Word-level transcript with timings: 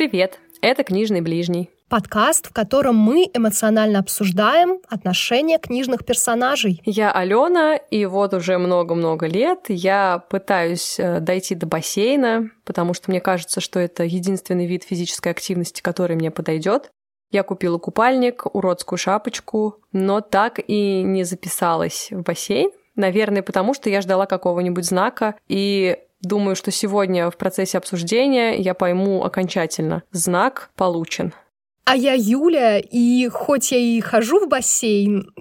Привет, 0.00 0.40
это 0.62 0.82
«Книжный 0.82 1.20
ближний». 1.20 1.68
Подкаст, 1.90 2.46
в 2.46 2.54
котором 2.54 2.96
мы 2.96 3.28
эмоционально 3.34 3.98
обсуждаем 3.98 4.78
отношения 4.88 5.58
книжных 5.58 6.06
персонажей. 6.06 6.80
Я 6.86 7.12
Алена, 7.12 7.76
и 7.76 8.06
вот 8.06 8.32
уже 8.32 8.56
много-много 8.56 9.26
лет 9.26 9.66
я 9.68 10.24
пытаюсь 10.30 10.98
э, 10.98 11.20
дойти 11.20 11.54
до 11.54 11.66
бассейна, 11.66 12.48
потому 12.64 12.94
что 12.94 13.10
мне 13.10 13.20
кажется, 13.20 13.60
что 13.60 13.78
это 13.78 14.04
единственный 14.04 14.66
вид 14.66 14.84
физической 14.84 15.32
активности, 15.32 15.82
который 15.82 16.16
мне 16.16 16.30
подойдет. 16.30 16.90
Я 17.30 17.42
купила 17.42 17.76
купальник, 17.76 18.46
уродскую 18.46 18.98
шапочку, 18.98 19.82
но 19.92 20.22
так 20.22 20.60
и 20.66 21.02
не 21.02 21.24
записалась 21.24 22.08
в 22.10 22.22
бассейн. 22.22 22.70
Наверное, 22.96 23.42
потому 23.42 23.74
что 23.74 23.90
я 23.90 24.00
ждала 24.00 24.24
какого-нибудь 24.24 24.86
знака, 24.86 25.34
и 25.46 25.98
думаю, 26.22 26.56
что 26.56 26.70
сегодня 26.70 27.30
в 27.30 27.36
процессе 27.36 27.78
обсуждения 27.78 28.56
я 28.56 28.74
пойму 28.74 29.24
окончательно. 29.24 30.02
Знак 30.12 30.70
получен. 30.76 31.32
А 31.84 31.96
я 31.96 32.14
Юля, 32.14 32.78
и 32.78 33.26
хоть 33.28 33.72
я 33.72 33.78
и 33.78 34.00
хожу 34.00 34.38
в 34.38 34.48
бассейн, 34.48 35.32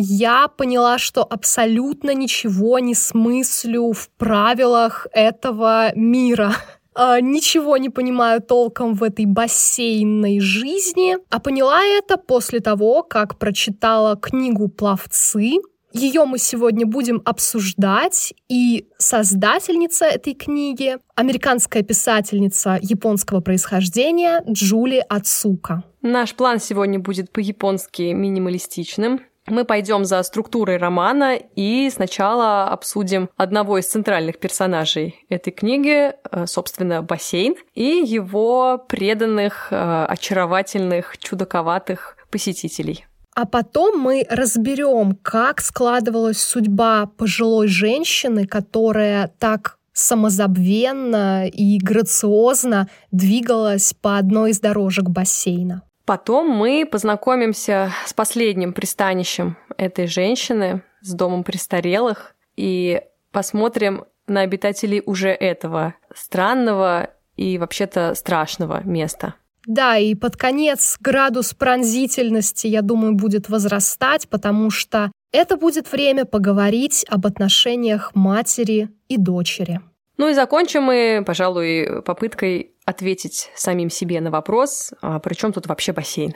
я 0.00 0.48
поняла, 0.48 0.98
что 0.98 1.22
абсолютно 1.22 2.12
ничего 2.12 2.78
не 2.78 2.94
смыслю 2.94 3.92
в 3.92 4.10
правилах 4.18 5.06
этого 5.12 5.94
мира. 5.94 6.54
А, 6.96 7.20
ничего 7.20 7.76
не 7.76 7.90
понимаю 7.90 8.40
толком 8.40 8.94
в 8.94 9.02
этой 9.02 9.26
бассейнной 9.26 10.38
жизни, 10.40 11.16
а 11.28 11.40
поняла 11.40 11.82
это 11.82 12.16
после 12.16 12.60
того, 12.60 13.02
как 13.02 13.38
прочитала 13.38 14.16
книгу 14.16 14.68
«Пловцы», 14.68 15.54
ее 15.94 16.24
мы 16.24 16.38
сегодня 16.38 16.86
будем 16.86 17.22
обсуждать, 17.24 18.34
и 18.48 18.88
создательница 18.98 20.06
этой 20.06 20.34
книги— 20.34 20.98
американская 21.14 21.82
писательница 21.82 22.78
японского 22.82 23.40
происхождения 23.40 24.42
Джули 24.48 25.02
Ацука. 25.08 25.84
Наш 26.02 26.34
план 26.34 26.60
сегодня 26.60 26.98
будет 26.98 27.32
по-японски 27.32 28.12
минималистичным. 28.12 29.20
Мы 29.46 29.64
пойдем 29.64 30.04
за 30.04 30.22
структурой 30.22 30.78
романа 30.78 31.36
и 31.36 31.88
сначала 31.90 32.68
обсудим 32.68 33.28
одного 33.36 33.78
из 33.78 33.86
центральных 33.86 34.38
персонажей 34.38 35.24
этой 35.28 35.52
книги, 35.52 36.12
э, 36.12 36.46
собственно, 36.46 37.02
бассейн, 37.02 37.54
и 37.74 38.02
его 38.04 38.82
преданных, 38.88 39.68
э, 39.70 40.06
очаровательных, 40.08 41.18
чудаковатых 41.18 42.16
посетителей. 42.30 43.06
А 43.34 43.46
потом 43.46 43.98
мы 43.98 44.24
разберем, 44.30 45.16
как 45.20 45.60
складывалась 45.60 46.40
судьба 46.40 47.06
пожилой 47.06 47.66
женщины, 47.66 48.46
которая 48.46 49.28
так 49.38 49.78
самозабвенно 49.92 51.46
и 51.48 51.78
грациозно 51.78 52.88
двигалась 53.10 53.94
по 53.94 54.18
одной 54.18 54.50
из 54.50 54.60
дорожек 54.60 55.08
бассейна. 55.08 55.82
Потом 56.04 56.48
мы 56.48 56.86
познакомимся 56.90 57.90
с 58.06 58.12
последним 58.12 58.72
пристанищем 58.72 59.56
этой 59.78 60.06
женщины, 60.06 60.82
с 61.00 61.12
домом 61.14 61.44
престарелых, 61.44 62.34
и 62.56 63.02
посмотрим 63.32 64.04
на 64.26 64.40
обитателей 64.40 65.02
уже 65.04 65.30
этого 65.30 65.94
странного 66.14 67.10
и 67.36 67.58
вообще-то 67.58 68.14
страшного 68.14 68.82
места. 68.84 69.34
Да, 69.66 69.96
и 69.96 70.14
под 70.14 70.36
конец 70.36 70.96
градус 71.00 71.54
пронзительности, 71.54 72.66
я 72.66 72.82
думаю, 72.82 73.14
будет 73.14 73.48
возрастать, 73.48 74.28
потому 74.28 74.70
что 74.70 75.10
это 75.32 75.56
будет 75.56 75.90
время 75.90 76.26
поговорить 76.26 77.04
об 77.08 77.26
отношениях 77.26 78.14
матери 78.14 78.90
и 79.08 79.16
дочери. 79.16 79.80
Ну 80.16 80.28
и 80.28 80.34
закончим 80.34 80.84
мы, 80.84 81.24
пожалуй, 81.26 82.02
попыткой 82.02 82.72
ответить 82.84 83.50
самим 83.56 83.90
себе 83.90 84.20
на 84.20 84.30
вопрос, 84.30 84.92
а 85.00 85.18
при 85.18 85.34
чем 85.34 85.52
тут 85.52 85.66
вообще 85.66 85.92
бассейн? 85.92 86.34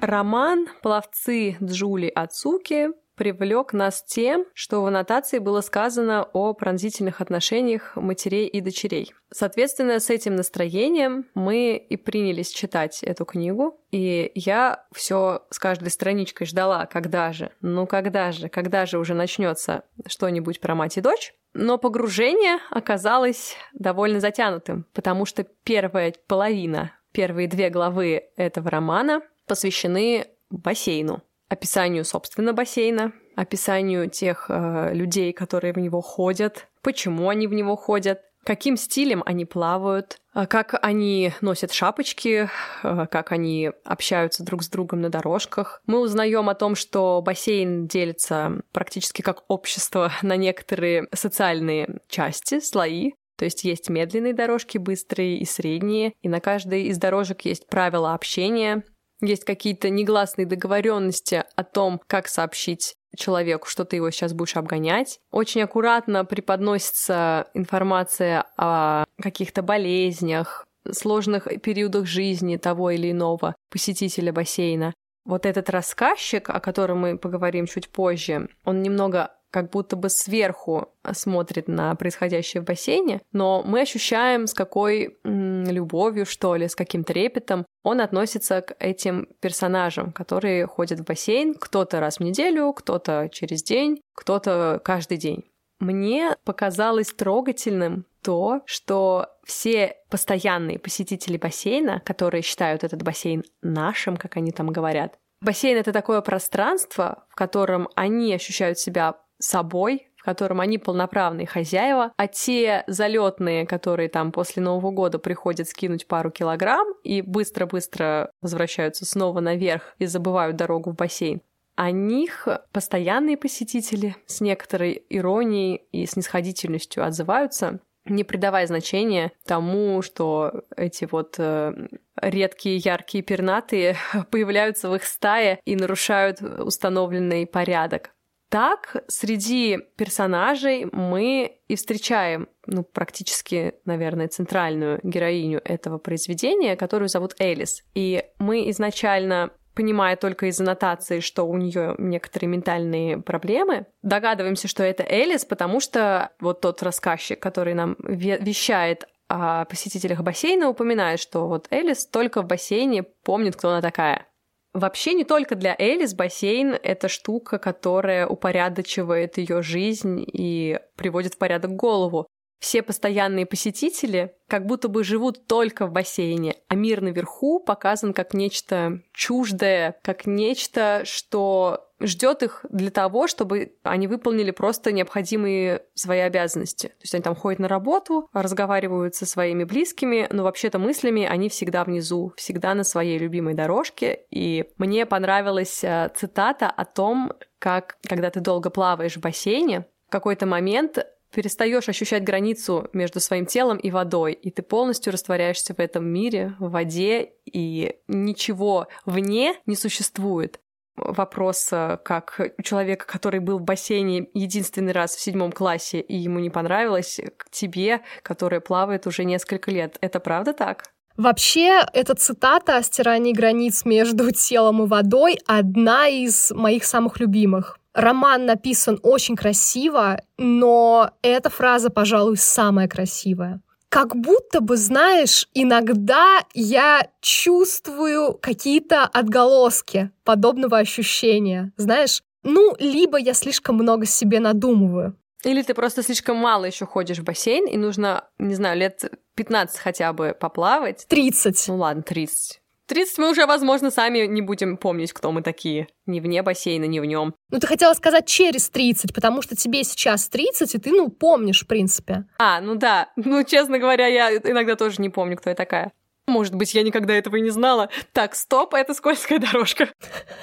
Роман 0.00 0.66
«Пловцы 0.82 1.58
Джули 1.62 2.08
Ацуки» 2.08 2.88
привлек 3.20 3.74
нас 3.74 4.02
тем, 4.02 4.46
что 4.54 4.80
в 4.80 4.86
аннотации 4.86 5.40
было 5.40 5.60
сказано 5.60 6.26
о 6.32 6.54
пронзительных 6.54 7.20
отношениях 7.20 7.94
матерей 7.94 8.46
и 8.46 8.62
дочерей. 8.62 9.12
Соответственно, 9.30 10.00
с 10.00 10.08
этим 10.08 10.36
настроением 10.36 11.26
мы 11.34 11.76
и 11.76 11.98
принялись 11.98 12.50
читать 12.50 13.02
эту 13.02 13.26
книгу, 13.26 13.78
и 13.90 14.32
я 14.34 14.86
все 14.94 15.42
с 15.50 15.58
каждой 15.58 15.90
страничкой 15.90 16.46
ждала, 16.46 16.86
когда 16.86 17.34
же, 17.34 17.52
ну 17.60 17.86
когда 17.86 18.32
же, 18.32 18.48
когда 18.48 18.86
же 18.86 18.98
уже 18.98 19.12
начнется 19.12 19.82
что-нибудь 20.06 20.58
про 20.58 20.74
мать 20.74 20.96
и 20.96 21.02
дочь. 21.02 21.34
Но 21.52 21.76
погружение 21.76 22.56
оказалось 22.70 23.54
довольно 23.74 24.20
затянутым, 24.20 24.86
потому 24.94 25.26
что 25.26 25.44
первая 25.44 26.14
половина, 26.26 26.92
первые 27.12 27.48
две 27.48 27.68
главы 27.68 28.30
этого 28.36 28.70
романа 28.70 29.20
посвящены 29.46 30.28
бассейну 30.48 31.22
описанию, 31.50 32.04
собственно, 32.04 32.54
бассейна, 32.54 33.12
описанию 33.36 34.08
тех 34.08 34.46
э, 34.48 34.94
людей, 34.94 35.32
которые 35.32 35.74
в 35.74 35.78
него 35.78 36.00
ходят, 36.00 36.68
почему 36.80 37.28
они 37.28 37.46
в 37.46 37.52
него 37.52 37.76
ходят, 37.76 38.20
каким 38.44 38.76
стилем 38.76 39.22
они 39.26 39.44
плавают, 39.44 40.18
э, 40.34 40.46
как 40.46 40.78
они 40.80 41.32
носят 41.40 41.72
шапочки, 41.72 42.48
э, 42.82 43.06
как 43.10 43.32
они 43.32 43.72
общаются 43.84 44.44
друг 44.44 44.62
с 44.62 44.68
другом 44.68 45.00
на 45.00 45.10
дорожках. 45.10 45.82
Мы 45.86 45.98
узнаем 45.98 46.48
о 46.48 46.54
том, 46.54 46.76
что 46.76 47.20
бассейн 47.20 47.88
делится 47.88 48.62
практически 48.72 49.22
как 49.22 49.42
общество 49.48 50.12
на 50.22 50.36
некоторые 50.36 51.08
социальные 51.12 51.98
части, 52.08 52.60
слои. 52.60 53.12
То 53.36 53.44
есть 53.44 53.64
есть 53.64 53.88
медленные 53.88 54.34
дорожки, 54.34 54.78
быстрые 54.78 55.38
и 55.38 55.46
средние, 55.46 56.12
и 56.20 56.28
на 56.28 56.40
каждой 56.40 56.84
из 56.84 56.98
дорожек 56.98 57.40
есть 57.40 57.66
правила 57.66 58.14
общения, 58.14 58.84
есть 59.20 59.44
какие-то 59.44 59.90
негласные 59.90 60.46
договоренности 60.46 61.44
о 61.56 61.64
том, 61.64 62.00
как 62.06 62.28
сообщить 62.28 62.94
человеку, 63.16 63.68
что 63.68 63.84
ты 63.84 63.96
его 63.96 64.10
сейчас 64.10 64.32
будешь 64.32 64.56
обгонять. 64.56 65.20
Очень 65.30 65.62
аккуратно 65.62 66.24
преподносится 66.24 67.48
информация 67.54 68.44
о 68.56 69.04
каких-то 69.20 69.62
болезнях, 69.62 70.66
сложных 70.90 71.44
периодах 71.62 72.06
жизни 72.06 72.56
того 72.56 72.90
или 72.90 73.10
иного 73.10 73.54
посетителя 73.70 74.32
бассейна. 74.32 74.94
Вот 75.24 75.44
этот 75.44 75.68
рассказчик, 75.70 76.48
о 76.48 76.60
котором 76.60 77.00
мы 77.00 77.18
поговорим 77.18 77.66
чуть 77.66 77.90
позже, 77.90 78.48
он 78.64 78.82
немного 78.82 79.32
как 79.50 79.70
будто 79.70 79.96
бы 79.96 80.08
сверху 80.08 80.92
смотрит 81.12 81.68
на 81.68 81.94
происходящее 81.94 82.62
в 82.62 82.64
бассейне, 82.64 83.20
но 83.32 83.62
мы 83.64 83.80
ощущаем, 83.80 84.46
с 84.46 84.54
какой 84.54 85.18
м, 85.24 85.64
любовью, 85.64 86.26
что 86.26 86.56
ли, 86.56 86.68
с 86.68 86.74
каким 86.74 87.04
трепетом 87.04 87.66
он 87.82 88.00
относится 88.00 88.62
к 88.62 88.74
этим 88.78 89.28
персонажам, 89.40 90.12
которые 90.12 90.66
ходят 90.66 91.00
в 91.00 91.04
бассейн, 91.04 91.54
кто-то 91.54 92.00
раз 92.00 92.18
в 92.18 92.20
неделю, 92.20 92.72
кто-то 92.72 93.28
через 93.32 93.62
день, 93.62 94.00
кто-то 94.14 94.80
каждый 94.84 95.16
день. 95.16 95.44
Мне 95.80 96.36
показалось 96.44 97.12
трогательным 97.12 98.04
то, 98.22 98.60
что 98.66 99.28
все 99.44 99.96
постоянные 100.10 100.78
посетители 100.78 101.38
бассейна, 101.38 102.02
которые 102.04 102.42
считают 102.42 102.84
этот 102.84 103.02
бассейн 103.02 103.44
нашим, 103.62 104.18
как 104.18 104.36
они 104.36 104.52
там 104.52 104.68
говорят, 104.68 105.18
бассейн— 105.40 105.76
это 105.78 105.92
такое 105.92 106.20
пространство, 106.20 107.24
в 107.30 107.34
котором 107.34 107.88
они 107.94 108.34
ощущают 108.34 108.78
себя 108.78 109.16
собой, 109.40 110.08
в 110.16 110.22
котором 110.22 110.60
они 110.60 110.78
полноправные 110.78 111.46
хозяева, 111.46 112.12
а 112.16 112.26
те 112.28 112.84
залетные, 112.86 113.66
которые 113.66 114.08
там 114.08 114.32
после 114.32 114.62
Нового 114.62 114.90
года 114.90 115.18
приходят 115.18 115.66
скинуть 115.68 116.06
пару 116.06 116.30
килограмм 116.30 116.86
и 117.02 117.22
быстро-быстро 117.22 118.30
возвращаются 118.42 119.06
снова 119.06 119.40
наверх 119.40 119.94
и 119.98 120.06
забывают 120.06 120.56
дорогу 120.56 120.90
в 120.90 120.94
бассейн, 120.94 121.40
о 121.74 121.90
них 121.90 122.46
постоянные 122.72 123.38
посетители 123.38 124.14
с 124.26 124.42
некоторой 124.42 125.02
иронией 125.08 125.86
и 125.92 126.04
снисходительностью 126.04 127.02
отзываются, 127.02 127.80
не 128.04 128.22
придавая 128.22 128.66
значения 128.66 129.32
тому, 129.46 130.02
что 130.02 130.64
эти 130.76 131.08
вот 131.10 131.36
э, 131.38 131.88
редкие 132.20 132.76
яркие 132.76 133.24
пернатые 133.24 133.96
появляются 134.30 134.90
в 134.90 134.94
их 134.94 135.04
стае 135.04 135.60
и 135.64 135.74
нарушают 135.76 136.42
установленный 136.42 137.46
порядок. 137.46 138.10
Так, 138.50 139.04
среди 139.06 139.78
персонажей 139.96 140.86
мы 140.90 141.60
и 141.68 141.76
встречаем, 141.76 142.48
ну, 142.66 142.82
практически, 142.82 143.74
наверное, 143.84 144.26
центральную 144.26 144.98
героиню 145.04 145.62
этого 145.64 145.98
произведения, 145.98 146.76
которую 146.76 147.08
зовут 147.08 147.36
Элис. 147.38 147.84
И 147.94 148.24
мы 148.38 148.68
изначально 148.70 149.50
понимая 149.72 150.16
только 150.16 150.46
из 150.46 150.60
аннотации, 150.60 151.20
что 151.20 151.44
у 151.44 151.56
нее 151.56 151.94
некоторые 151.96 152.50
ментальные 152.50 153.18
проблемы, 153.18 153.86
догадываемся, 154.02 154.66
что 154.66 154.82
это 154.82 155.04
Элис, 155.04 155.44
потому 155.44 155.78
что 155.78 156.30
вот 156.40 156.60
тот 156.60 156.82
рассказчик, 156.82 157.40
который 157.40 157.74
нам 157.74 157.96
вещает 158.00 159.04
о 159.28 159.64
посетителях 159.64 160.22
бассейна, 160.22 160.68
упоминает, 160.68 161.20
что 161.20 161.46
вот 161.46 161.68
Элис 161.70 162.04
только 162.04 162.42
в 162.42 162.46
бассейне 162.46 163.04
помнит, 163.04 163.54
кто 163.54 163.70
она 163.70 163.80
такая. 163.80 164.26
Вообще 164.72 165.14
не 165.14 165.24
только 165.24 165.56
для 165.56 165.74
Элис 165.76 166.14
бассейн— 166.14 166.78
это 166.82 167.08
штука, 167.08 167.58
которая 167.58 168.26
упорядочивает 168.26 169.36
ее 169.36 169.62
жизнь 169.62 170.24
и 170.26 170.78
приводит 170.94 171.34
в 171.34 171.38
порядок 171.38 171.72
голову. 171.72 172.28
Все 172.60 172.82
постоянные 172.82 173.46
посетители 173.46 174.34
как 174.46 174.66
будто 174.66 174.88
бы 174.88 175.02
живут 175.02 175.46
только 175.46 175.86
в 175.86 175.92
бассейне, 175.92 176.56
а 176.68 176.74
мир 176.74 177.00
наверху 177.00 177.58
показан 177.58 178.12
как 178.12 178.34
нечто 178.34 179.00
чуждое, 179.12 179.96
как 180.02 180.26
нечто, 180.26 181.02
что 181.04 181.86
ждет 182.00 182.42
их 182.42 182.64
для 182.68 182.90
того, 182.90 183.28
чтобы 183.28 183.72
они 183.82 184.06
выполнили 184.06 184.50
просто 184.50 184.92
необходимые 184.92 185.84
свои 185.94 186.20
обязанности. 186.20 186.88
То 186.88 187.02
есть 187.02 187.14
они 187.14 187.22
там 187.22 187.34
ходят 187.34 187.60
на 187.60 187.68
работу, 187.68 188.28
разговаривают 188.32 189.14
со 189.14 189.24
своими 189.26 189.64
близкими, 189.64 190.26
но 190.30 190.42
вообще-то 190.42 190.78
мыслями 190.78 191.24
они 191.24 191.48
всегда 191.48 191.84
внизу, 191.84 192.32
всегда 192.36 192.74
на 192.74 192.84
своей 192.84 193.18
любимой 193.18 193.54
дорожке. 193.54 194.20
И 194.30 194.66
мне 194.78 195.06
понравилась 195.06 195.82
э, 195.82 196.10
цитата 196.14 196.68
о 196.68 196.84
том, 196.84 197.32
как, 197.58 197.98
когда 198.06 198.30
ты 198.30 198.40
долго 198.40 198.70
плаваешь 198.70 199.16
в 199.16 199.20
бассейне, 199.20 199.86
в 200.08 200.10
какой-то 200.10 200.46
момент 200.46 200.98
перестаешь 201.32 201.88
ощущать 201.88 202.24
границу 202.24 202.88
между 202.92 203.20
своим 203.20 203.46
телом 203.46 203.78
и 203.78 203.90
водой, 203.90 204.32
и 204.32 204.50
ты 204.50 204.62
полностью 204.62 205.12
растворяешься 205.12 205.74
в 205.74 205.78
этом 205.78 206.06
мире, 206.06 206.54
в 206.58 206.70
воде, 206.70 207.32
и 207.44 207.96
ничего 208.08 208.88
вне 209.06 209.54
не 209.66 209.76
существует. 209.76 210.60
Вопрос, 210.96 211.68
э, 211.72 211.98
как 212.04 212.40
у 212.58 212.62
человека, 212.62 213.06
который 213.06 213.40
был 213.40 213.58
в 213.58 213.62
бассейне 213.62 214.26
единственный 214.34 214.92
раз 214.92 215.14
в 215.14 215.20
седьмом 215.20 215.50
классе, 215.50 216.00
и 216.00 216.16
ему 216.16 216.40
не 216.40 216.50
понравилось, 216.50 217.20
к 217.38 217.48
тебе, 217.50 218.02
которая 218.22 218.60
плавает 218.60 219.06
уже 219.06 219.24
несколько 219.24 219.70
лет. 219.70 219.96
Это 220.00 220.20
правда 220.20 220.52
так? 220.52 220.84
Вообще, 221.16 221.80
эта 221.92 222.14
цитата 222.14 222.76
о 222.76 222.82
стирании 222.82 223.32
границ 223.32 223.84
между 223.84 224.30
телом 224.32 224.82
и 224.82 224.86
водой 224.86 225.38
одна 225.46 226.08
из 226.08 226.50
моих 226.50 226.84
самых 226.84 227.18
любимых. 227.20 227.79
Роман 227.94 228.46
написан 228.46 228.98
очень 229.02 229.36
красиво, 229.36 230.20
но 230.38 231.10
эта 231.22 231.50
фраза, 231.50 231.90
пожалуй, 231.90 232.36
самая 232.36 232.88
красивая. 232.88 233.60
Как 233.88 234.14
будто 234.14 234.60
бы, 234.60 234.76
знаешь, 234.76 235.48
иногда 235.52 236.44
я 236.54 237.08
чувствую 237.20 238.34
какие-то 238.34 239.02
отголоски 239.02 240.12
подобного 240.22 240.78
ощущения. 240.78 241.72
Знаешь, 241.76 242.22
ну, 242.44 242.76
либо 242.78 243.18
я 243.18 243.34
слишком 243.34 243.76
много 243.76 244.06
себе 244.06 244.38
надумываю. 244.38 245.16
Или 245.42 245.62
ты 245.62 245.74
просто 245.74 246.02
слишком 246.02 246.36
мало 246.36 246.66
еще 246.66 246.86
ходишь 246.86 247.18
в 247.18 247.24
бассейн, 247.24 247.66
и 247.66 247.76
нужно, 247.76 248.24
не 248.38 248.54
знаю, 248.54 248.78
лет 248.78 249.10
15 249.34 249.78
хотя 249.78 250.12
бы 250.12 250.36
поплавать. 250.38 251.06
30. 251.08 251.64
Ну 251.68 251.76
ладно, 251.78 252.02
30. 252.02 252.60
30 252.90 253.18
мы 253.18 253.30
уже, 253.30 253.46
возможно, 253.46 253.92
сами 253.92 254.26
не 254.26 254.42
будем 254.42 254.76
помнить, 254.76 255.12
кто 255.12 255.30
мы 255.30 255.42
такие. 255.42 255.86
Ни 256.06 256.18
вне 256.18 256.42
бассейна, 256.42 256.86
ни 256.86 256.98
в 256.98 257.04
нем. 257.04 257.36
Ну, 257.50 257.60
ты 257.60 257.66
хотела 257.68 257.94
сказать 257.94 258.26
через 258.26 258.68
30, 258.68 259.14
потому 259.14 259.42
что 259.42 259.54
тебе 259.54 259.84
сейчас 259.84 260.28
30, 260.28 260.74
и 260.74 260.78
ты, 260.78 260.90
ну, 260.90 261.08
помнишь, 261.08 261.62
в 261.62 261.68
принципе. 261.68 262.24
А, 262.38 262.60
ну 262.60 262.74
да. 262.74 263.12
Ну, 263.14 263.44
честно 263.44 263.78
говоря, 263.78 264.08
я 264.08 264.36
иногда 264.36 264.74
тоже 264.74 265.00
не 265.00 265.08
помню, 265.08 265.36
кто 265.36 265.50
я 265.50 265.54
такая. 265.54 265.92
Может 266.26 266.56
быть, 266.56 266.74
я 266.74 266.82
никогда 266.82 267.14
этого 267.14 267.36
и 267.36 267.40
не 267.40 267.50
знала. 267.50 267.90
Так, 268.12 268.34
стоп, 268.34 268.74
это 268.74 268.92
скользкая 268.92 269.38
дорожка. 269.38 269.88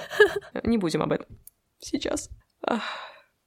Не 0.63 0.77
будем 0.77 1.01
об 1.01 1.11
этом. 1.11 1.27
Сейчас. 1.79 2.29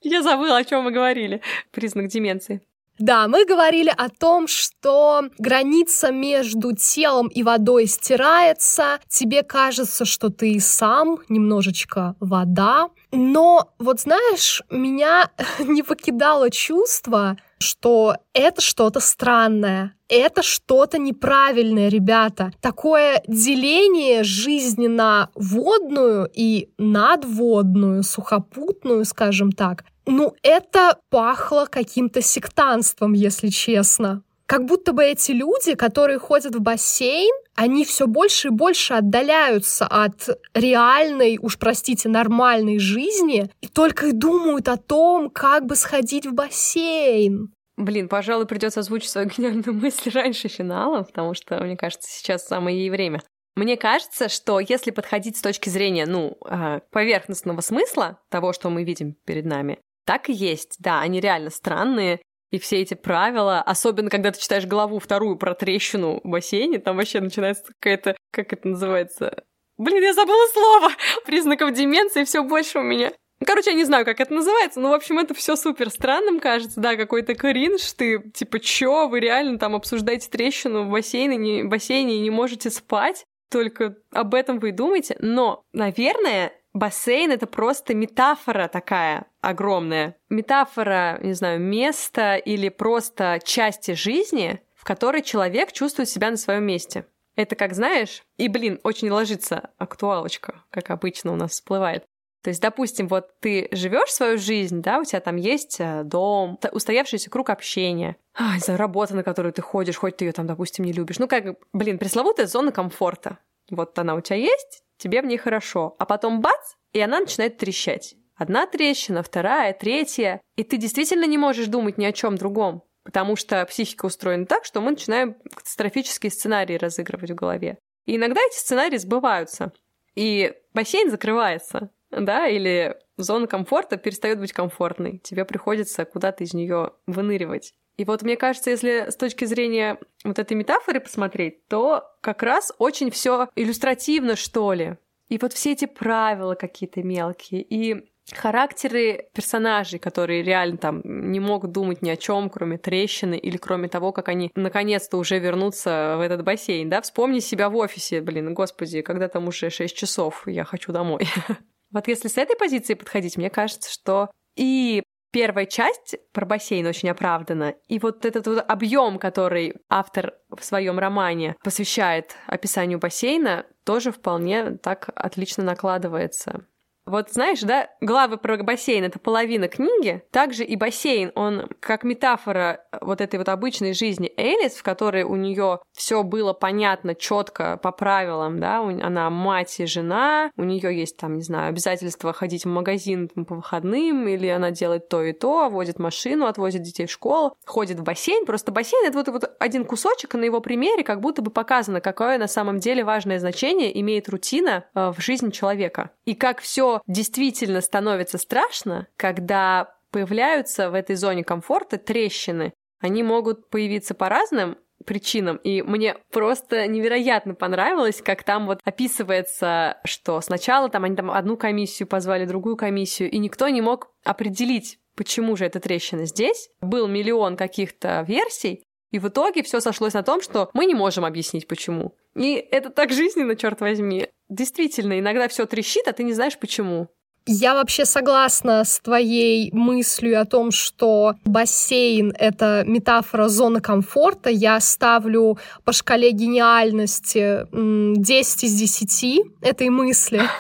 Я 0.02 0.22
забыла, 0.22 0.58
о 0.58 0.64
чем 0.64 0.84
мы 0.84 0.90
говорили. 0.90 1.40
Признак 1.70 2.08
деменции. 2.08 2.60
Да, 3.00 3.28
мы 3.28 3.46
говорили 3.46 3.90
о 3.96 4.10
том, 4.10 4.46
что 4.46 5.22
граница 5.38 6.12
между 6.12 6.76
телом 6.76 7.28
и 7.28 7.42
водой 7.42 7.86
стирается, 7.86 8.98
тебе 9.08 9.42
кажется, 9.42 10.04
что 10.04 10.28
ты 10.28 10.52
и 10.52 10.60
сам 10.60 11.18
немножечко 11.30 12.14
вода, 12.20 12.90
но 13.10 13.72
вот 13.78 14.00
знаешь, 14.00 14.62
меня 14.70 15.30
не 15.60 15.82
покидало 15.82 16.50
чувство, 16.50 17.38
что 17.58 18.16
это 18.34 18.60
что-то 18.60 19.00
странное, 19.00 19.94
это 20.08 20.42
что-то 20.42 20.98
неправильное, 20.98 21.88
ребята. 21.88 22.52
Такое 22.60 23.22
деление 23.26 24.24
жизни 24.24 24.88
на 24.88 25.30
водную 25.34 26.28
и 26.34 26.68
надводную, 26.76 28.02
сухопутную, 28.02 29.06
скажем 29.06 29.52
так, 29.52 29.84
ну, 30.10 30.34
это 30.42 30.98
пахло 31.08 31.66
каким-то 31.70 32.20
сектанством, 32.20 33.12
если 33.12 33.48
честно. 33.48 34.22
Как 34.46 34.64
будто 34.64 34.92
бы 34.92 35.04
эти 35.04 35.30
люди, 35.30 35.74
которые 35.76 36.18
ходят 36.18 36.56
в 36.56 36.60
бассейн, 36.60 37.32
они 37.54 37.84
все 37.84 38.08
больше 38.08 38.48
и 38.48 38.50
больше 38.50 38.94
отдаляются 38.94 39.86
от 39.86 40.28
реальной, 40.54 41.38
уж 41.40 41.56
простите, 41.56 42.08
нормальной 42.08 42.80
жизни 42.80 43.48
и 43.60 43.68
только 43.68 44.08
и 44.08 44.12
думают 44.12 44.66
о 44.66 44.76
том, 44.76 45.30
как 45.30 45.66
бы 45.66 45.76
сходить 45.76 46.26
в 46.26 46.32
бассейн. 46.32 47.54
Блин, 47.76 48.08
пожалуй, 48.08 48.46
придется 48.46 48.80
озвучить 48.80 49.10
свою 49.10 49.28
гениальную 49.36 49.72
мысль 49.72 50.10
раньше 50.10 50.48
финала, 50.48 51.04
потому 51.04 51.34
что, 51.34 51.62
мне 51.62 51.76
кажется, 51.76 52.08
сейчас 52.10 52.44
самое 52.44 52.76
ей 52.76 52.90
время. 52.90 53.22
Мне 53.54 53.76
кажется, 53.76 54.28
что 54.28 54.58
если 54.58 54.90
подходить 54.90 55.36
с 55.36 55.42
точки 55.42 55.68
зрения, 55.68 56.06
ну, 56.06 56.36
а, 56.44 56.80
поверхностного 56.90 57.60
смысла 57.60 58.18
того, 58.30 58.52
что 58.52 58.70
мы 58.70 58.84
видим 58.84 59.14
перед 59.24 59.44
нами, 59.44 59.78
так 60.04 60.28
и 60.28 60.32
есть, 60.32 60.76
да, 60.78 61.00
они 61.00 61.20
реально 61.20 61.50
странные. 61.50 62.20
И 62.50 62.58
все 62.58 62.80
эти 62.80 62.94
правила, 62.94 63.60
особенно 63.60 64.10
когда 64.10 64.32
ты 64.32 64.40
читаешь 64.40 64.66
главу 64.66 64.98
вторую 64.98 65.36
про 65.36 65.54
трещину 65.54 66.20
в 66.24 66.28
бассейне, 66.28 66.80
там 66.80 66.96
вообще 66.96 67.20
начинается 67.20 67.64
какая-то, 67.78 68.16
как 68.32 68.52
это 68.52 68.66
называется? 68.66 69.44
Блин, 69.78 70.02
я 70.02 70.12
забыла 70.12 70.46
слово! 70.52 70.90
Признаков 71.26 71.72
деменции 71.72 72.24
все 72.24 72.42
больше 72.42 72.80
у 72.80 72.82
меня. 72.82 73.12
Короче, 73.46 73.70
я 73.70 73.76
не 73.76 73.84
знаю, 73.84 74.04
как 74.04 74.20
это 74.20 74.34
называется, 74.34 74.80
но, 74.80 74.90
в 74.90 74.92
общем, 74.92 75.18
это 75.18 75.32
все 75.32 75.56
супер 75.56 75.88
странным 75.88 76.40
кажется, 76.40 76.78
да, 76.78 76.96
какой-то 76.96 77.34
кринж, 77.34 77.92
ты, 77.92 78.22
типа, 78.34 78.60
чё, 78.60 79.08
вы 79.08 79.20
реально 79.20 79.58
там 79.58 79.74
обсуждаете 79.74 80.28
трещину 80.28 80.82
в 80.82 80.90
бассейне, 80.90 81.36
не, 81.36 81.64
бассейне 81.64 82.16
и 82.16 82.20
не 82.20 82.30
можете 82.30 82.68
спать? 82.68 83.24
Только 83.50 83.96
об 84.12 84.34
этом 84.34 84.58
вы 84.58 84.72
думаете, 84.72 85.16
но, 85.20 85.62
наверное, 85.72 86.52
бассейн— 86.72 87.30
это 87.32 87.46
просто 87.46 87.94
метафора 87.94 88.68
такая 88.68 89.26
огромная. 89.40 90.16
Метафора, 90.28 91.18
не 91.22 91.32
знаю, 91.34 91.60
места 91.60 92.36
или 92.36 92.68
просто 92.68 93.40
части 93.44 93.92
жизни, 93.92 94.60
в 94.74 94.84
которой 94.84 95.22
человек 95.22 95.72
чувствует 95.72 96.08
себя 96.08 96.30
на 96.30 96.36
своем 96.36 96.64
месте. 96.64 97.06
Это 97.36 97.54
как 97.54 97.74
знаешь, 97.74 98.22
и, 98.36 98.48
блин, 98.48 98.80
очень 98.82 99.10
ложится 99.10 99.70
актуалочка, 99.78 100.62
как 100.70 100.90
обычно 100.90 101.32
у 101.32 101.36
нас 101.36 101.52
всплывает. 101.52 102.04
То 102.42 102.48
есть, 102.48 102.62
допустим, 102.62 103.06
вот 103.08 103.38
ты 103.40 103.68
живешь 103.70 104.10
свою 104.10 104.38
жизнь, 104.38 104.80
да, 104.80 104.98
у 104.98 105.04
тебя 105.04 105.20
там 105.20 105.36
есть 105.36 105.76
э, 105.78 106.04
дом, 106.04 106.58
устоявшийся 106.72 107.28
круг 107.28 107.50
общения, 107.50 108.16
а, 108.34 108.58
за 108.58 108.78
работа, 108.78 109.14
на 109.14 109.22
которую 109.22 109.52
ты 109.52 109.60
ходишь, 109.60 109.96
хоть 109.96 110.16
ты 110.16 110.24
ее 110.24 110.32
там, 110.32 110.46
допустим, 110.46 110.86
не 110.86 110.92
любишь. 110.92 111.18
Ну, 111.18 111.28
как, 111.28 111.56
блин, 111.74 111.98
пресловутая 111.98 112.46
зона 112.46 112.72
комфорта. 112.72 113.38
Вот 113.70 113.98
она 113.98 114.14
у 114.14 114.22
тебя 114.22 114.36
есть, 114.36 114.82
тебе 115.00 115.22
в 115.22 115.26
ней 115.26 115.38
хорошо. 115.38 115.96
А 115.98 116.06
потом 116.06 116.40
бац, 116.40 116.74
и 116.92 117.00
она 117.00 117.20
начинает 117.20 117.56
трещать. 117.56 118.14
Одна 118.36 118.66
трещина, 118.66 119.22
вторая, 119.22 119.72
третья. 119.72 120.40
И 120.56 120.64
ты 120.64 120.76
действительно 120.76 121.24
не 121.24 121.38
можешь 121.38 121.66
думать 121.66 121.98
ни 121.98 122.04
о 122.04 122.12
чем 122.12 122.36
другом. 122.36 122.84
Потому 123.02 123.36
что 123.36 123.64
психика 123.66 124.06
устроена 124.06 124.46
так, 124.46 124.64
что 124.64 124.80
мы 124.80 124.92
начинаем 124.92 125.34
катастрофические 125.54 126.30
сценарии 126.30 126.76
разыгрывать 126.76 127.30
в 127.30 127.34
голове. 127.34 127.78
И 128.06 128.16
иногда 128.16 128.40
эти 128.40 128.56
сценарии 128.56 128.98
сбываются. 128.98 129.72
И 130.14 130.54
бассейн 130.74 131.10
закрывается, 131.10 131.90
да, 132.10 132.48
или 132.48 132.96
зона 133.16 133.46
комфорта 133.46 133.96
перестает 133.96 134.38
быть 134.38 134.52
комфортной. 134.52 135.18
Тебе 135.18 135.44
приходится 135.44 136.04
куда-то 136.04 136.44
из 136.44 136.54
нее 136.54 136.92
выныривать. 137.06 137.74
И 138.00 138.04
вот 138.06 138.22
мне 138.22 138.38
кажется, 138.38 138.70
если 138.70 139.10
с 139.10 139.16
точки 139.16 139.44
зрения 139.44 139.98
вот 140.24 140.38
этой 140.38 140.54
метафоры 140.54 141.00
посмотреть, 141.00 141.68
то 141.68 142.10
как 142.22 142.42
раз 142.42 142.72
очень 142.78 143.10
все 143.10 143.50
иллюстративно, 143.56 144.36
что 144.36 144.72
ли. 144.72 144.96
И 145.28 145.36
вот 145.36 145.52
все 145.52 145.72
эти 145.72 145.84
правила 145.84 146.54
какие-то 146.54 147.02
мелкие, 147.02 147.60
и 147.60 148.10
характеры 148.32 149.28
персонажей, 149.34 149.98
которые 149.98 150.42
реально 150.42 150.78
там 150.78 151.02
не 151.04 151.40
могут 151.40 151.72
думать 151.72 152.00
ни 152.00 152.08
о 152.08 152.16
чем, 152.16 152.48
кроме 152.48 152.78
трещины 152.78 153.36
или 153.36 153.58
кроме 153.58 153.88
того, 153.88 154.12
как 154.12 154.28
они 154.28 154.50
наконец-то 154.54 155.18
уже 155.18 155.38
вернутся 155.38 156.14
в 156.16 156.22
этот 156.22 156.42
бассейн, 156.42 156.88
да, 156.88 157.02
вспомни 157.02 157.40
себя 157.40 157.68
в 157.68 157.76
офисе, 157.76 158.22
блин, 158.22 158.54
господи, 158.54 159.02
когда 159.02 159.28
там 159.28 159.46
уже 159.46 159.68
6 159.68 159.94
часов, 159.94 160.44
я 160.46 160.64
хочу 160.64 160.90
домой. 160.90 161.28
Вот 161.92 162.06
если 162.06 162.28
с 162.28 162.38
этой 162.38 162.56
позиции 162.56 162.94
подходить, 162.94 163.36
мне 163.36 163.50
кажется, 163.50 163.92
что 163.92 164.30
и 164.56 165.02
первая 165.30 165.66
часть 165.66 166.16
про 166.32 166.46
бассейн 166.46 166.86
очень 166.86 167.10
оправдана. 167.10 167.74
И 167.88 167.98
вот 167.98 168.24
этот 168.24 168.46
вот 168.46 168.64
объем, 168.66 169.18
который 169.18 169.74
автор 169.88 170.34
в 170.48 170.64
своем 170.64 170.98
романе 170.98 171.56
посвящает 171.62 172.36
описанию 172.46 172.98
бассейна, 172.98 173.66
тоже 173.84 174.12
вполне 174.12 174.76
так 174.78 175.10
отлично 175.14 175.64
накладывается. 175.64 176.66
Вот 177.10 177.32
знаешь, 177.32 177.60
да, 177.60 177.88
главы 178.00 178.36
про 178.36 178.56
бассейн— 178.58 179.04
это 179.04 179.18
половина 179.18 179.66
книги, 179.66 180.22
также 180.30 180.64
и 180.64 180.76
бассейн, 180.76 181.32
он 181.34 181.68
как 181.80 182.04
метафора 182.04 182.84
вот 183.00 183.20
этой 183.20 183.36
вот 183.36 183.48
обычной 183.48 183.94
жизни 183.94 184.32
Элис, 184.36 184.74
в 184.74 184.84
которой 184.84 185.24
у 185.24 185.34
нее 185.34 185.80
все 185.92 186.22
было 186.22 186.52
понятно, 186.52 187.16
четко, 187.16 187.78
по 187.82 187.90
правилам, 187.90 188.60
да, 188.60 188.78
она 188.80 189.28
мать 189.28 189.80
и 189.80 189.86
жена, 189.86 190.52
у 190.56 190.62
нее 190.62 190.96
есть 190.96 191.16
там, 191.16 191.34
не 191.34 191.42
знаю, 191.42 191.70
обязательство 191.70 192.32
ходить 192.32 192.64
в 192.64 192.68
магазин 192.68 193.28
по 193.28 193.56
выходным, 193.56 194.28
или 194.28 194.46
она 194.46 194.70
делает 194.70 195.08
то 195.08 195.22
и 195.22 195.32
то, 195.32 195.68
водит 195.68 195.98
машину, 195.98 196.46
отвозит 196.46 196.82
детей 196.82 197.06
в 197.06 197.10
школу, 197.10 197.56
ходит 197.66 197.98
в 197.98 198.04
бассейн. 198.04 198.46
Просто 198.46 198.70
бассейн— 198.70 199.06
это 199.08 199.18
вот, 199.18 199.28
вот 199.28 199.56
один 199.58 199.84
кусочек, 199.84 200.34
на 200.34 200.44
его 200.44 200.60
примере 200.60 201.02
как 201.02 201.20
будто 201.20 201.42
бы 201.42 201.50
показано, 201.50 202.00
какое 202.00 202.38
на 202.38 202.46
самом 202.46 202.78
деле 202.78 203.02
важное 203.02 203.40
значение 203.40 203.98
имеет 204.00 204.28
рутина 204.28 204.84
э, 204.94 205.10
в 205.10 205.20
жизни 205.20 205.50
человека. 205.50 206.10
И 206.24 206.34
как 206.34 206.60
все 206.60 206.99
действительно 207.06 207.80
становится 207.80 208.38
страшно, 208.38 209.08
когда 209.16 209.94
появляются 210.10 210.90
в 210.90 210.94
этой 210.94 211.16
зоне 211.16 211.44
комфорта 211.44 211.98
трещины. 211.98 212.72
Они 213.00 213.22
могут 213.22 213.70
появиться 213.70 214.14
по 214.14 214.28
разным 214.28 214.76
причинам. 215.04 215.56
И 215.58 215.82
мне 215.82 216.16
просто 216.30 216.86
невероятно 216.86 217.54
понравилось, 217.54 218.20
как 218.22 218.44
там 218.44 218.66
вот 218.66 218.80
описывается, 218.84 219.98
что 220.04 220.40
сначала 220.40 220.88
там 220.88 221.04
они 221.04 221.16
там 221.16 221.30
одну 221.30 221.56
комиссию 221.56 222.08
позвали, 222.08 222.44
другую 222.44 222.76
комиссию, 222.76 223.30
и 223.30 223.38
никто 223.38 223.68
не 223.68 223.80
мог 223.80 224.12
определить, 224.24 224.98
почему 225.16 225.56
же 225.56 225.64
эта 225.64 225.80
трещина 225.80 226.26
здесь. 226.26 226.68
Был 226.80 227.08
миллион 227.08 227.56
каких-то 227.56 228.24
версий, 228.28 228.84
и 229.10 229.18
в 229.18 229.28
итоге 229.28 229.62
все 229.62 229.80
сошлось 229.80 230.14
на 230.14 230.22
том, 230.22 230.42
что 230.42 230.70
мы 230.72 230.86
не 230.86 230.94
можем 230.94 231.24
объяснить, 231.24 231.66
почему. 231.66 232.14
И 232.34 232.54
это 232.54 232.90
так 232.90 233.12
жизненно, 233.12 233.56
черт 233.56 233.80
возьми. 233.80 234.28
Действительно, 234.48 235.18
иногда 235.18 235.48
все 235.48 235.66
трещит, 235.66 236.06
а 236.08 236.12
ты 236.12 236.22
не 236.22 236.32
знаешь, 236.32 236.58
почему. 236.58 237.08
Я 237.46 237.74
вообще 237.74 238.04
согласна 238.04 238.84
с 238.84 239.00
твоей 239.00 239.70
мыслью 239.72 240.40
о 240.40 240.44
том, 240.44 240.70
что 240.70 241.34
бассейн— 241.44 242.34
это 242.38 242.84
метафора 242.86 243.48
зоны 243.48 243.80
комфорта. 243.80 244.50
Я 244.50 244.78
ставлю 244.78 245.58
по 245.84 245.92
шкале 245.92 246.30
гениальности 246.32 247.66
10 247.72 248.64
из 248.64 248.74
10 248.74 249.40
этой 249.62 249.88
мысли. 249.88 250.42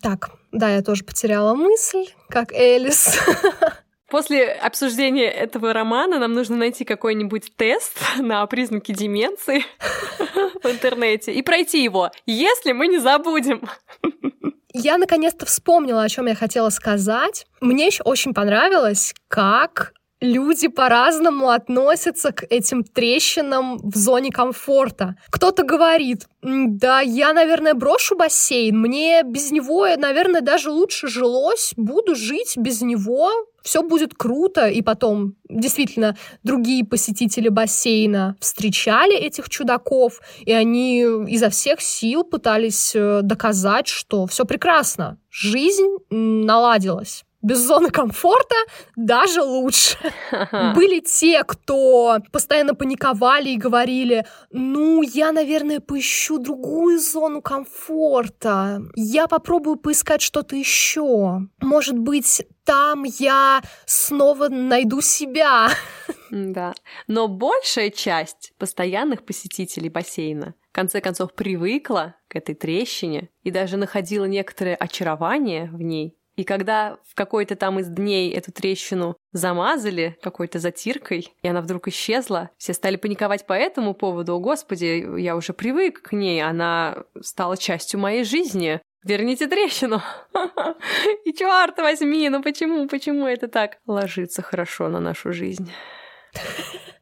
Так, 0.00 0.30
да, 0.52 0.70
я 0.76 0.82
тоже 0.82 1.02
потеряла 1.02 1.56
мысль, 1.56 2.04
как 2.28 2.52
Элис. 2.52 3.18
После 4.08 4.52
обсуждения 4.52 5.30
этого 5.30 5.74
романа 5.74 6.18
нам 6.18 6.32
нужно 6.32 6.56
найти 6.56 6.84
какой-нибудь 6.84 7.52
тест 7.56 7.98
на 8.18 8.46
признаки 8.46 8.92
деменции 8.92 9.64
в 10.62 10.66
интернете 10.66 11.32
и 11.32 11.42
пройти 11.42 11.82
его, 11.82 12.10
если 12.24 12.72
мы 12.72 12.88
не 12.88 12.98
забудем. 12.98 13.62
Я 14.72 14.96
наконец-то 14.96 15.44
вспомнила, 15.44 16.02
о 16.02 16.08
чем 16.08 16.26
я 16.26 16.34
хотела 16.34 16.70
сказать. 16.70 17.46
Мне 17.60 17.86
еще 17.86 18.02
очень 18.02 18.32
понравилось, 18.32 19.14
как 19.28 19.92
люди 20.20 20.68
по-разному 20.68 21.50
относятся 21.50 22.32
к 22.32 22.44
этим 22.50 22.84
трещинам 22.84 23.78
в 23.78 23.96
зоне 23.96 24.30
комфорта. 24.30 25.16
Кто-то 25.30 25.62
говорит, 25.62 26.26
да, 26.42 27.00
я, 27.00 27.32
наверное, 27.32 27.74
брошу 27.74 28.16
бассейн, 28.16 28.78
мне 28.78 29.22
без 29.24 29.50
него, 29.50 29.86
наверное, 29.96 30.40
даже 30.40 30.70
лучше 30.70 31.08
жилось, 31.08 31.72
буду 31.76 32.14
жить 32.14 32.56
без 32.56 32.82
него, 32.82 33.30
все 33.62 33.82
будет 33.82 34.14
круто, 34.14 34.68
и 34.68 34.82
потом 34.82 35.34
действительно 35.48 36.16
другие 36.42 36.84
посетители 36.84 37.48
бассейна 37.48 38.36
встречали 38.40 39.16
этих 39.16 39.50
чудаков, 39.50 40.20
и 40.40 40.52
они 40.52 41.02
изо 41.28 41.50
всех 41.50 41.80
сил 41.80 42.24
пытались 42.24 42.92
э, 42.94 43.20
доказать, 43.22 43.88
что 43.88 44.26
все 44.26 44.44
прекрасно, 44.44 45.18
жизнь 45.30 45.96
наладилась 46.10 47.24
без 47.42 47.58
зоны 47.58 47.90
комфорта 47.90 48.56
даже 48.96 49.42
лучше. 49.42 49.96
Были 50.74 51.00
те, 51.00 51.44
кто 51.44 52.18
постоянно 52.32 52.74
паниковали 52.74 53.50
и 53.50 53.56
говорили, 53.56 54.26
ну, 54.50 55.02
я, 55.02 55.32
наверное, 55.32 55.80
поищу 55.80 56.38
другую 56.38 56.98
зону 56.98 57.40
комфорта. 57.42 58.82
Я 58.96 59.28
попробую 59.28 59.76
поискать 59.76 60.22
что-то 60.22 60.56
еще. 60.56 61.40
Может 61.60 61.98
быть, 61.98 62.42
там 62.64 63.04
я 63.04 63.62
снова 63.86 64.48
найду 64.48 65.00
себя. 65.00 65.68
Да. 66.30 66.74
Но 67.06 67.28
большая 67.28 67.88
часть 67.88 68.52
постоянных 68.58 69.24
посетителей 69.24 69.88
бассейна 69.88 70.54
в 70.68 70.74
конце 70.74 71.00
концов 71.00 71.32
привыкла 71.32 72.16
к 72.28 72.36
этой 72.36 72.54
трещине 72.54 73.30
и 73.42 73.50
даже 73.50 73.78
находила 73.78 74.26
некоторое 74.26 74.74
очарование 74.74 75.70
в 75.72 75.80
ней 75.80 76.17
и 76.38 76.44
когда 76.44 76.98
в 77.04 77.16
какой-то 77.16 77.56
там 77.56 77.80
из 77.80 77.88
дней 77.88 78.32
эту 78.32 78.52
трещину 78.52 79.16
замазали 79.32 80.16
какой-то 80.22 80.60
затиркой, 80.60 81.34
и 81.42 81.48
она 81.48 81.60
вдруг 81.60 81.88
исчезла, 81.88 82.50
все 82.58 82.74
стали 82.74 82.94
паниковать 82.94 83.44
по 83.44 83.54
этому 83.54 83.92
поводу. 83.92 84.36
О, 84.36 84.38
Господи, 84.38 85.20
я 85.20 85.34
уже 85.34 85.52
привык 85.52 86.00
к 86.00 86.12
ней, 86.12 86.40
она 86.40 86.98
стала 87.20 87.56
частью 87.56 87.98
моей 87.98 88.22
жизни. 88.22 88.80
Верните 89.02 89.48
трещину. 89.48 90.00
И 91.24 91.32
черт 91.32 91.76
возьми, 91.78 92.28
ну 92.28 92.40
почему, 92.40 92.86
почему 92.86 93.26
это 93.26 93.48
так 93.48 93.78
ложится 93.88 94.40
хорошо 94.40 94.88
на 94.88 95.00
нашу 95.00 95.32
жизнь? 95.32 95.72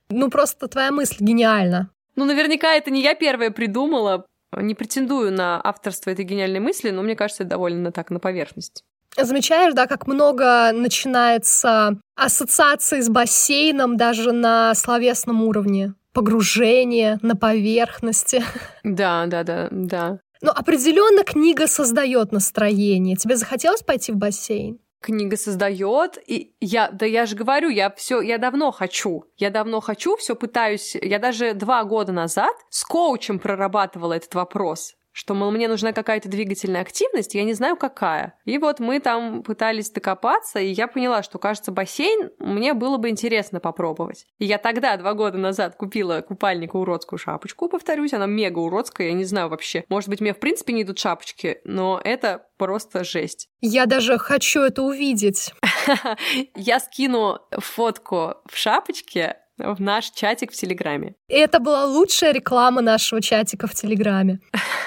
Ну 0.08 0.30
просто 0.30 0.66
твоя 0.66 0.92
мысль 0.92 1.16
гениальна. 1.20 1.90
Ну 2.14 2.24
наверняка 2.24 2.72
это 2.72 2.90
не 2.90 3.02
я 3.02 3.14
первая 3.14 3.50
придумала. 3.50 4.24
Не 4.56 4.74
претендую 4.74 5.30
на 5.30 5.60
авторство 5.62 6.08
этой 6.08 6.24
гениальной 6.24 6.60
мысли, 6.60 6.88
но 6.88 7.02
мне 7.02 7.16
кажется, 7.16 7.42
это 7.42 7.50
довольно 7.50 7.92
так 7.92 8.08
на 8.08 8.18
поверхность. 8.18 8.82
Замечаешь, 9.16 9.74
да, 9.74 9.86
как 9.86 10.06
много 10.06 10.72
начинается 10.72 11.98
ассоциаций 12.14 13.02
с 13.02 13.08
бассейном 13.08 13.96
даже 13.96 14.32
на 14.32 14.74
словесном 14.74 15.42
уровне? 15.42 15.94
Погружение 16.12 17.18
на 17.22 17.36
поверхности. 17.36 18.42
Да, 18.84 19.26
да, 19.26 19.42
да, 19.42 19.68
да. 19.70 20.18
Но 20.42 20.50
определенно 20.50 21.24
книга 21.24 21.66
создает 21.66 22.32
настроение. 22.32 23.16
Тебе 23.16 23.36
захотелось 23.36 23.82
пойти 23.82 24.12
в 24.12 24.16
бассейн? 24.16 24.78
книга 25.06 25.36
создает, 25.36 26.18
и 26.26 26.52
я, 26.60 26.90
да 26.90 27.06
я 27.06 27.26
же 27.26 27.36
говорю, 27.36 27.68
я 27.68 27.90
все, 27.90 28.20
я 28.20 28.38
давно 28.38 28.72
хочу, 28.72 29.24
я 29.36 29.50
давно 29.50 29.80
хочу, 29.80 30.16
все 30.16 30.34
пытаюсь, 30.34 30.96
я 31.00 31.20
даже 31.20 31.54
два 31.54 31.84
года 31.84 32.12
назад 32.12 32.54
с 32.70 32.82
коучем 32.84 33.38
прорабатывала 33.38 34.14
этот 34.14 34.34
вопрос 34.34 34.94
что, 35.16 35.32
мол, 35.32 35.50
мне 35.50 35.66
нужна 35.66 35.94
какая-то 35.94 36.28
двигательная 36.28 36.82
активность, 36.82 37.34
я 37.34 37.42
не 37.44 37.54
знаю, 37.54 37.78
какая. 37.78 38.34
И 38.44 38.58
вот 38.58 38.80
мы 38.80 39.00
там 39.00 39.42
пытались 39.42 39.90
докопаться, 39.90 40.58
и 40.58 40.66
я 40.66 40.86
поняла, 40.88 41.22
что, 41.22 41.38
кажется, 41.38 41.72
бассейн 41.72 42.32
мне 42.38 42.74
было 42.74 42.98
бы 42.98 43.08
интересно 43.08 43.58
попробовать. 43.58 44.26
И 44.38 44.44
я 44.44 44.58
тогда, 44.58 44.94
два 44.98 45.14
года 45.14 45.38
назад, 45.38 45.76
купила 45.76 46.20
купальнику 46.20 46.80
уродскую 46.80 47.18
шапочку, 47.18 47.70
повторюсь, 47.70 48.12
она 48.12 48.26
мега 48.26 48.58
уродская, 48.58 49.06
я 49.06 49.14
не 49.14 49.24
знаю 49.24 49.48
вообще. 49.48 49.84
Может 49.88 50.10
быть, 50.10 50.20
мне 50.20 50.34
в 50.34 50.38
принципе 50.38 50.74
не 50.74 50.82
идут 50.82 50.98
шапочки, 50.98 51.60
но 51.64 51.98
это 52.04 52.46
просто 52.58 53.02
жесть. 53.02 53.48
Я 53.62 53.86
даже 53.86 54.18
хочу 54.18 54.60
это 54.60 54.82
увидеть. 54.82 55.54
Я 56.54 56.78
скину 56.78 57.40
фотку 57.52 58.34
в 58.46 58.54
шапочке, 58.54 59.38
в 59.58 59.80
наш 59.80 60.10
чатик 60.10 60.52
в 60.52 60.54
Телеграме. 60.54 61.14
это 61.28 61.60
была 61.60 61.86
лучшая 61.86 62.32
реклама 62.32 62.82
нашего 62.82 63.22
чатика 63.22 63.66
в 63.66 63.74
Телеграме. 63.74 64.40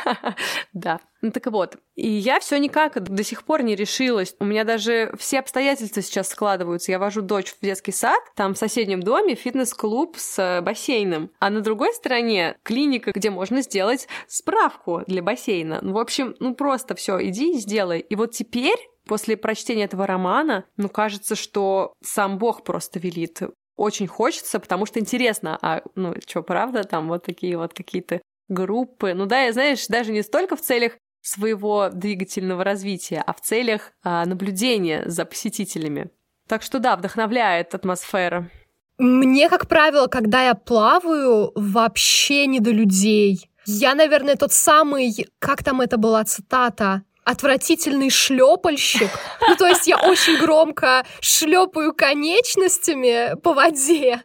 Да. 0.74 1.00
Ну 1.22 1.32
так 1.32 1.48
вот, 1.48 1.76
и 1.96 2.08
я 2.08 2.40
все 2.40 2.58
никак 2.58 3.04
до 3.04 3.24
сих 3.24 3.44
пор 3.44 3.62
не 3.62 3.76
решилась. 3.76 4.36
У 4.40 4.46
меня 4.46 4.64
даже 4.64 5.14
все 5.18 5.40
обстоятельства 5.40 6.02
сейчас 6.02 6.30
складываются. 6.30 6.92
Я 6.92 7.00
вожу 7.00 7.22
дочь 7.22 7.52
в 7.52 7.62
детский 7.62 7.92
сад, 7.92 8.20
там 8.36 8.54
в 8.54 8.58
соседнем 8.58 9.04
доме 9.04 9.36
фитнес-клуб 9.36 10.16
с 10.18 10.40
э, 10.40 10.62
бассейном, 10.62 11.32
а 11.40 11.50
на 11.50 11.60
другой 11.60 11.94
стороне 11.94 12.58
клиника, 12.64 13.12
где 13.12 13.30
можно 13.30 13.62
сделать 13.62 14.08
справку 14.28 15.04
для 15.08 15.22
бассейна. 15.22 15.80
Ну, 15.82 15.94
в 15.94 15.98
общем, 15.98 16.36
ну 16.40 16.56
просто 16.56 16.96
все, 16.96 17.22
иди 17.22 17.56
и 17.56 17.58
сделай. 17.58 18.00
И 18.00 18.16
вот 18.16 18.32
теперь 18.32 18.78
после 19.10 19.36
прочтения 19.36 19.86
этого 19.86 20.06
романа, 20.06 20.66
ну, 20.78 20.88
кажется, 20.88 21.36
что 21.36 21.94
сам 22.02 22.38
Бог 22.38 22.64
просто 22.64 23.00
велит 23.00 23.42
очень 23.80 24.08
хочется, 24.08 24.60
потому 24.60 24.86
что 24.86 25.00
интересно, 25.00 25.58
а, 25.62 25.82
ну, 25.96 26.14
что, 26.28 26.44
правда, 26.44 26.84
там 26.84 27.08
вот 27.08 27.24
такие 27.24 27.58
вот 27.58 27.74
какие-то 27.74 28.22
группы. 28.50 29.14
Ну 29.14 29.26
да, 29.26 29.52
знаешь, 29.54 29.88
даже 29.88 30.12
не 30.12 30.22
столько 30.22 30.56
в 30.56 30.62
целях 30.62 30.94
своего 31.22 31.90
двигательного 31.90 32.64
развития, 32.64 33.24
а 33.26 33.34
в 33.34 33.42
целях 33.42 33.92
а, 34.04 34.26
наблюдения 34.26 35.04
за 35.06 35.26
посетителями. 35.26 36.10
Так 36.48 36.62
что 36.62 36.80
да, 36.80 36.96
вдохновляет 36.96 37.74
атмосфера. 37.76 38.50
Мне, 38.98 39.50
как 39.50 39.68
правило, 39.68 40.08
когда 40.08 40.44
я 40.44 40.56
плаваю, 40.56 41.52
вообще 41.56 42.48
не 42.48 42.60
до 42.60 42.72
людей. 42.72 43.50
Я, 43.66 43.96
наверное, 43.96 44.36
тот 44.36 44.52
самый, 44.52 45.28
как 45.40 45.64
там 45.64 45.80
это 45.80 45.98
была 45.98 46.24
цитата, 46.26 47.04
отвратительный 47.30 48.10
шлепальщик. 48.10 49.10
Ну, 49.48 49.56
то 49.56 49.68
есть 49.68 49.88
я 49.88 49.98
очень 49.98 50.40
громко 50.40 51.06
шлепаю 51.22 51.94
конечностями 51.94 53.40
по 53.42 53.54
воде. 53.54 54.24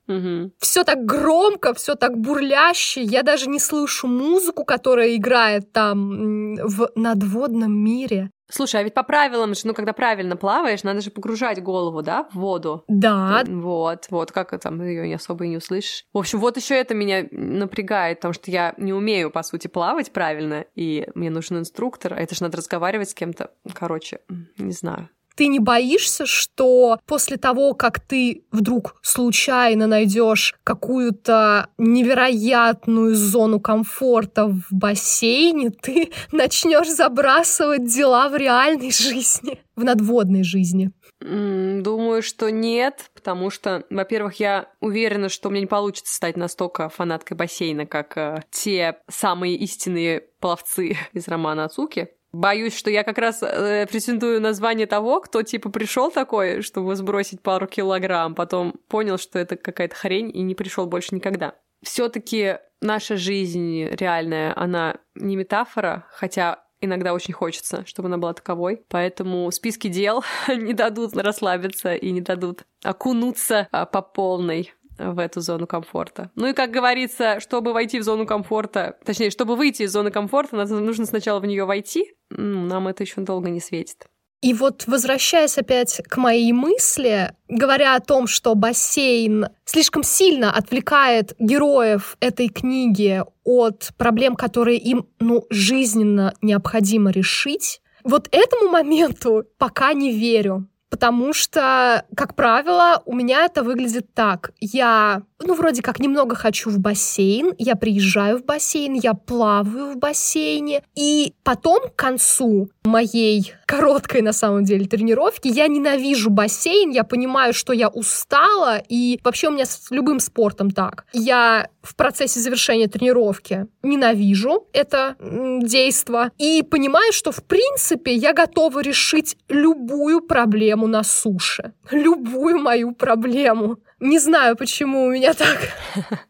Все 0.58 0.84
так 0.84 1.04
громко, 1.04 1.74
все 1.74 1.94
так 1.94 2.16
бурляще. 2.18 3.02
Я 3.02 3.22
даже 3.22 3.48
не 3.48 3.58
слышу 3.60 4.06
музыку, 4.06 4.64
которая 4.64 5.14
играет 5.16 5.72
там 5.72 6.54
в 6.56 6.90
надводном 6.94 7.72
мире. 7.72 8.30
Слушай, 8.50 8.80
а 8.80 8.82
ведь 8.82 8.94
по 8.94 9.02
правилам 9.02 9.54
же, 9.54 9.62
ну, 9.64 9.74
когда 9.74 9.92
правильно 9.92 10.36
плаваешь, 10.36 10.82
надо 10.82 11.00
же 11.00 11.10
погружать 11.10 11.62
голову, 11.62 12.02
да, 12.02 12.28
в 12.32 12.34
воду. 12.34 12.84
Да, 12.88 13.42
Вот, 13.46 14.06
вот, 14.10 14.32
как 14.32 14.58
там 14.60 14.82
ее 14.82 15.08
не 15.08 15.14
особо 15.14 15.44
и 15.44 15.48
не 15.48 15.56
услышишь. 15.56 16.04
В 16.12 16.18
общем, 16.18 16.38
вот 16.40 16.56
еще 16.56 16.74
это 16.74 16.94
меня 16.94 17.26
напрягает, 17.30 18.18
потому 18.18 18.34
что 18.34 18.50
я 18.50 18.74
не 18.76 18.92
умею, 18.92 19.30
по 19.30 19.42
сути, 19.42 19.66
плавать 19.68 20.12
правильно, 20.12 20.64
и 20.74 21.08
мне 21.14 21.30
нужен 21.30 21.58
инструктор, 21.58 22.14
а 22.14 22.16
это 22.16 22.34
же 22.34 22.42
надо 22.42 22.58
разговаривать 22.58 23.10
с 23.10 23.14
кем-то. 23.14 23.50
Короче, 23.72 24.20
не 24.58 24.72
знаю. 24.72 25.08
Ты 25.34 25.46
не 25.46 25.58
боишься, 25.58 26.26
что 26.26 26.98
после 27.06 27.36
того, 27.36 27.74
как 27.74 28.00
ты 28.00 28.44
вдруг 28.52 28.96
случайно 29.02 29.86
найдешь 29.86 30.54
какую-то 30.64 31.68
невероятную 31.78 33.14
зону 33.14 33.60
комфорта 33.60 34.46
в 34.46 34.64
бассейне, 34.70 35.70
ты 35.70 36.10
начнешь 36.32 36.90
забрасывать 36.90 37.84
дела 37.84 38.28
в 38.28 38.36
реальной 38.36 38.90
жизни, 38.90 39.60
в 39.76 39.84
надводной 39.84 40.44
жизни. 40.44 40.92
Думаю, 41.20 42.22
что 42.22 42.50
нет, 42.50 43.10
потому 43.14 43.48
что, 43.48 43.84
во-первых, 43.88 44.40
я 44.40 44.68
уверена, 44.80 45.28
что 45.30 45.48
меня 45.48 45.62
не 45.62 45.66
получится 45.66 46.14
стать 46.14 46.36
настолько 46.36 46.88
фанаткой 46.90 47.36
бассейна, 47.36 47.86
как 47.86 48.18
э, 48.18 48.42
те 48.50 48.98
самые 49.08 49.56
истинные 49.56 50.20
пловцы 50.40 50.96
из 51.14 51.26
романа 51.28 51.64
Ацуки. 51.64 52.10
Боюсь, 52.34 52.76
что 52.76 52.90
я 52.90 53.04
как 53.04 53.18
раз 53.18 53.44
э, 53.44 53.86
претендую 53.86 54.40
на 54.40 54.54
звание 54.54 54.88
того, 54.88 55.20
кто 55.20 55.42
типа 55.42 55.70
пришел 55.70 56.10
такой, 56.10 56.62
чтобы 56.62 56.96
сбросить 56.96 57.40
пару 57.40 57.68
килограмм, 57.68 58.34
потом 58.34 58.74
понял, 58.88 59.18
что 59.18 59.38
это 59.38 59.54
какая-то 59.56 59.94
хрень 59.94 60.32
и 60.34 60.42
не 60.42 60.56
пришел 60.56 60.86
больше 60.86 61.14
никогда. 61.14 61.54
Все-таки 61.84 62.58
наша 62.80 63.16
жизнь 63.16 63.84
реальная, 63.84 64.52
она 64.58 64.96
не 65.14 65.36
метафора, 65.36 66.06
хотя 66.10 66.64
иногда 66.80 67.14
очень 67.14 67.34
хочется, 67.34 67.86
чтобы 67.86 68.08
она 68.08 68.18
была 68.18 68.34
таковой. 68.34 68.84
Поэтому 68.88 69.48
списки 69.52 69.86
дел 69.86 70.24
не 70.48 70.74
дадут 70.74 71.16
расслабиться 71.16 71.94
и 71.94 72.10
не 72.10 72.20
дадут 72.20 72.64
окунуться 72.82 73.68
а, 73.70 73.86
по 73.86 74.02
полной 74.02 74.74
в 74.98 75.18
эту 75.18 75.40
зону 75.40 75.66
комфорта. 75.66 76.30
Ну 76.34 76.48
и, 76.48 76.52
как 76.52 76.70
говорится, 76.70 77.40
чтобы 77.40 77.72
войти 77.72 77.98
в 77.98 78.02
зону 78.02 78.26
комфорта, 78.26 78.96
точнее, 79.04 79.30
чтобы 79.30 79.56
выйти 79.56 79.82
из 79.82 79.92
зоны 79.92 80.10
комфорта, 80.10 80.56
нужно 80.66 81.06
сначала 81.06 81.40
в 81.40 81.46
нее 81.46 81.64
войти. 81.64 82.14
М, 82.30 82.68
Нам 82.68 82.88
это 82.88 83.02
еще 83.02 83.20
долго 83.20 83.50
не 83.50 83.60
светит. 83.60 84.06
И 84.44 84.52
вот 84.52 84.84
возвращаясь 84.86 85.56
опять 85.56 86.02
к 86.06 86.18
моей 86.18 86.52
мысли, 86.52 87.32
говоря 87.48 87.96
о 87.96 88.00
том, 88.00 88.26
что 88.26 88.54
бассейн 88.54 89.46
слишком 89.64 90.02
сильно 90.02 90.52
отвлекает 90.52 91.34
героев 91.38 92.18
этой 92.20 92.48
книги 92.48 93.22
от 93.42 93.92
проблем, 93.96 94.36
которые 94.36 94.76
им, 94.76 95.08
ну, 95.18 95.46
жизненно 95.48 96.34
необходимо 96.42 97.10
решить, 97.10 97.80
вот 98.04 98.28
этому 98.32 98.68
моменту 98.68 99.44
пока 99.56 99.94
не 99.94 100.12
верю. 100.12 100.68
Потому 100.94 101.32
что, 101.32 102.04
как 102.16 102.36
правило, 102.36 103.02
у 103.04 103.16
меня 103.16 103.46
это 103.46 103.64
выглядит 103.64 104.14
так. 104.14 104.52
Я, 104.60 105.22
ну, 105.42 105.54
вроде 105.54 105.82
как 105.82 105.98
немного 105.98 106.36
хочу 106.36 106.70
в 106.70 106.78
бассейн, 106.78 107.52
я 107.58 107.74
приезжаю 107.74 108.38
в 108.38 108.44
бассейн, 108.44 108.92
я 108.94 109.14
плаваю 109.14 109.90
в 109.90 109.96
бассейне, 109.96 110.84
и 110.94 111.34
потом 111.42 111.88
к 111.88 111.96
концу 111.96 112.68
моей 112.84 113.54
короткой, 113.66 114.22
на 114.22 114.32
самом 114.32 114.62
деле, 114.62 114.86
тренировки 114.86 115.48
я 115.48 115.66
ненавижу 115.66 116.30
бассейн, 116.30 116.90
я 116.90 117.02
понимаю, 117.02 117.54
что 117.54 117.72
я 117.72 117.88
устала, 117.88 118.80
и 118.88 119.18
вообще 119.24 119.48
у 119.48 119.50
меня 119.50 119.66
с 119.66 119.90
любым 119.90 120.20
спортом 120.20 120.70
так. 120.70 121.06
Я 121.12 121.70
в 121.82 121.96
процессе 121.96 122.40
завершения 122.40 122.88
тренировки 122.88 123.66
ненавижу 123.82 124.68
это 124.72 125.16
действо 125.20 126.30
и 126.38 126.62
понимаю, 126.62 127.12
что 127.12 127.32
в 127.32 127.42
принципе 127.44 128.14
я 128.14 128.32
готова 128.32 128.80
решить 128.80 129.36
любую 129.48 130.20
проблему 130.20 130.83
на 130.86 131.02
суше. 131.02 131.74
Любую 131.90 132.58
мою 132.58 132.94
проблему. 132.94 133.78
Не 134.00 134.18
знаю, 134.18 134.56
почему 134.56 135.04
у 135.04 135.10
меня 135.10 135.34
так. 135.34 135.58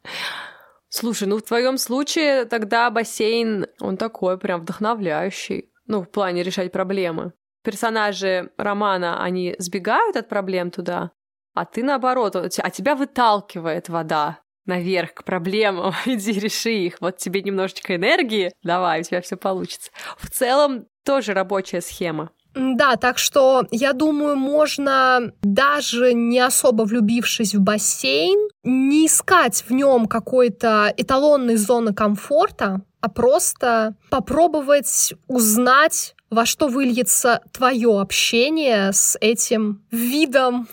Слушай, 0.89 1.29
ну 1.29 1.39
в 1.39 1.43
твоем 1.43 1.79
случае 1.79 2.45
тогда 2.45 2.91
бассейн, 2.91 3.67
он 3.81 3.97
такой 3.97 4.39
прям 4.39 4.61
вдохновляющий. 4.61 5.71
Ну, 5.87 6.03
в 6.03 6.11
плане 6.11 6.43
решать 6.43 6.73
проблемы. 6.73 7.33
Персонажи 7.63 8.51
романа, 8.57 9.23
они 9.23 9.55
сбегают 9.59 10.17
от 10.17 10.29
проблем 10.29 10.71
туда, 10.71 11.11
а 11.55 11.65
ты 11.65 11.83
наоборот, 11.83 12.37
а 12.37 12.71
тебя 12.71 12.95
выталкивает 12.95 13.89
вода 13.89 14.41
наверх 14.67 15.15
к 15.15 15.25
проблемам, 15.25 15.95
иди 16.07 16.33
реши 16.33 16.73
их. 16.73 17.01
Вот 17.01 17.17
тебе 17.17 17.43
немножечко 17.43 17.97
энергии, 17.97 18.53
давай, 18.63 19.01
у 19.01 19.03
тебя 19.03 19.21
все 19.21 19.37
получится. 19.37 19.91
В 20.19 20.31
целом 20.31 20.87
тоже 21.05 21.33
рабочая 21.35 21.81
схема. 21.81 22.31
Да, 22.55 22.97
так 22.97 23.19
что 23.19 23.67
я 23.71 23.93
думаю, 23.93 24.37
можно 24.37 25.33
даже 25.43 26.15
не 26.15 26.39
особо 26.39 26.85
влюбившись 26.85 27.55
в 27.55 27.61
бассейн, 27.61 28.49
не 28.63 29.07
искать 29.07 29.65
в 29.69 29.73
нем 29.73 30.07
какой-то 30.07 30.93
эталонной 30.97 31.57
зоны 31.57 31.93
комфорта, 31.93 32.83
а 33.01 33.09
просто 33.09 33.97
попробовать 34.11 35.15
узнать, 35.27 36.15
во 36.31 36.47
что 36.47 36.69
выльется 36.69 37.41
твое 37.53 38.01
общение 38.01 38.93
с 38.93 39.19
этим 39.21 39.85
видом 39.91 40.69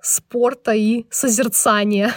спорта 0.00 0.72
и 0.72 1.06
созерцания. 1.10 2.12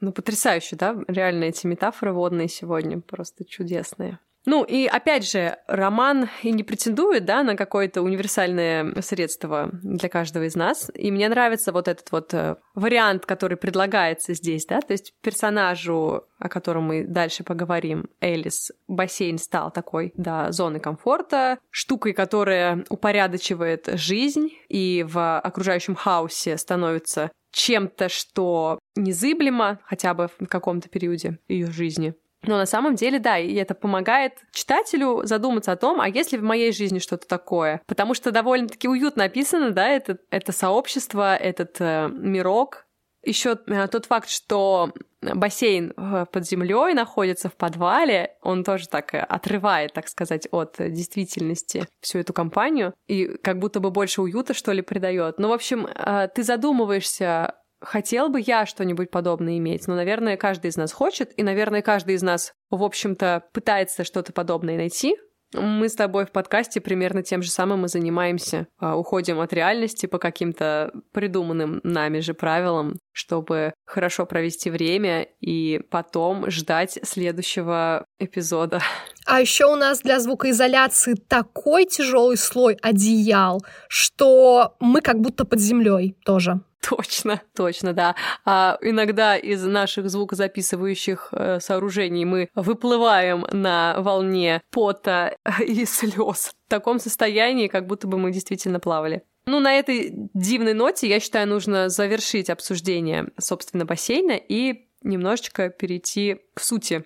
Ну, 0.00 0.12
потрясающе, 0.12 0.76
да? 0.76 0.96
Реально 1.08 1.44
эти 1.44 1.66
метафоры 1.66 2.12
водные 2.12 2.48
сегодня 2.48 3.00
просто 3.00 3.44
чудесные. 3.44 4.18
Ну 4.46 4.64
и 4.64 4.86
опять 4.86 5.30
же, 5.30 5.58
роман 5.66 6.30
и 6.42 6.50
не 6.50 6.62
претендует, 6.62 7.24
да, 7.24 7.42
на 7.42 7.56
какое-то 7.56 8.02
универсальное 8.02 9.00
средство 9.02 9.70
для 9.82 10.08
каждого 10.08 10.44
из 10.44 10.54
нас. 10.54 10.90
И 10.94 11.10
мне 11.10 11.28
нравится 11.28 11.72
вот 11.72 11.88
этот 11.88 12.10
вот 12.10 12.32
э, 12.32 12.56
вариант, 12.74 13.26
который 13.26 13.56
предлагается 13.56 14.34
здесь, 14.34 14.64
да, 14.66 14.80
то 14.80 14.92
есть 14.92 15.14
персонажу, 15.20 16.24
о 16.38 16.48
котором 16.48 16.84
мы 16.84 17.04
дальше 17.04 17.44
поговорим, 17.44 18.08
Элис, 18.20 18.72
бассейн 18.88 19.38
стал 19.38 19.70
такой, 19.70 20.12
да, 20.16 20.50
зоной 20.52 20.80
комфорта, 20.80 21.58
штукой, 21.70 22.12
которая 22.14 22.84
упорядочивает 22.88 23.88
жизнь 23.94 24.50
и 24.68 25.04
в 25.06 25.38
окружающем 25.38 25.94
хаосе 25.94 26.56
становится 26.56 27.30
чем-то, 27.52 28.08
что 28.08 28.78
незыблемо, 28.96 29.80
хотя 29.84 30.14
бы 30.14 30.28
в 30.38 30.46
каком-то 30.46 30.88
периоде 30.88 31.38
ее 31.48 31.70
жизни. 31.70 32.14
Но 32.42 32.56
на 32.56 32.66
самом 32.66 32.94
деле, 32.94 33.18
да, 33.18 33.38
и 33.38 33.54
это 33.54 33.74
помогает 33.74 34.38
читателю 34.52 35.22
задуматься 35.24 35.72
о 35.72 35.76
том, 35.76 36.00
а 36.00 36.08
есть 36.08 36.32
ли 36.32 36.38
в 36.38 36.42
моей 36.42 36.72
жизни 36.72 36.98
что-то 36.98 37.26
такое. 37.26 37.82
Потому 37.86 38.14
что 38.14 38.30
довольно-таки 38.30 38.88
уютно 38.88 39.24
написано, 39.24 39.70
да, 39.72 39.88
это, 39.88 40.18
это 40.30 40.52
сообщество, 40.52 41.36
этот 41.36 41.76
э, 41.80 42.08
мирок. 42.08 42.86
Еще 43.22 43.58
э, 43.66 43.86
тот 43.88 44.06
факт, 44.06 44.30
что 44.30 44.92
бассейн 45.20 45.92
э, 45.96 46.26
под 46.30 46.46
землей 46.46 46.94
находится 46.94 47.48
в 47.48 47.54
подвале, 47.54 48.36
он 48.42 48.64
тоже 48.64 48.88
так 48.88 49.14
э, 49.14 49.18
отрывает, 49.18 49.92
так 49.92 50.08
сказать, 50.08 50.48
от 50.50 50.76
действительности 50.78 51.86
всю 52.00 52.18
эту 52.18 52.32
компанию 52.32 52.94
и 53.06 53.36
как 53.42 53.58
будто 53.58 53.80
бы 53.80 53.90
больше 53.90 54.22
уюта, 54.22 54.54
что 54.54 54.72
ли, 54.72 54.80
придает. 54.80 55.38
Ну, 55.38 55.48
в 55.48 55.52
общем, 55.52 55.86
э, 55.86 56.28
ты 56.34 56.42
задумываешься 56.42 57.54
Хотел 57.80 58.28
бы 58.28 58.40
я 58.40 58.66
что-нибудь 58.66 59.10
подобное 59.10 59.56
иметь, 59.58 59.86
но, 59.86 59.94
наверное, 59.94 60.36
каждый 60.36 60.68
из 60.68 60.76
нас 60.76 60.92
хочет, 60.92 61.32
и, 61.38 61.42
наверное, 61.42 61.82
каждый 61.82 62.14
из 62.14 62.22
нас, 62.22 62.52
в 62.70 62.82
общем-то, 62.82 63.44
пытается 63.52 64.04
что-то 64.04 64.32
подобное 64.32 64.76
найти. 64.76 65.16
Мы 65.52 65.88
с 65.88 65.94
тобой 65.94 66.26
в 66.26 66.30
подкасте 66.30 66.80
примерно 66.80 67.24
тем 67.24 67.42
же 67.42 67.50
самым 67.50 67.84
и 67.84 67.88
занимаемся. 67.88 68.68
А, 68.78 68.96
Уходим 68.96 69.40
от 69.40 69.52
реальности 69.52 70.06
по 70.06 70.18
каким-то 70.18 70.92
придуманным 71.12 71.80
нами 71.82 72.20
же 72.20 72.34
правилам, 72.34 72.98
чтобы 73.10 73.72
хорошо 73.84 74.26
провести 74.26 74.70
время 74.70 75.26
и 75.40 75.80
потом 75.90 76.48
ждать 76.50 77.00
следующего 77.02 78.04
эпизода. 78.20 78.80
А 79.26 79.40
еще 79.40 79.64
у 79.66 79.74
нас 79.74 80.00
для 80.00 80.20
звукоизоляции 80.20 81.14
такой 81.14 81.84
тяжелый 81.86 82.36
слой 82.36 82.74
одеял, 82.80 83.60
что 83.88 84.76
мы 84.78 85.00
как 85.00 85.20
будто 85.20 85.44
под 85.44 85.58
землей 85.58 86.16
тоже. 86.24 86.60
Точно, 86.88 87.42
точно, 87.54 87.92
да. 87.92 88.16
А 88.44 88.78
иногда 88.80 89.36
из 89.36 89.62
наших 89.64 90.08
звукозаписывающих 90.08 91.28
э, 91.32 91.60
сооружений 91.60 92.24
мы 92.24 92.48
выплываем 92.54 93.44
на 93.52 93.96
волне 93.98 94.62
пота 94.70 95.36
и 95.66 95.84
слез. 95.84 96.52
В 96.66 96.70
таком 96.70 96.98
состоянии, 96.98 97.68
как 97.68 97.86
будто 97.86 98.06
бы 98.06 98.18
мы 98.18 98.32
действительно 98.32 98.80
плавали. 98.80 99.22
Ну, 99.46 99.58
на 99.60 99.74
этой 99.74 100.12
дивной 100.34 100.74
ноте, 100.74 101.08
я 101.08 101.18
считаю, 101.18 101.48
нужно 101.48 101.88
завершить 101.88 102.50
обсуждение, 102.50 103.28
собственно, 103.38 103.84
бассейна 103.84 104.32
и 104.32 104.86
немножечко 105.02 105.70
перейти 105.70 106.40
к 106.54 106.60
сути. 106.60 107.04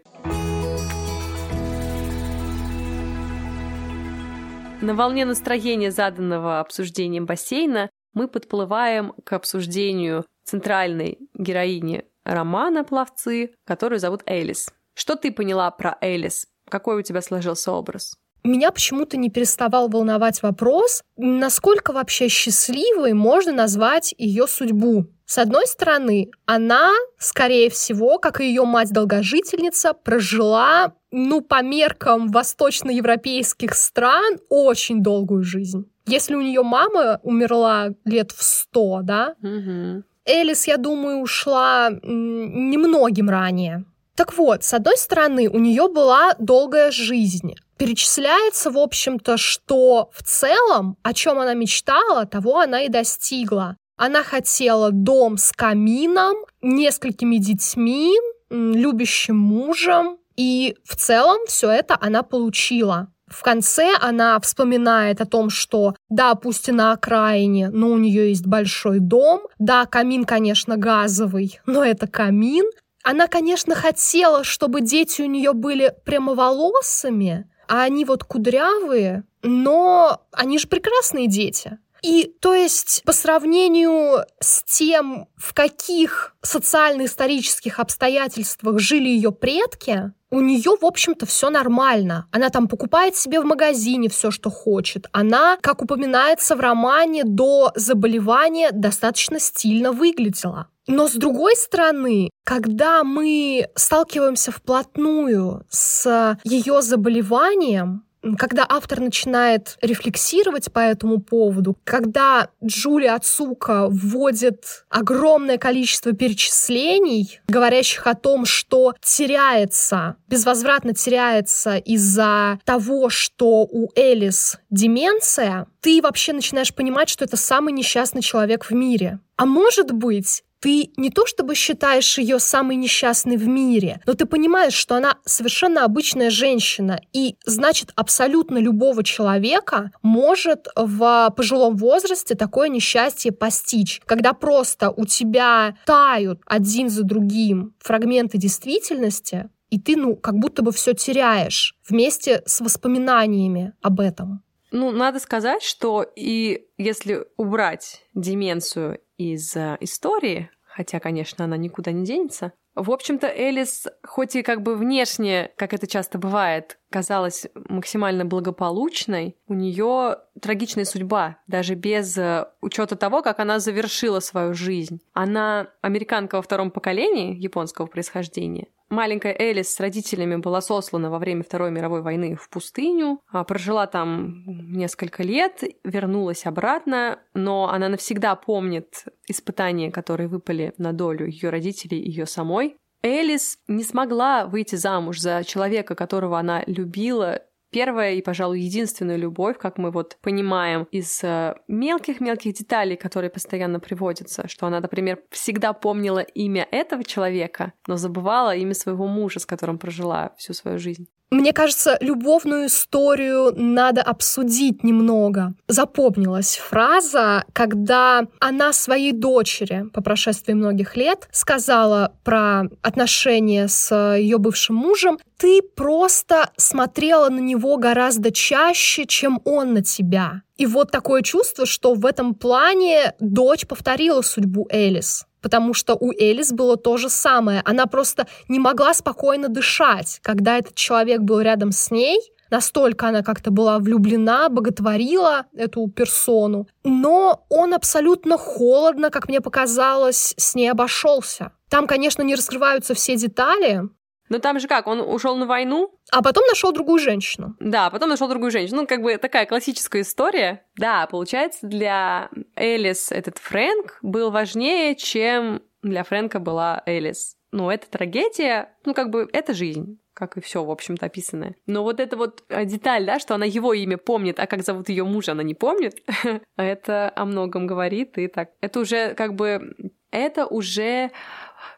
На 4.83 4.95
волне 4.95 5.25
настроения, 5.25 5.91
заданного 5.91 6.61
обсуждением 6.61 7.25
бассейна, 7.25 7.89
мы 8.15 8.29
подплываем 8.29 9.13
к 9.25 9.33
обсуждению 9.33 10.25
центральной 10.45 11.19
героини 11.35 12.05
романа 12.25 12.85
«Пловцы», 12.85 13.55
которую 13.67 13.99
зовут 13.99 14.23
Элис. 14.27 14.71
Что 14.95 15.17
ты 15.17 15.33
поняла 15.33 15.71
про 15.71 15.99
Элис? 16.01 16.47
Какой 16.69 16.97
у 16.97 17.03
тебя 17.03 17.21
сложился 17.21 17.73
образ? 17.73 18.17
Меня 18.45 18.71
почему-то 18.71 19.17
не 19.17 19.31
переставал 19.31 19.89
волновать 19.89 20.43
вопрос, 20.43 21.03
насколько 21.17 21.93
вообще 21.93 22.29
счастливой 22.29 23.15
можно 23.15 23.53
назвать 23.53 24.15
ее 24.19 24.47
судьбу. 24.47 25.07
С 25.27 25.39
одной 25.39 25.67
стороны, 25.67 26.31
она, 26.45 26.93
скорее 27.19 27.71
всего, 27.71 28.19
как 28.19 28.41
и 28.41 28.47
ее 28.47 28.65
мать-долгожительница, 28.65 29.95
прожила, 29.95 30.93
ну, 31.11 31.41
по 31.41 31.63
меркам 31.63 32.29
восточноевропейских 32.29 33.75
стран, 33.75 34.39
очень 34.51 35.03
долгую 35.03 35.43
жизнь. 35.43 35.91
Если 36.07 36.35
у 36.35 36.43
нее 36.43 36.63
мама 36.63 37.21
умерла 37.23 37.91
лет 38.05 38.33
в 38.33 38.43
сто, 38.43 39.01
да, 39.03 39.35
Угу. 39.43 40.05
Элис, 40.27 40.67
я 40.67 40.79
думаю, 40.79 41.19
ушла 41.19 41.91
немногим 42.03 43.29
ранее. 43.29 43.85
Так 44.17 44.37
вот, 44.39 44.65
с 44.65 44.73
одной 44.73 44.97
стороны, 44.97 45.49
у 45.49 45.59
нее 45.59 45.89
была 45.89 46.35
долгая 46.39 46.91
жизнь. 46.91 47.55
Перечисляется, 47.77 48.71
в 48.71 48.79
общем-то, 48.79 49.37
что 49.37 50.11
в 50.13 50.23
целом, 50.23 50.97
о 51.03 51.13
чем 51.13 51.41
она 51.41 51.55
мечтала, 51.55 52.25
того 52.25 52.61
она 52.61 52.83
и 52.83 52.89
достигла. 52.89 53.77
Она 53.97 54.23
хотела 54.23 54.91
дом 54.91 55.37
с 55.37 55.53
камином, 55.53 56.37
несколькими 56.63 57.37
детьми, 57.37 58.15
любящим 58.51 59.37
мужем, 59.37 60.19
и 60.37 60.77
в 60.85 60.97
целом 60.97 61.47
все 61.47 61.71
это 61.71 61.97
она 62.01 62.23
получила. 62.23 63.09
В 63.27 63.43
конце 63.43 63.97
она 64.01 64.39
вспоминает 64.41 65.21
о 65.21 65.27
том, 65.27 65.49
что 65.49 65.95
да, 66.09 66.35
пусть 66.35 66.69
и 66.69 66.73
на 66.73 66.93
окраине, 66.93 67.71
но 67.71 67.91
у 67.91 67.99
нее 67.99 68.29
есть 68.29 68.47
большой 68.47 68.99
дом. 68.99 69.43
Да, 69.59 69.87
камин, 69.87 70.25
конечно, 70.25 70.77
газовый, 70.77 71.61
но 71.67 71.85
это 71.85 72.07
камин. 72.07 72.67
Она, 73.03 73.27
конечно, 73.27 73.75
хотела, 73.75 74.45
чтобы 74.45 74.81
дети 74.81 75.23
у 75.23 75.27
нее 75.27 75.53
были 75.53 75.95
прямоволосыми, 76.05 77.49
а 77.69 77.83
они 77.83 78.05
вот 78.05 78.25
кудрявые, 78.25 79.25
но 79.43 80.23
они 80.33 80.59
же 80.59 80.69
прекрасные 80.69 81.27
дети. 81.27 81.79
И 82.05 82.31
то 82.39 82.53
есть 82.53 83.03
по 83.07 83.15
сравнению 83.15 84.27
с 84.39 84.63
тем, 84.65 85.27
в 85.37 85.55
каких 85.55 86.37
социально-исторических 86.43 87.81
обстоятельствах 87.81 88.79
жили 88.79 89.09
ее 89.09 89.33
предки, 89.33 90.13
у 90.29 90.41
нее, 90.41 90.77
в 90.79 90.85
общем-то, 90.85 91.25
все 91.25 91.49
нормально. 91.49 92.27
Она 92.31 92.51
там 92.51 92.69
покупает 92.69 93.17
себе 93.17 93.41
в 93.41 93.47
магазине 93.47 94.11
все, 94.11 94.31
что 94.31 94.51
хочет. 94.51 95.07
Она, 95.13 95.57
как 95.63 95.81
упоминается 95.81 96.57
в 96.57 96.61
романе, 96.61 97.25
до 97.25 97.73
заболевания 97.75 98.71
достаточно 98.71 99.41
стильно 99.41 99.91
выглядела. 99.91 100.69
Но 100.87 101.09
с 101.09 101.13
другой 101.13 101.57
стороны, 101.57 102.29
когда 102.45 103.03
мы 103.03 103.69
сталкиваемся 103.77 104.53
вплотную 104.53 105.65
с 105.71 106.37
ее 106.45 106.83
заболеванием, 106.83 108.05
когда 108.39 108.67
автор 108.69 109.01
начинает 109.01 109.77
рефлексировать 109.83 110.73
по 110.73 110.79
этому 110.79 111.21
поводу, 111.21 111.77
когда 111.85 112.49
Джулия 112.65 113.15
Ацука 113.15 113.89
вводит 113.89 114.85
огромное 114.89 115.59
количество 115.59 116.13
перечислений, 116.13 117.41
говорящих 117.49 118.07
о 118.07 118.15
том, 118.15 118.47
что 118.47 118.95
теряется, 119.03 120.17
безвозвратно 120.29 120.95
теряется 120.95 121.77
из-за 121.77 122.59
того, 122.65 123.09
что 123.11 123.63
у 123.71 123.91
Элис 123.95 124.59
деменция, 124.71 125.67
ты 125.81 126.01
вообще 126.03 126.33
начинаешь 126.33 126.75
понимать, 126.75 127.09
что 127.09 127.25
это 127.25 127.37
самый 127.37 127.73
несчастный 127.73 128.23
человек 128.23 128.65
в 128.65 128.71
мире. 128.73 129.21
А 129.37 129.47
может 129.47 129.93
быть, 129.93 130.43
ты 130.65 130.93
не 130.97 131.11
то 131.11 131.27
чтобы 131.27 131.55
считаешь 131.55 132.17
ее 132.17 132.39
самой 132.39 132.77
несчастной 132.77 133.37
в 133.37 133.47
мире, 133.47 134.01
но 134.07 134.15
ты 134.15 134.25
понимаешь, 134.25 134.73
что 134.73 134.95
она 134.95 135.19
совершенно 135.27 135.85
обычная 135.85 136.31
женщина, 136.31 137.03
и 137.13 137.37
значит 137.45 137.91
абсолютно 137.97 138.57
любого 138.57 139.05
человека 139.05 139.91
может 140.01 140.69
в 140.75 141.35
пожилом 141.37 141.77
возрасте 141.77 142.35
такое 142.35 142.71
несчастье 142.71 143.31
постичь, 143.31 144.01
когда 144.07 144.33
просто 144.33 144.91
у 144.91 145.05
тебя 145.05 145.77
тают 145.85 146.41
один 146.47 146.89
за 146.89 147.03
другим 147.03 147.75
фрагменты 147.81 148.39
действительности, 148.39 149.51
и 149.69 149.79
ты, 149.79 149.97
ну, 149.97 150.17
как 150.17 150.37
будто 150.39 150.63
бы 150.63 150.73
все 150.73 150.95
теряешь 150.95 151.77
вместе 151.87 152.43
с 152.47 152.63
воспоминаниями 152.63 153.75
об 153.83 154.01
этом. 154.01 154.43
Ну, 154.71 154.91
надо 154.93 155.21
сказать, 155.21 155.63
что 155.63 156.03
и 156.17 156.67
если 156.79 157.27
убрать 157.37 158.03
деменцию 158.15 158.99
из 159.17 159.55
э, 159.57 159.77
истории, 159.81 160.51
хотя, 160.75 160.99
конечно, 160.99 161.45
она 161.45 161.57
никуда 161.57 161.93
не 161.93 162.05
денется, 162.05 162.53
в 162.75 162.91
общем-то, 162.91 163.29
Элис, 163.29 163.87
хоть 164.05 164.35
и 164.35 164.43
как 164.43 164.63
бы 164.63 164.75
внешне, 164.75 165.53
как 165.57 165.73
это 165.73 165.87
часто 165.87 166.19
бывает, 166.19 166.79
казалась 166.91 167.47
максимально 167.69 168.25
благополучной, 168.25 169.37
у 169.47 169.55
нее 169.55 170.17
трагичная 170.41 170.85
судьба, 170.85 171.39
даже 171.47 171.75
без 171.75 172.19
э, 172.19 172.47
учета 172.61 172.97
того, 172.97 173.23
как 173.23 173.39
она 173.39 173.61
завершила 173.61 174.19
свою 174.19 174.55
жизнь. 174.55 175.01
Она 175.13 175.69
американка 175.83 176.37
во 176.37 176.43
втором 176.43 176.73
поколении 176.73 177.37
японского 177.37 177.87
происхождения. 177.87 178.67
Маленькая 178.91 179.35
Элис 179.39 179.75
с 179.75 179.81
родителями 179.81 180.37
была 180.37 180.61
сослана 180.61 181.11
во 181.11 181.19
время 181.19 181.43
Второй 181.43 181.71
мировой 181.71 182.03
войны 182.03 182.37
в 182.37 182.49
пустыню, 182.49 183.21
а, 183.31 183.45
прожила 183.45 183.87
там 183.87 184.45
несколько 184.47 185.23
лет, 185.23 185.63
вернулась 185.85 186.47
обратно, 186.47 187.19
но 187.33 187.69
она 187.71 187.89
навсегда 187.89 188.37
помнит 188.37 189.05
испытания, 189.27 189.91
которые 189.91 190.29
выпали 190.29 190.75
на 190.79 190.93
долю 190.93 191.27
ее 191.27 191.51
родителей 191.51 191.99
и 192.01 192.09
ее 192.11 192.27
самой. 192.27 192.77
Элис 193.03 193.59
не 193.69 193.85
смогла 193.85 194.47
выйти 194.47 194.77
замуж 194.77 195.21
за 195.21 195.45
человека, 195.45 195.95
которого 195.95 196.39
она 196.39 196.63
любила, 196.67 197.43
первая 197.75 198.15
и, 198.15 198.23
пожалуй, 198.23 198.61
единственная 198.61 199.17
любовь, 199.17 199.59
как 199.59 199.79
мы 199.79 199.91
вот 199.91 200.17
понимаем 200.23 200.87
из 200.93 201.25
э, 201.25 201.57
мелких-мелких 201.67 202.55
деталей, 202.55 202.97
которые 202.97 203.31
постоянно 203.31 203.81
приводятся, 203.81 204.47
что 204.47 204.67
она, 204.67 204.79
например, 204.79 205.19
всегда 205.31 205.73
помнила 205.73 206.21
имя 206.21 206.69
этого 206.71 207.03
человека, 207.03 207.73
но 207.89 207.97
забывала 207.97 208.55
имя 208.55 208.75
своего 208.75 209.09
мужа, 209.09 209.41
с 209.41 209.47
которым 209.47 209.79
прожила 209.79 210.33
всю 210.39 210.53
свою 210.53 210.79
жизнь. 210.79 211.09
Мне 211.35 211.53
кажется, 211.53 211.99
любовную 212.01 212.67
историю 212.67 213.53
надо 213.57 214.03
обсудить 214.03 214.85
немного. 214.85 215.55
Запомнилась 215.67 216.57
фраза, 216.57 217.43
когда 217.53 218.29
она 218.39 218.73
своей 218.73 219.11
дочери 219.11 219.87
по 219.93 220.01
прошествии 220.01 220.53
многих 220.53 220.97
лет 220.97 221.29
сказала 221.33 222.13
про 222.23 222.67
отношения 222.83 223.67
с 223.67 223.93
ее 224.17 224.39
бывшим 224.39 224.77
мужем. 224.77 225.19
Ты 225.37 225.61
просто 225.61 226.51
смотрела 226.57 227.29
на 227.31 227.41
него 227.41 227.79
гораздо 227.79 228.31
чаще, 228.31 229.05
чем 229.05 229.41
он 229.45 229.75
на 229.75 229.83
тебя. 229.83 230.43
И 230.57 230.67
вот 230.67 230.93
такое 230.93 231.23
чувство, 231.23 231.67
что 231.67 231.95
в 231.95 232.07
этом 232.07 232.37
плане 232.37 233.13
дочь 233.19 233.67
повторила 233.67 234.23
судьбу 234.23 234.69
Элис 234.71 235.27
потому 235.45 235.75
что 235.75 235.95
у 235.95 236.11
Элис 236.11 236.53
было 236.53 236.79
то 236.79 236.97
же 236.97 237.11
самое. 237.11 237.61
Она 237.67 237.85
просто 237.85 238.27
не 238.49 238.59
могла 238.59 238.95
спокойно 238.95 239.51
дышать, 239.51 240.19
когда 240.23 240.57
этот 240.57 240.75
человек 240.75 241.21
был 241.21 241.41
рядом 241.41 241.71
с 241.71 241.91
ней, 241.91 242.19
Настолько 242.51 243.09
она 243.09 243.23
как-то 243.23 243.51
была 243.51 243.79
влюблена, 243.79 244.49
боготворила 244.49 245.47
эту 245.57 245.89
персону. 245.89 246.69
Но 246.85 247.45
он 247.49 247.75
абсолютно 247.75 248.39
холодно, 248.39 249.11
как 249.11 249.29
мне 249.29 249.41
показалось, 249.41 250.35
с 250.37 250.55
ней 250.55 250.69
обошелся. 250.69 251.53
Там, 251.69 251.87
конечно, 251.89 252.23
не 252.23 252.37
раскрываются 252.37 252.95
все 252.95 253.17
детали, 253.17 253.89
Но 254.29 254.39
там 254.39 254.59
же 254.59 254.69
как, 254.69 254.87
он 254.87 255.01
ушел 255.01 255.37
на 255.37 255.47
войну, 255.47 255.95
а 256.11 256.23
потом 256.23 256.47
нашел 256.47 256.73
другую 256.73 256.99
женщину. 256.99 257.57
Да, 257.61 257.91
потом 257.91 258.09
нашел 258.09 258.29
другую 258.29 258.51
женщину. 258.51 258.83
Ну, 258.83 258.87
как 258.87 259.03
бы 259.03 259.17
такая 259.19 259.47
классическая 259.47 260.03
история. 260.03 260.65
Да, 260.77 261.07
получается, 261.07 261.67
для 261.67 262.31
Элис 262.57 263.13
этот 263.13 263.39
Фрэнк 263.39 263.99
был 264.03 264.31
важнее, 264.31 264.95
чем 264.97 265.63
для 265.83 266.05
Фрэнка 266.05 266.39
была 266.39 266.83
Элис. 266.87 267.37
Ну, 267.53 267.71
это 267.71 267.89
трагедия, 267.89 268.75
ну, 268.85 268.95
как 268.95 269.11
бы, 269.11 269.29
это 269.33 269.55
жизнь 269.55 269.99
как 270.15 270.37
и 270.37 270.41
все, 270.41 270.65
в 270.65 270.71
общем-то, 270.71 271.07
описанное. 271.07 271.57
Но 271.67 271.83
вот 271.83 271.99
эта 272.01 272.17
вот 272.17 272.45
э, 272.49 272.65
деталь, 272.65 273.05
да, 273.05 273.19
что 273.19 273.35
она 273.35 273.45
его 273.45 273.75
имя 273.75 273.99
помнит, 273.99 274.39
а 274.39 274.47
как 274.47 274.63
зовут 274.63 274.89
ее 274.89 275.05
мужа, 275.05 275.33
она 275.33 275.43
не 275.43 275.55
помнит, 275.55 276.03
это 276.57 277.13
о 277.15 277.25
многом 277.25 277.67
говорит, 277.67 278.17
и 278.17 278.29
так. 278.29 278.51
Это 278.61 278.81
уже 278.81 279.15
как 279.15 279.35
бы... 279.35 279.75
Это 280.13 280.47
уже... 280.47 281.11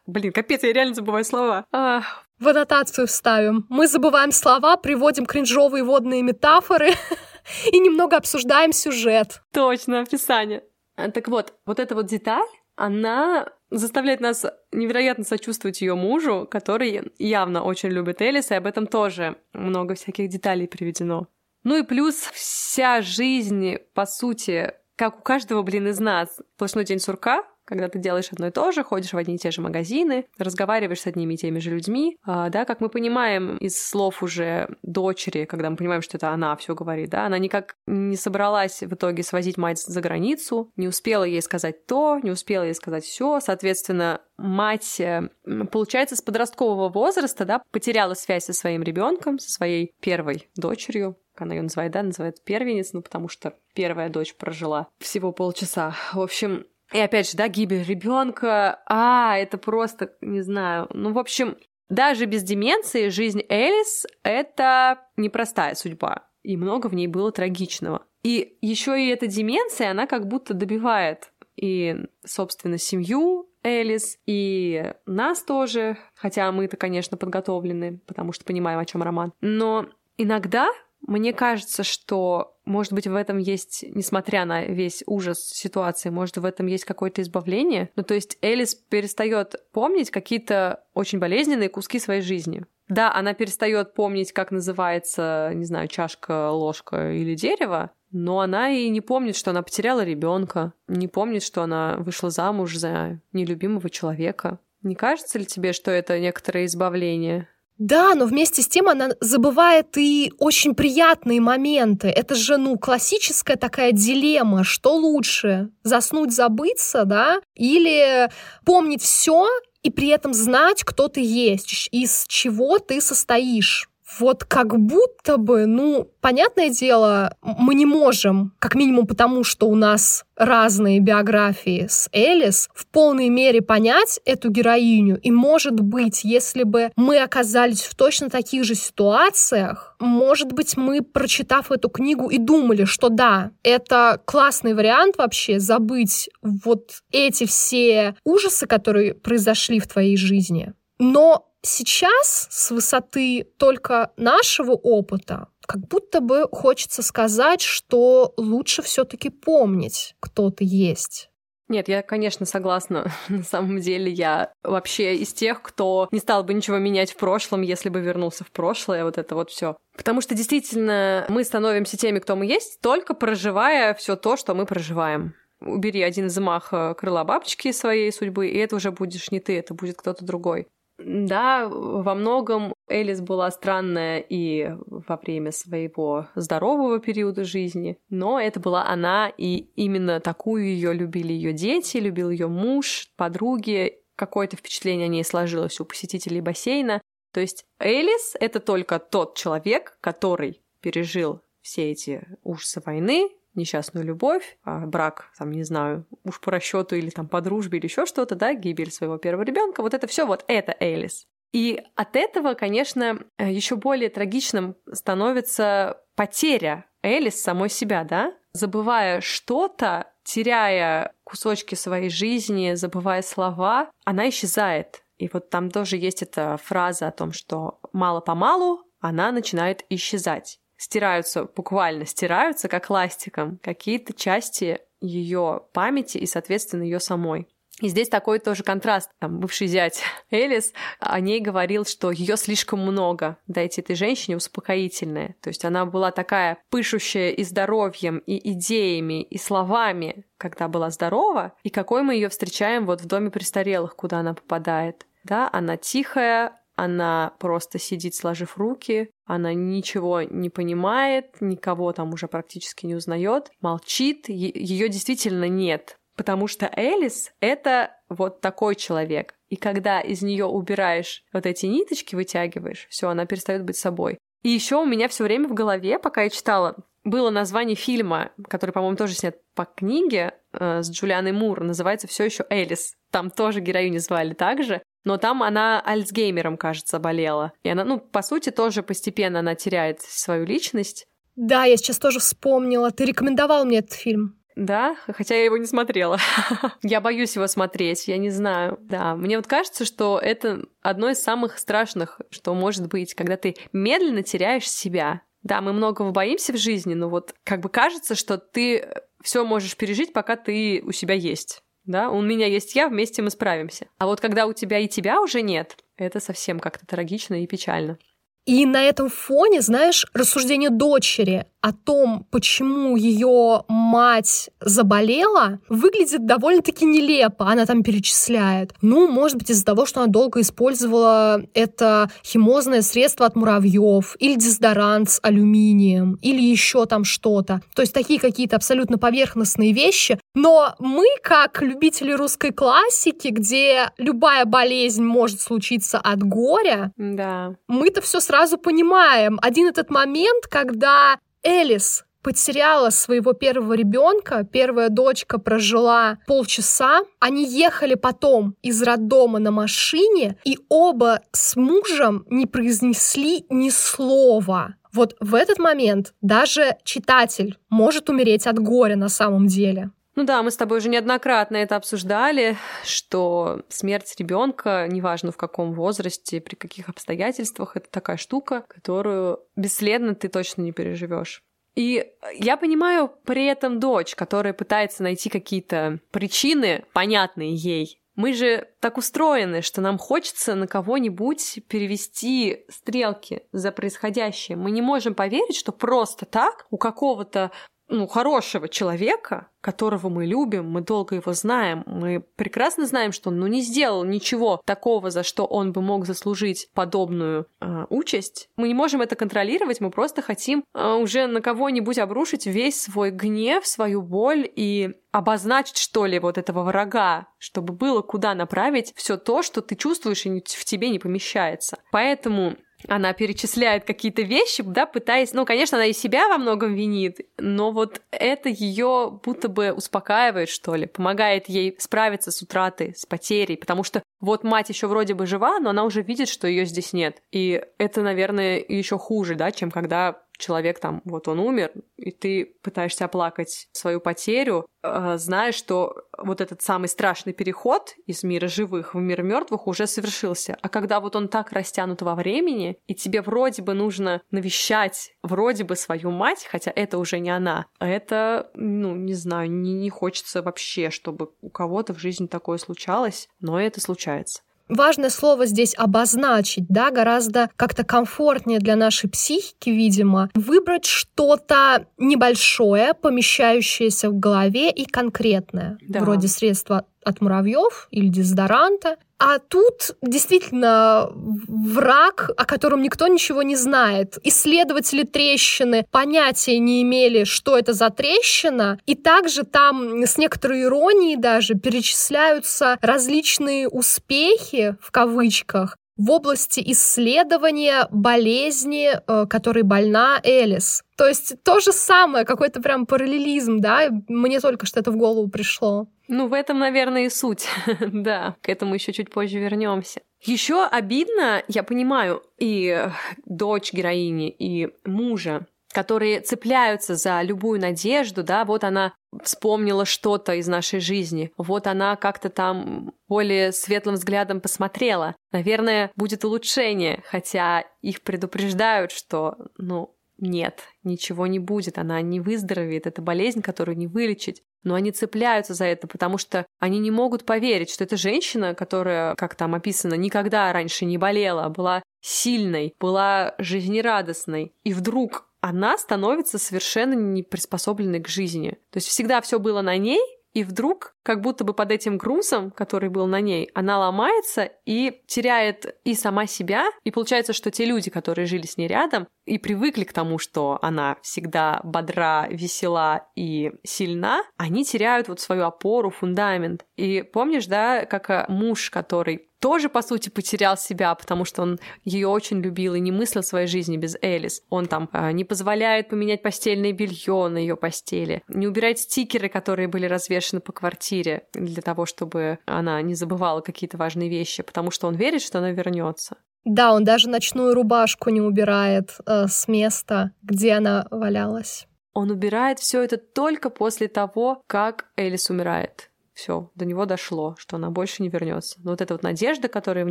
Блин, 0.06 0.32
капец, 0.32 0.62
я 0.62 0.72
реально 0.74 0.94
забываю 0.94 1.24
слова. 1.24 1.64
Ах, 1.72 2.25
В 2.38 2.48
аннотацию 2.48 3.06
вставим. 3.06 3.66
Мы 3.70 3.88
забываем 3.88 4.30
слова, 4.30 4.76
приводим 4.76 5.24
кринжовые 5.24 5.84
водные 5.84 6.22
метафоры 6.22 6.90
и 7.72 7.78
немного 7.78 8.16
обсуждаем 8.16 8.72
сюжет. 8.72 9.40
Точно, 9.52 10.00
описание. 10.00 10.62
А, 10.96 11.10
Так 11.10 11.28
вот, 11.28 11.54
вот 11.64 11.80
эта 11.80 11.94
вот 11.94 12.06
деталь, 12.06 12.46
она 12.76 13.48
заставляет 13.70 14.20
нас 14.20 14.44
невероятно 14.70 15.24
сочувствовать 15.24 15.80
ее 15.80 15.94
мужу, 15.94 16.46
который 16.50 17.10
явно 17.18 17.64
очень 17.64 17.88
любит 17.88 18.20
Элис, 18.20 18.50
и 18.50 18.54
об 18.54 18.66
этом 18.66 18.86
тоже 18.86 19.36
много 19.54 19.94
всяких 19.94 20.28
деталей 20.28 20.68
приведено. 20.68 21.28
Ну 21.64 21.76
и 21.78 21.82
плюс 21.82 22.16
вся 22.32 23.00
жизнь, 23.00 23.78
по 23.94 24.04
сути, 24.04 24.72
как 24.94 25.18
у 25.18 25.22
каждого, 25.22 25.62
блин, 25.62 25.88
из 25.88 25.98
нас, 26.00 26.38
сплошной 26.54 26.84
день 26.84 27.00
сурка, 27.00 27.44
когда 27.66 27.88
ты 27.88 27.98
делаешь 27.98 28.28
одно 28.32 28.46
и 28.46 28.50
то 28.50 28.72
же, 28.72 28.82
ходишь 28.82 29.12
в 29.12 29.16
одни 29.16 29.34
и 29.34 29.38
те 29.38 29.50
же 29.50 29.60
магазины, 29.60 30.26
разговариваешь 30.38 31.00
с 31.00 31.06
одними 31.06 31.34
и 31.34 31.36
теми 31.36 31.58
же 31.58 31.70
людьми, 31.70 32.16
а, 32.24 32.48
да, 32.48 32.64
как 32.64 32.80
мы 32.80 32.88
понимаем 32.88 33.56
из 33.58 33.78
слов 33.78 34.22
уже 34.22 34.68
дочери, 34.82 35.44
когда 35.44 35.68
мы 35.68 35.76
понимаем, 35.76 36.02
что 36.02 36.16
это 36.16 36.30
она 36.30 36.56
все 36.56 36.74
говорит, 36.74 37.10
да, 37.10 37.26
она 37.26 37.38
никак 37.38 37.76
не 37.86 38.16
собралась 38.16 38.80
в 38.80 38.94
итоге 38.94 39.22
свозить 39.22 39.58
мать 39.58 39.78
за 39.78 40.00
границу, 40.00 40.70
не 40.76 40.88
успела 40.88 41.24
ей 41.24 41.42
сказать 41.42 41.86
то, 41.86 42.18
не 42.22 42.30
успела 42.30 42.62
ей 42.62 42.74
сказать 42.74 43.04
все, 43.04 43.40
соответственно, 43.40 44.20
мать, 44.38 45.00
э, 45.00 45.28
получается, 45.70 46.16
с 46.16 46.22
подросткового 46.22 46.88
возраста, 46.88 47.44
да, 47.44 47.62
потеряла 47.70 48.14
связь 48.14 48.44
со 48.44 48.52
своим 48.52 48.82
ребенком, 48.82 49.38
со 49.38 49.50
своей 49.50 49.92
первой 50.00 50.48
дочерью, 50.56 51.16
она 51.40 51.54
ее 51.54 51.62
называет, 51.62 51.92
да, 51.92 52.02
называет 52.02 52.42
первенец, 52.42 52.92
ну, 52.92 53.02
потому 53.02 53.28
что 53.28 53.54
первая 53.74 54.08
дочь 54.08 54.34
прожила 54.34 54.88
всего 54.98 55.32
полчаса. 55.32 55.94
В 56.12 56.20
общем, 56.20 56.66
и 56.96 56.98
опять 56.98 57.30
же, 57.30 57.36
да, 57.36 57.48
гибель 57.48 57.84
ребенка. 57.84 58.80
А, 58.86 59.36
это 59.36 59.58
просто, 59.58 60.14
не 60.22 60.40
знаю. 60.40 60.88
Ну, 60.94 61.12
в 61.12 61.18
общем, 61.18 61.58
даже 61.90 62.24
без 62.24 62.42
деменции 62.42 63.10
жизнь 63.10 63.42
Элис— 63.50 64.06
это 64.22 65.00
непростая 65.18 65.74
судьба. 65.74 66.26
И 66.42 66.56
много 66.56 66.86
в 66.86 66.94
ней 66.94 67.06
было 67.06 67.32
трагичного. 67.32 68.06
И 68.22 68.56
еще 68.62 68.98
и 68.98 69.08
эта 69.08 69.26
деменция, 69.26 69.90
она 69.90 70.06
как 70.06 70.26
будто 70.26 70.54
добивает 70.54 71.32
и, 71.54 71.96
собственно, 72.24 72.78
семью 72.78 73.50
Элис, 73.62 74.18
и 74.24 74.94
нас 75.04 75.42
тоже, 75.42 75.98
хотя 76.14 76.50
мы-то, 76.50 76.78
конечно, 76.78 77.18
подготовлены, 77.18 78.00
потому 78.06 78.32
что 78.32 78.46
понимаем, 78.46 78.78
о 78.78 78.86
чем 78.86 79.02
роман. 79.02 79.34
Но 79.42 79.86
иногда 80.16 80.70
мне 81.06 81.32
кажется, 81.32 81.84
что, 81.84 82.56
может 82.64 82.92
быть, 82.92 83.06
в 83.06 83.14
этом 83.14 83.38
есть, 83.38 83.84
несмотря 83.94 84.44
на 84.44 84.64
весь 84.64 85.02
ужас 85.06 85.38
ситуации, 85.48 86.10
может, 86.10 86.36
в 86.36 86.44
этом 86.44 86.66
есть 86.66 86.84
какое-то 86.84 87.22
избавление. 87.22 87.90
Ну, 87.96 88.02
то 88.02 88.14
есть 88.14 88.38
Элис 88.42 88.74
перестает 88.74 89.54
помнить 89.72 90.10
какие-то 90.10 90.84
очень 90.94 91.18
болезненные 91.18 91.68
куски 91.68 91.98
своей 91.98 92.22
жизни. 92.22 92.64
Да, 92.88 93.12
она 93.12 93.34
перестает 93.34 93.94
помнить, 93.94 94.32
как 94.32 94.50
называется, 94.50 95.50
не 95.54 95.64
знаю, 95.64 95.88
чашка, 95.88 96.50
ложка 96.50 97.12
или 97.12 97.34
дерево, 97.34 97.90
но 98.12 98.40
она 98.40 98.70
и 98.70 98.88
не 98.88 99.00
помнит, 99.00 99.36
что 99.36 99.50
она 99.50 99.62
потеряла 99.62 100.04
ребенка, 100.04 100.72
не 100.86 101.08
помнит, 101.08 101.42
что 101.42 101.62
она 101.62 101.96
вышла 101.98 102.30
замуж 102.30 102.76
за 102.76 103.20
нелюбимого 103.32 103.90
человека. 103.90 104.60
Не 104.82 104.94
кажется 104.94 105.38
ли 105.38 105.46
тебе, 105.46 105.72
что 105.72 105.90
это 105.90 106.18
некоторое 106.20 106.64
избавление? 106.66 107.48
Да, 107.78 108.14
но 108.14 108.24
вместе 108.24 108.62
с 108.62 108.68
тем 108.68 108.88
она 108.88 109.10
забывает 109.20 109.98
и 109.98 110.32
очень 110.38 110.74
приятные 110.74 111.40
моменты. 111.40 112.08
Это 112.08 112.34
же, 112.34 112.56
ну, 112.56 112.78
классическая 112.78 113.56
такая 113.56 113.92
дилемма. 113.92 114.64
Что 114.64 114.94
лучше? 114.96 115.68
Заснуть, 115.82 116.32
забыться, 116.32 117.04
да? 117.04 117.40
Или 117.54 118.30
помнить 118.64 119.02
все 119.02 119.46
и 119.82 119.90
при 119.90 120.08
этом 120.08 120.32
знать, 120.32 120.84
кто 120.84 121.08
ты 121.08 121.20
есть, 121.20 121.88
из 121.92 122.24
чего 122.28 122.78
ты 122.78 123.00
состоишь? 123.00 123.88
Вот 124.18 124.44
как 124.44 124.78
будто 124.78 125.36
бы, 125.36 125.66
ну, 125.66 126.10
понятное 126.20 126.70
дело, 126.70 127.34
мы 127.42 127.74
не 127.74 127.86
можем, 127.86 128.52
как 128.58 128.74
минимум 128.74 129.06
потому, 129.06 129.44
что 129.44 129.68
у 129.68 129.74
нас 129.74 130.24
разные 130.36 131.00
биографии 131.00 131.86
с 131.88 132.08
Элис, 132.12 132.68
в 132.74 132.86
полной 132.86 133.28
мере 133.28 133.62
понять 133.62 134.20
эту 134.24 134.50
героиню. 134.50 135.18
И, 135.20 135.30
может 135.30 135.80
быть, 135.80 136.24
если 136.24 136.62
бы 136.62 136.90
мы 136.96 137.18
оказались 137.18 137.82
в 137.82 137.94
точно 137.94 138.28
таких 138.28 138.64
же 138.64 138.74
ситуациях, 138.74 139.96
может 139.98 140.52
быть, 140.52 140.76
мы, 140.76 141.02
прочитав 141.02 141.72
эту 141.72 141.88
книгу, 141.88 142.28
и 142.28 142.38
думали, 142.38 142.84
что 142.84 143.08
да, 143.08 143.52
это 143.62 144.20
классный 144.24 144.74
вариант 144.74 145.16
вообще 145.16 145.58
забыть 145.58 146.28
вот 146.42 147.02
эти 147.10 147.46
все 147.46 148.14
ужасы, 148.24 148.66
которые 148.66 149.14
произошли 149.14 149.80
в 149.80 149.86
твоей 149.86 150.16
жизни. 150.16 150.72
Но 150.98 151.46
сейчас 151.66 152.48
с 152.50 152.70
высоты 152.70 153.44
только 153.58 154.12
нашего 154.16 154.72
опыта 154.72 155.48
как 155.66 155.86
будто 155.88 156.20
бы 156.20 156.46
хочется 156.50 157.02
сказать, 157.02 157.60
что 157.60 158.32
лучше 158.36 158.82
все-таки 158.82 159.30
помнить, 159.30 160.14
кто 160.20 160.50
ты 160.50 160.64
есть. 160.64 161.28
Нет, 161.68 161.88
я, 161.88 162.02
конечно, 162.02 162.46
согласна. 162.46 163.12
На 163.28 163.42
самом 163.42 163.80
деле 163.80 164.10
я 164.10 164.52
вообще 164.62 165.16
из 165.16 165.32
тех, 165.32 165.62
кто 165.62 166.08
не 166.12 166.20
стал 166.20 166.44
бы 166.44 166.54
ничего 166.54 166.78
менять 166.78 167.12
в 167.12 167.16
прошлом, 167.16 167.62
если 167.62 167.88
бы 167.88 168.00
вернулся 168.00 168.44
в 168.44 168.52
прошлое, 168.52 169.04
вот 169.04 169.18
это 169.18 169.34
вот 169.34 169.50
все. 169.50 169.76
Потому 169.96 170.20
что 170.20 170.34
действительно 170.34 171.26
мы 171.28 171.42
становимся 171.42 171.96
теми, 171.96 172.20
кто 172.20 172.36
мы 172.36 172.46
есть, 172.46 172.80
только 172.80 173.14
проживая 173.14 173.94
все 173.94 174.14
то, 174.14 174.36
что 174.36 174.54
мы 174.54 174.66
проживаем. 174.66 175.34
Убери 175.60 176.02
один 176.02 176.28
замах 176.28 176.68
э, 176.72 176.94
крыла 176.94 177.24
бабочки 177.24 177.72
своей 177.72 178.12
судьбы, 178.12 178.48
и 178.48 178.58
это 178.58 178.76
уже 178.76 178.92
будешь 178.92 179.30
не 179.30 179.40
ты, 179.40 179.58
это 179.58 179.72
будет 179.72 179.96
кто-то 179.96 180.22
другой. 180.24 180.68
Да, 180.98 181.68
во 181.68 182.14
многом 182.14 182.72
Элис 182.88 183.20
была 183.20 183.50
странная 183.50 184.18
и 184.20 184.70
во 184.86 185.16
время 185.16 185.52
своего 185.52 186.28
здорового 186.34 187.00
периода 187.00 187.44
жизни, 187.44 187.98
но 188.08 188.40
это 188.40 188.60
была 188.60 188.86
она, 188.86 189.30
и 189.36 189.68
именно 189.76 190.20
такую 190.20 190.64
ее 190.64 190.94
любили 190.94 191.32
ее 191.32 191.52
дети, 191.52 191.98
любил 191.98 192.30
ее 192.30 192.48
муж, 192.48 193.10
подруги. 193.16 193.98
Какое-то 194.16 194.56
впечатление 194.56 195.06
о 195.06 195.08
ней 195.08 195.24
сложилось 195.24 195.78
у 195.80 195.84
посетителей 195.84 196.40
бассейна. 196.40 197.02
То 197.32 197.40
есть 197.40 197.66
Элис— 197.78 198.34
это 198.40 198.60
только 198.60 198.98
тот 198.98 199.36
человек, 199.36 199.98
который 200.00 200.62
пережил 200.80 201.42
все 201.60 201.90
эти 201.90 202.26
ужасы 202.42 202.80
войны, 202.86 203.28
несчастную 203.56 204.04
любовь, 204.04 204.58
а 204.64 204.86
брак, 204.86 205.30
там, 205.38 205.50
не 205.50 205.64
знаю, 205.64 206.06
уж 206.24 206.40
по 206.40 206.50
расчету 206.50 206.96
или 206.96 207.10
там 207.10 207.28
по 207.28 207.40
дружбе 207.40 207.78
или 207.78 207.86
еще 207.86 208.06
что-то, 208.06 208.34
да, 208.34 208.54
гибель 208.54 208.90
своего 208.90 209.18
первого 209.18 209.44
ребенка, 209.44 209.82
вот 209.82 209.94
это 209.94 210.06
все, 210.06 210.26
вот 210.26 210.44
это 210.48 210.76
Элис. 210.80 211.26
И 211.52 211.82
от 211.94 212.16
этого, 212.16 212.54
конечно, 212.54 213.18
э, 213.38 213.50
еще 213.50 213.76
более 213.76 214.10
трагичным 214.10 214.76
становится 214.92 216.02
потеря 216.14 216.84
Элис 217.02 217.40
самой 217.42 217.70
себя, 217.70 218.04
да? 218.04 218.34
Забывая 218.52 219.20
что-то, 219.20 220.12
теряя 220.24 221.12
кусочки 221.24 221.74
своей 221.74 222.10
жизни, 222.10 222.74
забывая 222.74 223.22
слова, 223.22 223.90
она 224.04 224.28
исчезает. 224.28 225.02
И 225.18 225.30
вот 225.32 225.48
там 225.50 225.70
тоже 225.70 225.96
есть 225.96 226.22
эта 226.22 226.58
фраза 226.58 227.08
о 227.08 227.12
том, 227.12 227.32
что 227.32 227.78
мало-помалу 227.92 228.82
она 229.00 229.32
начинает 229.32 229.84
исчезать 229.88 230.58
стираются, 230.76 231.44
буквально 231.44 232.06
стираются, 232.06 232.68
как 232.68 232.90
ластиком, 232.90 233.58
какие-то 233.62 234.12
части 234.12 234.80
ее 235.00 235.62
памяти 235.72 236.18
и, 236.18 236.26
соответственно, 236.26 236.82
ее 236.82 237.00
самой. 237.00 237.48
И 237.82 237.88
здесь 237.88 238.08
такой 238.08 238.38
тоже 238.38 238.62
контраст. 238.62 239.10
Там, 239.18 239.38
бывший 239.38 239.66
зять 239.66 240.02
Элис 240.30 240.72
о 240.98 241.20
ней 241.20 241.40
говорил, 241.40 241.84
что 241.84 242.10
ее 242.10 242.38
слишком 242.38 242.80
много. 242.80 243.36
Дайте 243.46 243.82
этой 243.82 243.96
женщине 243.96 244.38
успокоительное. 244.38 245.36
То 245.42 245.48
есть 245.48 245.64
она 245.64 245.84
была 245.84 246.10
такая 246.10 246.58
пышущая 246.70 247.30
и 247.30 247.44
здоровьем, 247.44 248.18
и 248.18 248.52
идеями, 248.52 249.22
и 249.22 249.36
словами, 249.36 250.24
когда 250.38 250.68
была 250.68 250.88
здорова, 250.88 251.52
и 251.64 251.70
какой 251.70 252.02
мы 252.02 252.14
ее 252.14 252.30
встречаем 252.30 252.86
вот 252.86 253.02
в 253.02 253.06
доме 253.06 253.30
престарелых, 253.30 253.94
куда 253.94 254.20
она 254.20 254.32
попадает. 254.32 255.06
Да, 255.24 255.50
она 255.52 255.76
тихая, 255.76 256.58
она 256.76 257.32
просто 257.38 257.78
сидит, 257.78 258.14
сложив 258.14 258.56
руки, 258.56 259.10
она 259.24 259.54
ничего 259.54 260.22
не 260.22 260.50
понимает, 260.50 261.40
никого 261.40 261.92
там 261.92 262.12
уже 262.12 262.28
практически 262.28 262.86
не 262.86 262.94
узнает, 262.94 263.50
молчит, 263.60 264.28
ее 264.28 264.88
действительно 264.88 265.48
нет. 265.48 265.96
Потому 266.16 266.46
что 266.46 266.70
Элис— 266.74 267.32
это 267.40 267.94
вот 268.08 268.40
такой 268.40 268.74
человек. 268.74 269.34
И 269.48 269.56
когда 269.56 270.00
из 270.00 270.22
нее 270.22 270.46
убираешь 270.46 271.22
вот 271.32 271.46
эти 271.46 271.66
ниточки, 271.66 272.14
вытягиваешь, 272.14 272.86
все, 272.88 273.08
она 273.08 273.26
перестает 273.26 273.64
быть 273.64 273.76
собой. 273.76 274.18
И 274.42 274.48
еще 274.48 274.76
у 274.76 274.86
меня 274.86 275.08
все 275.08 275.24
время 275.24 275.48
в 275.48 275.54
голове, 275.54 275.98
пока 275.98 276.22
я 276.22 276.30
читала, 276.30 276.76
было 277.04 277.30
название 277.30 277.76
фильма, 277.76 278.32
который, 278.48 278.72
по-моему, 278.72 278.96
тоже 278.96 279.14
снят 279.14 279.36
по 279.54 279.64
книге 279.64 280.34
э, 280.52 280.82
с 280.82 280.90
Джулианой 280.90 281.32
Мур, 281.32 281.62
называется 281.62 282.06
все 282.08 282.24
еще 282.24 282.44
Элис. 282.50 282.94
Там 283.10 283.30
тоже 283.30 283.60
героиню 283.60 284.00
звали 284.00 284.34
так 284.34 284.62
же 284.62 284.82
но 285.06 285.18
там 285.18 285.44
она 285.44 285.80
Альцгеймером, 285.80 286.56
кажется, 286.56 286.98
болела. 286.98 287.52
И 287.62 287.68
она, 287.68 287.84
ну, 287.84 288.00
по 288.00 288.22
сути, 288.22 288.50
тоже 288.50 288.82
постепенно 288.82 289.38
она 289.38 289.54
теряет 289.54 290.02
свою 290.02 290.44
личность. 290.44 291.06
Да, 291.36 291.64
я 291.64 291.76
сейчас 291.76 291.98
тоже 291.98 292.18
вспомнила. 292.18 292.90
Ты 292.90 293.04
рекомендовал 293.04 293.64
мне 293.64 293.78
этот 293.78 293.92
фильм. 293.92 294.36
Да, 294.56 294.96
хотя 295.06 295.36
я 295.36 295.44
его 295.44 295.58
не 295.58 295.66
смотрела. 295.66 296.18
я 296.82 297.00
боюсь 297.00 297.36
его 297.36 297.46
смотреть, 297.46 298.08
я 298.08 298.18
не 298.18 298.30
знаю. 298.30 298.78
Да, 298.80 299.14
мне 299.14 299.36
вот 299.36 299.46
кажется, 299.46 299.84
что 299.84 300.18
это 300.18 300.64
одно 300.82 301.10
из 301.10 301.22
самых 301.22 301.58
страшных, 301.58 302.20
что 302.30 302.52
может 302.54 302.88
быть, 302.88 303.14
когда 303.14 303.36
ты 303.36 303.54
медленно 303.72 304.24
теряешь 304.24 304.68
себя. 304.68 305.22
Да, 305.44 305.60
мы 305.60 305.72
многого 305.72 306.10
боимся 306.10 306.52
в 306.52 306.56
жизни, 306.56 306.94
но 306.94 307.08
вот 307.08 307.32
как 307.44 307.60
бы 307.60 307.68
кажется, 307.68 308.16
что 308.16 308.38
ты 308.38 308.88
все 309.22 309.44
можешь 309.44 309.76
пережить, 309.76 310.12
пока 310.12 310.34
ты 310.34 310.82
у 310.84 310.90
себя 310.90 311.14
есть 311.14 311.62
да, 311.86 312.10
у 312.10 312.20
меня 312.20 312.46
есть 312.46 312.74
я, 312.74 312.88
вместе 312.88 313.22
мы 313.22 313.30
справимся. 313.30 313.86
А 313.98 314.06
вот 314.06 314.20
когда 314.20 314.46
у 314.46 314.52
тебя 314.52 314.78
и 314.78 314.88
тебя 314.88 315.20
уже 315.20 315.42
нет, 315.42 315.76
это 315.96 316.20
совсем 316.20 316.60
как-то 316.60 316.86
трагично 316.86 317.42
и 317.42 317.46
печально. 317.46 317.98
И 318.44 318.64
на 318.64 318.82
этом 318.82 319.08
фоне, 319.08 319.60
знаешь, 319.60 320.06
рассуждение 320.14 320.70
дочери 320.70 321.46
о 321.66 321.72
том, 321.72 322.24
почему 322.30 322.96
ее 322.96 323.64
мать 323.66 324.50
заболела, 324.60 325.58
выглядит 325.68 326.24
довольно-таки 326.24 326.84
нелепо. 326.84 327.50
Она 327.50 327.66
там 327.66 327.82
перечисляет. 327.82 328.72
Ну, 328.82 329.08
может 329.08 329.36
быть, 329.36 329.50
из-за 329.50 329.64
того, 329.64 329.84
что 329.84 330.00
она 330.00 330.06
долго 330.06 330.42
использовала 330.42 331.42
это 331.54 332.08
химозное 332.24 332.82
средство 332.82 333.26
от 333.26 333.34
муравьев, 333.34 334.14
или 334.20 334.36
дезодорант 334.36 335.10
с 335.10 335.18
алюминием, 335.24 336.20
или 336.22 336.40
еще 336.40 336.86
там 336.86 337.02
что-то. 337.02 337.60
То 337.74 337.82
есть 337.82 337.92
такие 337.92 338.20
какие-то 338.20 338.54
абсолютно 338.54 338.96
поверхностные 338.96 339.72
вещи. 339.72 340.20
Но 340.36 340.76
мы, 340.78 341.06
как 341.20 341.62
любители 341.62 342.12
русской 342.12 342.52
классики, 342.52 343.28
где 343.28 343.90
любая 343.98 344.44
болезнь 344.44 345.02
может 345.02 345.40
случиться 345.40 345.98
от 345.98 346.22
горя, 346.22 346.92
да. 346.96 347.56
мы-то 347.66 348.02
все 348.02 348.20
сразу 348.20 348.56
понимаем. 348.56 349.40
Один 349.42 349.66
этот 349.66 349.90
момент, 349.90 350.46
когда 350.46 351.18
Элис 351.46 352.04
потеряла 352.22 352.90
своего 352.90 353.32
первого 353.32 353.74
ребенка, 353.74 354.42
первая 354.42 354.88
дочка 354.88 355.38
прожила 355.38 356.18
полчаса, 356.26 357.02
они 357.20 357.46
ехали 357.46 357.94
потом 357.94 358.56
из 358.62 358.82
роддома 358.82 359.38
на 359.38 359.52
машине, 359.52 360.36
и 360.44 360.58
оба 360.68 361.20
с 361.30 361.54
мужем 361.54 362.26
не 362.28 362.46
произнесли 362.46 363.46
ни 363.48 363.70
слова. 363.70 364.74
Вот 364.92 365.14
в 365.20 365.36
этот 365.36 365.60
момент 365.60 366.14
даже 366.20 366.76
читатель 366.82 367.56
может 367.70 368.10
умереть 368.10 368.48
от 368.48 368.58
горя 368.58 368.96
на 368.96 369.08
самом 369.08 369.46
деле. 369.46 369.92
Ну 370.16 370.24
да, 370.24 370.42
мы 370.42 370.50
с 370.50 370.56
тобой 370.56 370.78
уже 370.78 370.88
неоднократно 370.88 371.58
это 371.58 371.76
обсуждали, 371.76 372.56
что 372.84 373.60
смерть 373.68 374.14
ребенка, 374.18 374.88
неважно 374.90 375.30
в 375.30 375.36
каком 375.36 375.74
возрасте, 375.74 376.40
при 376.40 376.54
каких 376.54 376.88
обстоятельствах, 376.88 377.76
это 377.76 377.90
такая 377.90 378.16
штука, 378.16 378.64
которую 378.66 379.40
бесследно 379.56 380.14
ты 380.14 380.28
точно 380.28 380.62
не 380.62 380.72
переживешь. 380.72 381.42
И 381.74 382.10
я 382.38 382.56
понимаю 382.56 383.12
при 383.26 383.44
этом 383.44 383.78
дочь, 383.78 384.14
которая 384.14 384.54
пытается 384.54 385.02
найти 385.02 385.28
какие-то 385.28 386.00
причины, 386.10 386.86
понятные 386.94 387.54
ей. 387.54 388.00
Мы 388.14 388.32
же 388.32 388.66
так 388.80 388.96
устроены, 388.96 389.60
что 389.60 389.82
нам 389.82 389.98
хочется 389.98 390.54
на 390.54 390.66
кого-нибудь 390.66 391.60
перевести 391.68 392.64
стрелки 392.70 393.42
за 393.52 393.72
происходящее. 393.72 394.56
Мы 394.56 394.70
не 394.70 394.80
можем 394.80 395.14
поверить, 395.14 395.56
что 395.56 395.70
просто 395.70 396.24
так 396.24 396.66
у 396.70 396.78
какого-то 396.78 397.50
ну, 397.88 398.06
хорошего 398.06 398.68
человека, 398.68 399.48
которого 399.60 400.08
мы 400.08 400.26
любим, 400.26 400.70
мы 400.70 400.80
долго 400.80 401.16
его 401.16 401.32
знаем, 401.32 401.82
мы 401.86 402.24
прекрасно 402.36 402.86
знаем, 402.86 403.12
что 403.12 403.30
он 403.30 403.38
ну, 403.38 403.46
не 403.46 403.62
сделал 403.62 404.04
ничего 404.04 404.60
такого, 404.64 405.10
за 405.10 405.22
что 405.22 405.44
он 405.44 405.72
бы 405.72 405.82
мог 405.82 406.06
заслужить 406.06 406.68
подобную 406.74 407.46
э, 407.60 407.86
участь. 407.88 408.48
Мы 408.56 408.68
не 408.68 408.74
можем 408.74 409.02
это 409.02 409.16
контролировать, 409.16 409.80
мы 409.80 409.90
просто 409.90 410.22
хотим 410.22 410.64
э, 410.74 410.92
уже 410.94 411.26
на 411.26 411.40
кого-нибудь 411.40 411.98
обрушить 411.98 412.46
весь 412.46 412.80
свой 412.80 413.10
гнев, 413.10 413.66
свою 413.66 414.02
боль 414.02 414.48
и 414.54 414.90
обозначить, 415.12 415.78
что 415.78 416.06
ли, 416.06 416.18
вот 416.18 416.38
этого 416.38 416.62
врага, 416.62 417.26
чтобы 417.38 417.72
было 417.72 418.02
куда 418.02 418.34
направить 418.34 418.92
все 418.96 419.16
то, 419.16 419.42
что 419.42 419.62
ты 419.62 419.74
чувствуешь 419.74 420.26
и 420.26 420.40
в 420.40 420.64
тебе 420.64 420.90
не 420.90 420.98
помещается. 420.98 421.78
Поэтому 421.90 422.56
она 422.88 423.12
перечисляет 423.12 423.84
какие-то 423.84 424.22
вещи, 424.22 424.62
да, 424.62 424.86
пытаясь, 424.86 425.32
ну, 425.32 425.44
конечно, 425.44 425.78
она 425.78 425.86
и 425.86 425.92
себя 425.92 426.28
во 426.28 426.38
многом 426.38 426.74
винит, 426.74 427.20
но 427.38 427.72
вот 427.72 428.02
это 428.10 428.48
ее 428.48 429.18
будто 429.24 429.48
бы 429.48 429.72
успокаивает, 429.72 430.48
что 430.48 430.74
ли, 430.74 430.86
помогает 430.86 431.48
ей 431.48 431.74
справиться 431.78 432.30
с 432.30 432.42
утратой, 432.42 432.94
с 432.94 433.06
потерей, 433.06 433.56
потому 433.56 433.82
что 433.82 434.02
вот 434.20 434.44
мать 434.44 434.68
еще 434.68 434.86
вроде 434.86 435.14
бы 435.14 435.26
жива, 435.26 435.58
но 435.58 435.70
она 435.70 435.84
уже 435.84 436.02
видит, 436.02 436.28
что 436.28 436.46
ее 436.48 436.64
здесь 436.64 436.92
нет. 436.92 437.22
И 437.32 437.62
это, 437.78 438.02
наверное, 438.02 438.62
еще 438.66 438.98
хуже, 438.98 439.34
да, 439.34 439.50
чем 439.50 439.70
когда 439.70 440.22
человек 440.38 440.78
там, 440.80 441.02
вот 441.04 441.28
он 441.28 441.40
умер, 441.40 441.72
и 441.96 442.10
ты 442.10 442.56
пытаешься 442.62 443.04
оплакать 443.04 443.68
свою 443.72 444.00
потерю, 444.00 444.66
э, 444.82 445.16
зная, 445.18 445.52
что 445.52 445.94
вот 446.16 446.40
этот 446.40 446.62
самый 446.62 446.88
страшный 446.88 447.32
переход 447.32 447.94
из 448.06 448.22
мира 448.22 448.48
живых 448.48 448.94
в 448.94 448.98
мир 448.98 449.22
мертвых 449.22 449.66
уже 449.66 449.86
совершился. 449.86 450.56
А 450.62 450.68
когда 450.68 451.00
вот 451.00 451.16
он 451.16 451.28
так 451.28 451.52
растянут 451.52 452.02
во 452.02 452.14
времени, 452.14 452.78
и 452.86 452.94
тебе 452.94 453.22
вроде 453.22 453.62
бы 453.62 453.74
нужно 453.74 454.22
навещать 454.30 455.12
вроде 455.22 455.64
бы 455.64 455.76
свою 455.76 456.10
мать, 456.10 456.46
хотя 456.50 456.72
это 456.74 456.98
уже 456.98 457.18
не 457.18 457.30
она, 457.30 457.66
а 457.78 457.88
это, 457.88 458.50
ну, 458.54 458.94
не 458.94 459.14
знаю, 459.14 459.50
не, 459.50 459.74
не 459.74 459.90
хочется 459.90 460.42
вообще, 460.42 460.90
чтобы 460.90 461.30
у 461.40 461.50
кого-то 461.50 461.94
в 461.94 461.98
жизни 461.98 462.26
такое 462.26 462.58
случалось, 462.58 463.28
но 463.40 463.60
это 463.60 463.80
случается. 463.80 464.42
Важное 464.68 465.10
слово 465.10 465.46
здесь 465.46 465.74
обозначить, 465.76 466.66
да, 466.68 466.90
гораздо 466.90 467.50
как-то 467.56 467.84
комфортнее 467.84 468.58
для 468.58 468.76
нашей 468.76 469.08
психики, 469.08 469.70
видимо, 469.70 470.30
выбрать 470.34 470.86
что-то 470.86 471.86
небольшое, 471.98 472.94
помещающееся 472.94 474.10
в 474.10 474.18
голове 474.18 474.70
и 474.70 474.84
конкретное, 474.84 475.78
да. 475.82 476.00
вроде 476.00 476.28
средства 476.28 476.84
от 477.04 477.20
муравьев 477.20 477.86
или 477.90 478.08
дезодоранта. 478.08 478.96
А 479.18 479.38
тут 479.38 479.96
действительно 480.02 481.10
враг, 481.14 482.30
о 482.36 482.44
котором 482.44 482.82
никто 482.82 483.06
ничего 483.06 483.42
не 483.42 483.56
знает. 483.56 484.18
Исследователи 484.24 485.04
трещины 485.04 485.86
понятия 485.90 486.58
не 486.58 486.82
имели, 486.82 487.24
что 487.24 487.56
это 487.56 487.72
за 487.72 487.88
трещина. 487.90 488.78
И 488.84 488.94
также 488.94 489.44
там 489.44 490.02
с 490.02 490.18
некоторой 490.18 490.64
иронией 490.64 491.16
даже 491.16 491.54
перечисляются 491.54 492.76
различные 492.82 493.68
успехи, 493.68 494.76
в 494.82 494.90
кавычках, 494.90 495.76
в 495.96 496.10
области 496.10 496.62
исследования 496.72 497.88
болезни, 497.90 498.90
э, 498.94 499.26
которой 499.26 499.62
больна 499.62 500.20
Элис. 500.22 500.82
То 500.96 501.06
есть 501.06 501.42
то 501.42 501.60
же 501.60 501.72
самое, 501.72 502.26
какой-то 502.26 502.60
прям 502.60 502.84
параллелизм, 502.84 503.60
да? 503.60 503.88
Мне 504.08 504.40
только 504.40 504.66
что 504.66 504.80
это 504.80 504.90
в 504.90 504.96
голову 504.96 505.28
пришло. 505.28 505.88
Ну, 506.08 506.28
в 506.28 506.32
этом, 506.32 506.58
наверное, 506.58 507.06
и 507.06 507.10
суть. 507.10 507.46
да, 507.80 508.36
к 508.42 508.48
этому 508.48 508.74
еще 508.74 508.92
чуть 508.92 509.10
позже 509.10 509.38
вернемся. 509.38 510.00
Еще 510.22 510.64
обидно, 510.64 511.42
я 511.48 511.62
понимаю, 511.62 512.22
и 512.38 512.88
дочь 513.24 513.72
героини, 513.72 514.30
и 514.30 514.68
мужа, 514.84 515.46
которые 515.72 516.20
цепляются 516.20 516.94
за 516.94 517.20
любую 517.22 517.60
надежду, 517.60 518.22
да, 518.22 518.44
вот 518.44 518.64
она 518.64 518.94
вспомнила 519.22 519.84
что-то 519.84 520.34
из 520.34 520.48
нашей 520.48 520.80
жизни, 520.80 521.32
вот 521.36 521.66
она 521.66 521.96
как-то 521.96 522.30
там 522.30 522.94
более 523.08 523.52
светлым 523.52 523.96
взглядом 523.96 524.40
посмотрела. 524.40 525.16
Наверное, 525.32 525.90
будет 525.96 526.24
улучшение, 526.24 527.02
хотя 527.06 527.64
их 527.82 528.02
предупреждают, 528.02 528.90
что, 528.90 529.36
ну, 529.58 529.94
нет, 530.18 530.62
ничего 530.82 531.26
не 531.26 531.38
будет, 531.38 531.76
она 531.78 532.00
не 532.00 532.20
выздоровеет, 532.20 532.86
это 532.86 533.02
болезнь, 533.02 533.42
которую 533.42 533.76
не 533.76 533.86
вылечить 533.86 534.42
но 534.66 534.74
они 534.74 534.90
цепляются 534.90 535.54
за 535.54 535.64
это, 535.64 535.86
потому 535.86 536.18
что 536.18 536.44
они 536.58 536.80
не 536.80 536.90
могут 536.90 537.24
поверить, 537.24 537.70
что 537.70 537.84
эта 537.84 537.96
женщина, 537.96 538.52
которая, 538.54 539.14
как 539.14 539.36
там 539.36 539.54
описано, 539.54 539.94
никогда 539.94 540.52
раньше 540.52 540.84
не 540.84 540.98
болела, 540.98 541.48
была 541.48 541.82
сильной, 542.00 542.74
была 542.80 543.36
жизнерадостной, 543.38 544.52
и 544.64 544.72
вдруг 544.72 545.28
она 545.40 545.78
становится 545.78 546.38
совершенно 546.38 546.94
не 546.94 547.22
приспособленной 547.22 548.00
к 548.00 548.08
жизни. 548.08 548.58
То 548.70 548.78
есть 548.78 548.88
всегда 548.88 549.20
все 549.20 549.38
было 549.38 549.62
на 549.62 549.76
ней, 549.76 550.00
и 550.34 550.42
вдруг, 550.42 550.94
как 551.02 551.22
будто 551.22 551.44
бы 551.44 551.54
под 551.54 551.70
этим 551.70 551.96
грузом, 551.96 552.50
который 552.50 552.90
был 552.90 553.06
на 553.06 553.20
ней, 553.20 553.48
она 553.54 553.78
ломается 553.78 554.50
и 554.66 555.00
теряет 555.06 555.76
и 555.84 555.94
сама 555.94 556.26
себя, 556.26 556.66
и 556.84 556.90
получается, 556.90 557.32
что 557.32 557.50
те 557.50 557.64
люди, 557.64 557.88
которые 557.88 558.26
жили 558.26 558.46
с 558.46 558.56
ней 558.58 558.66
рядом 558.66 559.06
и 559.26 559.38
привыкли 559.38 559.84
к 559.84 559.92
тому, 559.92 560.18
что 560.18 560.58
она 560.62 560.96
всегда 561.02 561.60
бодра, 561.64 562.26
весела 562.30 563.08
и 563.16 563.52
сильна, 563.64 564.22
они 564.36 564.64
теряют 564.64 565.08
вот 565.08 565.20
свою 565.20 565.44
опору, 565.44 565.90
фундамент. 565.90 566.64
И 566.76 567.02
помнишь, 567.02 567.46
да, 567.46 567.84
как 567.84 568.08
э, 568.10 568.24
муж, 568.28 568.70
который 568.70 569.28
тоже, 569.40 569.68
по 569.68 569.82
сути, 569.82 570.08
потерял 570.08 570.56
себя, 570.56 570.94
потому 570.94 571.24
что 571.24 571.42
он 571.42 571.58
ее 571.84 572.08
очень 572.08 572.40
любил 572.40 572.74
и 572.74 572.80
не 572.80 572.90
мыслил 572.90 573.22
своей 573.22 573.46
жизни 573.46 573.76
без 573.76 573.96
Элис. 574.00 574.42
Он 574.48 574.66
там 574.66 574.88
э, 574.92 575.12
не 575.12 575.24
позволяет 575.24 575.88
поменять 575.88 576.22
постельное 576.22 576.72
белье 576.72 577.28
на 577.28 577.38
ее 577.38 577.56
постели, 577.56 578.22
не 578.28 578.46
убирает 578.46 578.78
стикеры, 578.78 579.28
которые 579.28 579.68
были 579.68 579.86
развешены 579.86 580.40
по 580.40 580.52
квартире 580.52 581.26
для 581.32 581.62
того, 581.62 581.84
чтобы 581.84 582.38
она 582.46 582.80
не 582.82 582.94
забывала 582.94 583.40
какие-то 583.40 583.76
важные 583.76 584.08
вещи, 584.08 584.42
потому 584.42 584.70
что 584.70 584.86
он 584.86 584.94
верит, 584.94 585.22
что 585.22 585.38
она 585.38 585.50
вернется. 585.50 586.16
Да, 586.46 586.72
он 586.72 586.84
даже 586.84 587.10
ночную 587.10 587.54
рубашку 587.54 588.08
не 588.10 588.20
убирает 588.20 588.96
э, 589.04 589.26
с 589.26 589.48
места, 589.48 590.12
где 590.22 590.52
она 590.54 590.86
валялась. 590.90 591.66
Он 591.92 592.10
убирает 592.10 592.60
все 592.60 592.82
это 592.82 592.98
только 592.98 593.50
после 593.50 593.88
того, 593.88 594.40
как 594.46 594.86
Элис 594.96 595.28
умирает 595.28 595.90
все, 596.16 596.50
до 596.54 596.64
него 596.64 596.86
дошло, 596.86 597.34
что 597.36 597.56
она 597.56 597.70
больше 597.70 598.02
не 598.02 598.08
вернется. 598.08 598.58
Но 598.62 598.70
вот 598.70 598.80
эта 598.80 598.94
вот 598.94 599.02
надежда, 599.02 599.48
которая 599.48 599.84
в 599.84 599.90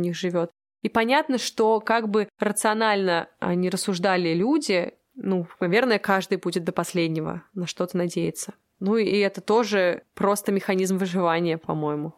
них 0.00 0.16
живет. 0.16 0.50
И 0.82 0.88
понятно, 0.88 1.38
что 1.38 1.80
как 1.80 2.08
бы 2.08 2.28
рационально 2.38 3.28
они 3.38 3.70
рассуждали 3.70 4.34
люди, 4.34 4.94
ну, 5.14 5.46
наверное, 5.60 5.98
каждый 5.98 6.38
будет 6.38 6.64
до 6.64 6.72
последнего 6.72 7.42
на 7.54 7.66
что-то 7.66 7.96
надеяться. 7.96 8.54
Ну 8.80 8.96
и 8.96 9.18
это 9.18 9.40
тоже 9.40 10.02
просто 10.14 10.52
механизм 10.52 10.98
выживания, 10.98 11.58
по-моему. 11.58 12.14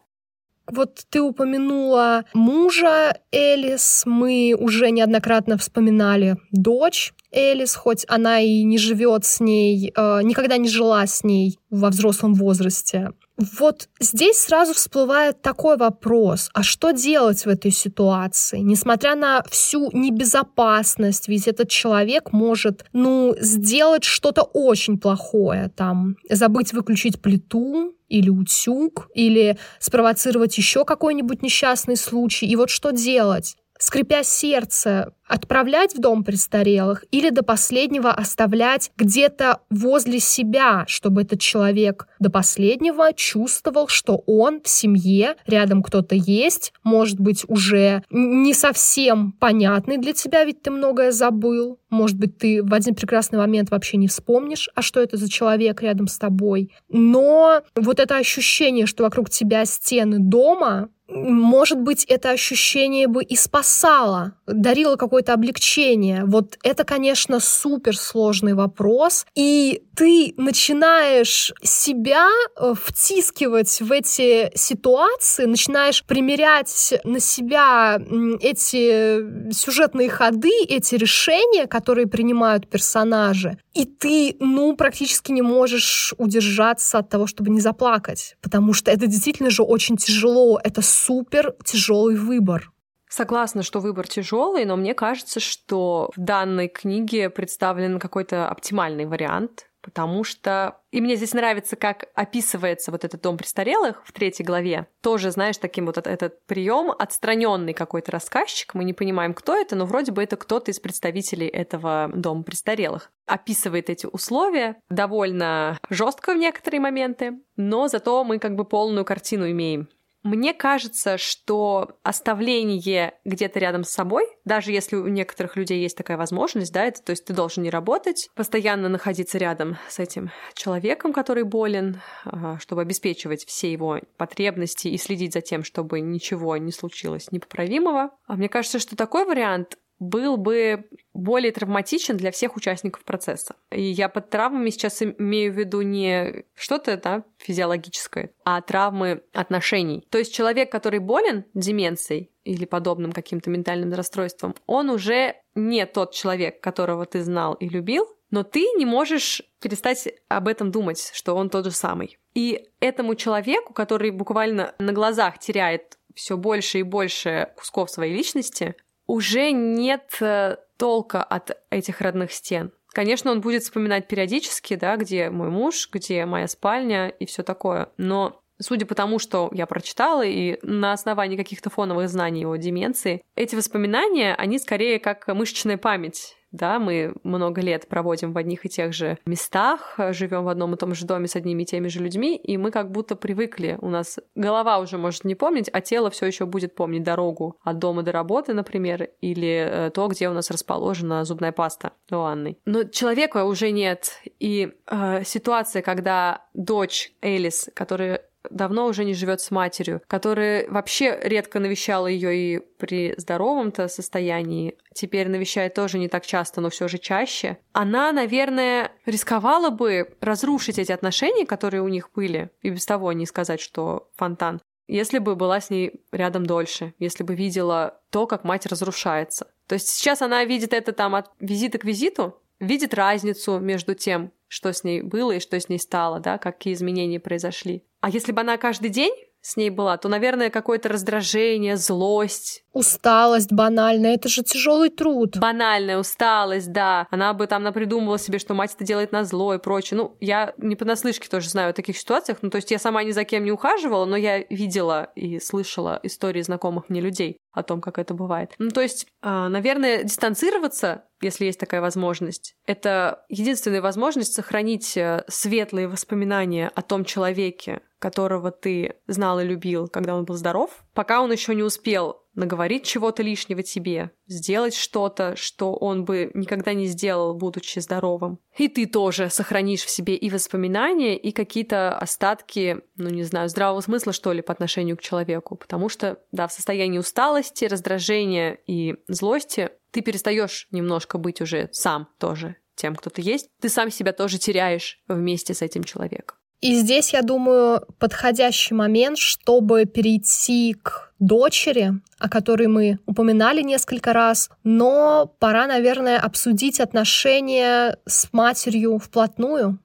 Вот 0.70 1.00
ты 1.10 1.20
упомянула 1.20 2.24
мужа 2.34 3.18
Элис, 3.32 4.02
мы 4.06 4.54
уже 4.58 4.90
неоднократно 4.90 5.56
вспоминали 5.56 6.36
дочь 6.52 7.12
Элис, 7.30 7.74
хоть 7.74 8.04
она 8.08 8.40
и 8.40 8.62
не 8.62 8.78
живет 8.78 9.24
с 9.24 9.40
ней, 9.40 9.92
э, 9.94 10.20
никогда 10.22 10.56
не 10.56 10.68
жила 10.68 11.06
с 11.06 11.24
ней 11.24 11.58
во 11.70 11.90
взрослом 11.90 12.34
возрасте. 12.34 13.12
Вот 13.60 13.88
здесь 14.00 14.36
сразу 14.36 14.74
всплывает 14.74 15.42
такой 15.42 15.76
вопрос, 15.76 16.50
а 16.54 16.64
что 16.64 16.90
делать 16.90 17.44
в 17.44 17.48
этой 17.48 17.70
ситуации? 17.70 18.58
Несмотря 18.58 19.14
на 19.14 19.44
всю 19.48 19.90
небезопасность, 19.92 21.28
ведь 21.28 21.46
этот 21.46 21.68
человек 21.68 22.32
может, 22.32 22.84
ну, 22.92 23.36
сделать 23.38 24.02
что-то 24.02 24.42
очень 24.42 24.98
плохое, 24.98 25.70
там, 25.76 26.16
забыть 26.28 26.72
выключить 26.72 27.22
плиту, 27.22 27.94
или 28.08 28.28
утюг, 28.30 29.08
или 29.14 29.58
спровоцировать 29.78 30.56
еще 30.58 30.84
какой-нибудь 30.84 31.42
несчастный 31.42 31.96
случай. 31.96 32.46
И 32.46 32.56
вот 32.56 32.70
что 32.70 32.90
делать? 32.90 33.56
Скрипя 33.78 34.22
сердце, 34.22 35.12
отправлять 35.28 35.94
в 35.94 36.00
дом 36.00 36.24
престарелых 36.24 37.04
или 37.10 37.30
до 37.30 37.42
последнего 37.42 38.10
оставлять 38.10 38.90
где-то 38.96 39.60
возле 39.70 40.18
себя, 40.18 40.84
чтобы 40.88 41.22
этот 41.22 41.40
человек 41.40 42.08
до 42.18 42.30
последнего 42.30 43.12
чувствовал, 43.12 43.88
что 43.88 44.22
он 44.26 44.62
в 44.62 44.68
семье, 44.68 45.36
рядом 45.46 45.82
кто-то 45.82 46.14
есть, 46.14 46.72
может 46.82 47.20
быть, 47.20 47.44
уже 47.46 48.02
не 48.10 48.54
совсем 48.54 49.32
понятный 49.32 49.98
для 49.98 50.14
тебя, 50.14 50.44
ведь 50.44 50.62
ты 50.62 50.70
многое 50.70 51.12
забыл. 51.12 51.78
Может 51.90 52.16
быть, 52.18 52.38
ты 52.38 52.62
в 52.62 52.72
один 52.74 52.94
прекрасный 52.94 53.38
момент 53.38 53.70
вообще 53.70 53.96
не 53.96 54.08
вспомнишь, 54.08 54.68
а 54.74 54.82
что 54.82 55.00
это 55.00 55.16
за 55.16 55.28
человек 55.28 55.82
рядом 55.82 56.06
с 56.06 56.18
тобой. 56.18 56.72
Но 56.88 57.62
вот 57.74 58.00
это 58.00 58.16
ощущение, 58.16 58.86
что 58.86 59.04
вокруг 59.04 59.30
тебя 59.30 59.64
стены 59.64 60.18
дома, 60.18 60.88
может 61.08 61.80
быть, 61.80 62.04
это 62.04 62.30
ощущение 62.30 63.06
бы 63.06 63.24
и 63.24 63.34
спасало, 63.34 64.34
дарило 64.46 64.96
какое-то 64.96 65.32
облегчение. 65.32 66.24
Вот 66.24 66.58
это, 66.62 66.84
конечно, 66.84 67.40
суперсложный 67.40 68.54
вопрос. 68.54 69.26
И 69.34 69.82
ты 69.96 70.34
начинаешь 70.36 71.52
себя 71.62 72.28
э, 72.56 72.74
втискивать 72.80 73.80
в 73.80 73.90
эти 73.90 74.50
ситуации, 74.54 75.46
начинаешь 75.46 76.04
примерять 76.04 76.94
на 77.04 77.20
себя 77.20 78.00
эти 78.40 79.52
сюжетные 79.52 80.10
ходы, 80.10 80.52
эти 80.68 80.94
решения, 80.94 81.66
которые 81.66 82.06
принимают 82.06 82.68
персонажи. 82.68 83.58
И 83.78 83.84
ты, 83.84 84.36
ну, 84.40 84.74
практически 84.74 85.30
не 85.30 85.40
можешь 85.40 86.12
удержаться 86.18 86.98
от 86.98 87.10
того, 87.10 87.28
чтобы 87.28 87.50
не 87.50 87.60
заплакать. 87.60 88.36
Потому 88.42 88.72
что 88.72 88.90
это 88.90 89.06
действительно 89.06 89.50
же 89.50 89.62
очень 89.62 89.96
тяжело. 89.96 90.58
Это 90.64 90.82
супер 90.82 91.54
тяжелый 91.64 92.16
выбор. 92.16 92.72
Согласна, 93.08 93.62
что 93.62 93.78
выбор 93.78 94.08
тяжелый, 94.08 94.64
но 94.64 94.74
мне 94.74 94.94
кажется, 94.94 95.38
что 95.38 96.10
в 96.16 96.20
данной 96.20 96.66
книге 96.66 97.30
представлен 97.30 98.00
какой-то 98.00 98.48
оптимальный 98.48 99.06
вариант, 99.06 99.67
потому 99.88 100.22
что... 100.22 100.82
И 100.90 101.00
мне 101.00 101.16
здесь 101.16 101.32
нравится, 101.32 101.74
как 101.74 102.08
описывается 102.14 102.90
вот 102.90 103.06
этот 103.06 103.22
дом 103.22 103.38
престарелых 103.38 104.02
в 104.04 104.12
третьей 104.12 104.44
главе. 104.44 104.86
Тоже, 105.00 105.30
знаешь, 105.30 105.56
таким 105.56 105.86
вот 105.86 105.96
этот 105.96 106.44
прием 106.44 106.90
отстраненный 106.90 107.72
какой-то 107.72 108.12
рассказчик. 108.12 108.74
Мы 108.74 108.84
не 108.84 108.92
понимаем, 108.92 109.32
кто 109.32 109.56
это, 109.56 109.76
но 109.76 109.86
вроде 109.86 110.12
бы 110.12 110.22
это 110.22 110.36
кто-то 110.36 110.70
из 110.70 110.78
представителей 110.78 111.46
этого 111.46 112.10
дома 112.14 112.42
престарелых. 112.42 113.10
Описывает 113.24 113.88
эти 113.88 114.04
условия 114.04 114.76
довольно 114.90 115.78
жестко 115.88 116.34
в 116.34 116.36
некоторые 116.36 116.80
моменты, 116.80 117.38
но 117.56 117.88
зато 117.88 118.22
мы 118.24 118.38
как 118.38 118.54
бы 118.54 118.66
полную 118.66 119.06
картину 119.06 119.50
имеем 119.50 119.88
мне 120.22 120.52
кажется, 120.52 121.16
что 121.16 121.98
оставление 122.02 123.14
где-то 123.24 123.58
рядом 123.58 123.84
с 123.84 123.90
собой, 123.90 124.24
даже 124.44 124.72
если 124.72 124.96
у 124.96 125.06
некоторых 125.06 125.56
людей 125.56 125.80
есть 125.80 125.96
такая 125.96 126.16
возможность, 126.16 126.72
да, 126.72 126.84
это, 126.84 127.02
то 127.02 127.10
есть 127.10 127.24
ты 127.24 127.32
должен 127.32 127.62
не 127.62 127.70
работать, 127.70 128.28
постоянно 128.34 128.88
находиться 128.88 129.38
рядом 129.38 129.78
с 129.88 129.98
этим 129.98 130.30
человеком, 130.54 131.12
который 131.12 131.44
болен, 131.44 132.00
а, 132.24 132.58
чтобы 132.58 132.82
обеспечивать 132.82 133.44
все 133.46 133.70
его 133.70 134.00
потребности 134.16 134.88
и 134.88 134.98
следить 134.98 135.32
за 135.32 135.40
тем, 135.40 135.62
чтобы 135.62 136.00
ничего 136.00 136.56
не 136.56 136.72
случилось 136.72 137.30
непоправимого. 137.30 138.10
А 138.26 138.34
мне 138.34 138.48
кажется, 138.48 138.78
что 138.78 138.96
такой 138.96 139.24
вариант 139.24 139.76
был 139.98 140.36
бы 140.36 140.88
более 141.12 141.52
травматичен 141.52 142.16
для 142.16 142.30
всех 142.30 142.56
участников 142.56 143.04
процесса. 143.04 143.56
И 143.70 143.82
я 143.82 144.08
под 144.08 144.30
травмами 144.30 144.70
сейчас 144.70 145.02
имею 145.02 145.52
в 145.52 145.58
виду 145.58 145.80
не 145.80 146.44
что-то 146.54 146.96
да, 146.96 147.24
физиологическое, 147.38 148.30
а 148.44 148.60
травмы 148.60 149.22
отношений. 149.32 150.06
То 150.10 150.18
есть 150.18 150.32
человек, 150.34 150.70
который 150.70 151.00
болен 151.00 151.44
деменцией 151.54 152.30
или 152.44 152.64
подобным 152.64 153.12
каким-то 153.12 153.50
ментальным 153.50 153.92
расстройством, 153.92 154.54
он 154.66 154.90
уже 154.90 155.34
не 155.54 155.84
тот 155.86 156.12
человек, 156.12 156.60
которого 156.60 157.04
ты 157.04 157.22
знал 157.22 157.54
и 157.54 157.68
любил, 157.68 158.06
но 158.30 158.42
ты 158.42 158.60
не 158.76 158.84
можешь 158.84 159.42
перестать 159.60 160.08
об 160.28 160.48
этом 160.48 160.70
думать, 160.70 161.10
что 161.14 161.34
он 161.34 161.50
тот 161.50 161.64
же 161.64 161.70
самый. 161.70 162.18
И 162.34 162.68
этому 162.80 163.14
человеку, 163.14 163.72
который 163.72 164.10
буквально 164.10 164.74
на 164.78 164.92
глазах 164.92 165.38
теряет 165.38 165.98
все 166.14 166.36
больше 166.36 166.80
и 166.80 166.82
больше 166.82 167.48
кусков 167.56 167.90
своей 167.90 168.14
личности, 168.14 168.74
уже 169.08 169.50
нет 169.50 170.16
э, 170.20 170.58
толка 170.76 171.24
от 171.24 171.58
этих 171.70 172.00
родных 172.00 172.30
стен. 172.32 172.70
Конечно, 172.90 173.32
он 173.32 173.40
будет 173.40 173.64
вспоминать 173.64 174.06
периодически, 174.06 174.76
да, 174.76 174.96
где 174.96 175.30
мой 175.30 175.50
муж, 175.50 175.88
где 175.92 176.24
моя 176.24 176.46
спальня 176.46 177.08
и 177.08 177.26
все 177.26 177.42
такое. 177.42 177.90
Но 177.96 178.40
судя 178.60 178.86
по 178.86 178.94
тому, 178.94 179.18
что 179.18 179.50
я 179.52 179.66
прочитала, 179.66 180.24
и 180.24 180.58
на 180.62 180.92
основании 180.92 181.36
каких-то 181.36 181.70
фоновых 181.70 182.08
знаний 182.08 182.46
о 182.46 182.56
деменции, 182.56 183.22
эти 183.36 183.54
воспоминания, 183.54 184.34
они 184.34 184.58
скорее 184.58 184.98
как 184.98 185.26
мышечная 185.28 185.78
память 185.78 186.34
да, 186.50 186.78
мы 186.78 187.14
много 187.24 187.60
лет 187.60 187.88
проводим 187.88 188.32
в 188.32 188.38
одних 188.38 188.64
и 188.64 188.68
тех 188.68 188.92
же 188.92 189.18
местах, 189.26 189.98
живем 190.10 190.44
в 190.44 190.48
одном 190.48 190.74
и 190.74 190.76
том 190.76 190.94
же 190.94 191.06
доме 191.06 191.28
с 191.28 191.36
одними 191.36 191.62
и 191.62 191.66
теми 191.66 191.88
же 191.88 192.00
людьми, 192.00 192.36
и 192.36 192.56
мы 192.56 192.70
как 192.70 192.90
будто 192.90 193.16
привыкли. 193.16 193.78
У 193.80 193.88
нас 193.88 194.18
голова 194.34 194.78
уже 194.78 194.98
может 194.98 195.24
не 195.24 195.34
помнить, 195.34 195.68
а 195.72 195.80
тело 195.80 196.10
все 196.10 196.26
еще 196.26 196.46
будет 196.46 196.74
помнить 196.74 197.02
дорогу 197.02 197.56
от 197.62 197.78
дома 197.78 198.02
до 198.02 198.12
работы, 198.12 198.54
например, 198.54 199.10
или 199.20 199.68
э, 199.70 199.90
то, 199.90 200.08
где 200.08 200.28
у 200.28 200.32
нас 200.32 200.50
расположена 200.50 201.24
зубная 201.24 201.52
паста 201.52 201.92
у 202.10 202.16
Анны. 202.16 202.56
Но 202.64 202.84
человека 202.84 203.44
уже 203.44 203.70
нет. 203.70 204.20
И 204.38 204.72
э, 204.86 205.24
ситуация, 205.24 205.82
когда 205.82 206.46
дочь 206.54 207.12
Элис, 207.20 207.68
которая 207.74 208.22
давно 208.50 208.86
уже 208.86 209.04
не 209.04 209.14
живет 209.14 209.40
с 209.40 209.50
матерью, 209.50 210.02
которая 210.06 210.68
вообще 210.68 211.18
редко 211.22 211.58
навещала 211.58 212.06
ее 212.06 212.36
и 212.36 212.58
при 212.78 213.14
здоровом-то 213.16 213.88
состоянии, 213.88 214.76
теперь 214.94 215.28
навещает 215.28 215.74
тоже 215.74 215.98
не 215.98 216.08
так 216.08 216.24
часто, 216.24 216.60
но 216.60 216.70
все 216.70 216.88
же 216.88 216.98
чаще, 216.98 217.58
она, 217.72 218.12
наверное, 218.12 218.92
рисковала 219.06 219.70
бы 219.70 220.16
разрушить 220.20 220.78
эти 220.78 220.92
отношения, 220.92 221.46
которые 221.46 221.82
у 221.82 221.88
них 221.88 222.10
были, 222.14 222.50
и 222.62 222.70
без 222.70 222.86
того 222.86 223.12
не 223.12 223.26
сказать, 223.26 223.60
что 223.60 224.10
фонтан, 224.16 224.60
если 224.88 225.18
бы 225.18 225.36
была 225.36 225.60
с 225.60 225.70
ней 225.70 226.02
рядом 226.12 226.46
дольше, 226.46 226.94
если 226.98 227.22
бы 227.22 227.34
видела 227.34 228.00
то, 228.10 228.26
как 228.26 228.44
мать 228.44 228.66
разрушается. 228.66 229.48
То 229.66 229.74
есть 229.74 229.88
сейчас 229.88 230.22
она 230.22 230.44
видит 230.44 230.72
это 230.72 230.92
там 230.92 231.14
от 231.14 231.30
визита 231.40 231.78
к 231.78 231.84
визиту, 231.84 232.40
видит 232.58 232.94
разницу 232.94 233.58
между 233.58 233.94
тем, 233.94 234.32
что 234.48 234.72
с 234.72 234.82
ней 234.82 235.02
было 235.02 235.32
и 235.32 235.40
что 235.40 235.60
с 235.60 235.68
ней 235.68 235.78
стало, 235.78 236.20
да, 236.20 236.38
какие 236.38 236.72
изменения 236.72 237.20
произошли. 237.20 237.84
А 238.00 238.10
если 238.10 238.32
бы 238.32 238.40
она 238.40 238.56
каждый 238.56 238.90
день 238.90 239.12
с 239.40 239.56
ней 239.56 239.70
была, 239.70 239.96
то, 239.96 240.08
наверное, 240.08 240.50
какое-то 240.50 240.88
раздражение, 240.88 241.76
злость. 241.76 242.64
Усталость 242.72 243.52
банальная, 243.52 244.14
это 244.14 244.28
же 244.28 244.42
тяжелый 244.42 244.90
труд. 244.90 245.38
Банальная 245.38 245.98
усталость, 245.98 246.72
да. 246.72 247.06
Она 247.10 247.32
бы 247.32 247.46
там 247.46 247.62
напридумывала 247.62 248.18
себе, 248.18 248.38
что 248.38 248.54
мать 248.54 248.74
это 248.74 248.84
делает 248.84 249.12
на 249.12 249.24
зло 249.24 249.54
и 249.54 249.58
прочее. 249.58 249.96
Ну, 249.96 250.16
я 250.20 250.54
не 250.58 250.76
понаслышке 250.76 251.28
тоже 251.28 251.48
знаю 251.48 251.70
о 251.70 251.72
таких 251.72 251.96
ситуациях. 251.96 252.38
Ну, 252.42 252.50
то 252.50 252.56
есть 252.56 252.70
я 252.70 252.78
сама 252.78 253.02
ни 253.04 253.12
за 253.12 253.24
кем 253.24 253.44
не 253.44 253.52
ухаживала, 253.52 254.04
но 254.04 254.16
я 254.16 254.40
видела 254.50 255.10
и 255.14 255.40
слышала 255.40 255.98
истории 256.02 256.42
знакомых 256.42 256.88
мне 256.88 257.00
людей 257.00 257.38
о 257.52 257.62
том, 257.62 257.80
как 257.80 257.98
это 257.98 258.14
бывает. 258.14 258.54
Ну, 258.58 258.70
то 258.70 258.80
есть, 258.80 259.06
а, 259.22 259.48
наверное, 259.48 260.04
дистанцироваться, 260.04 261.04
если 261.20 261.46
есть 261.46 261.58
такая 261.58 261.80
возможность, 261.80 262.54
это 262.66 263.24
единственная 263.28 263.82
возможность 263.82 264.34
сохранить 264.34 264.96
э, 264.96 265.24
светлые 265.26 265.88
воспоминания 265.88 266.70
о 266.74 266.82
том 266.82 267.04
человеке, 267.04 267.80
которого 267.98 268.50
ты 268.50 268.96
знал 269.06 269.40
и 269.40 269.44
любил, 269.44 269.88
когда 269.88 270.14
он 270.14 270.24
был 270.24 270.36
здоров, 270.36 270.84
пока 270.94 271.20
он 271.20 271.32
еще 271.32 271.54
не 271.54 271.62
успел 271.62 272.22
наговорить 272.34 272.84
чего-то 272.84 273.22
лишнего 273.22 273.62
тебе, 273.64 274.12
сделать 274.28 274.74
что-то, 274.74 275.34
что 275.34 275.74
он 275.74 276.04
бы 276.04 276.30
никогда 276.34 276.72
не 276.72 276.86
сделал, 276.86 277.34
будучи 277.34 277.80
здоровым. 277.80 278.38
И 278.56 278.68
ты 278.68 278.86
тоже 278.86 279.28
сохранишь 279.28 279.82
в 279.82 279.90
себе 279.90 280.14
и 280.14 280.30
воспоминания, 280.30 281.16
и 281.16 281.32
какие-то 281.32 281.98
остатки, 281.98 282.80
ну 282.96 283.10
не 283.10 283.24
знаю, 283.24 283.48
здравого 283.48 283.80
смысла, 283.80 284.12
что 284.12 284.32
ли, 284.32 284.40
по 284.40 284.52
отношению 284.52 284.96
к 284.96 285.02
человеку. 285.02 285.56
Потому 285.56 285.88
что, 285.88 286.20
да, 286.30 286.46
в 286.46 286.52
состоянии 286.52 286.98
усталости, 286.98 287.64
раздражения 287.64 288.58
и 288.66 288.94
злости 289.08 289.70
ты 289.90 290.00
перестаешь 290.00 290.68
немножко 290.70 291.18
быть 291.18 291.40
уже 291.40 291.68
сам 291.72 292.08
тоже 292.18 292.56
тем, 292.76 292.94
кто 292.94 293.10
ты 293.10 293.20
есть. 293.22 293.50
Ты 293.60 293.68
сам 293.68 293.90
себя 293.90 294.12
тоже 294.12 294.38
теряешь 294.38 295.02
вместе 295.08 295.52
с 295.52 295.62
этим 295.62 295.82
человеком. 295.82 296.37
И 296.60 296.74
здесь, 296.74 297.12
я 297.12 297.22
думаю, 297.22 297.82
подходящий 297.98 298.74
момент, 298.74 299.18
чтобы 299.18 299.84
перейти 299.84 300.74
к 300.74 301.12
дочери, 301.20 301.92
о 302.18 302.28
которой 302.28 302.66
мы 302.66 302.98
упоминали 303.06 303.62
несколько 303.62 304.12
раз, 304.12 304.50
но 304.64 305.32
пора, 305.38 305.66
наверное, 305.66 306.18
обсудить 306.18 306.80
отношения 306.80 307.98
с 308.06 308.32
матерью 308.32 308.98
вплотную. 308.98 309.78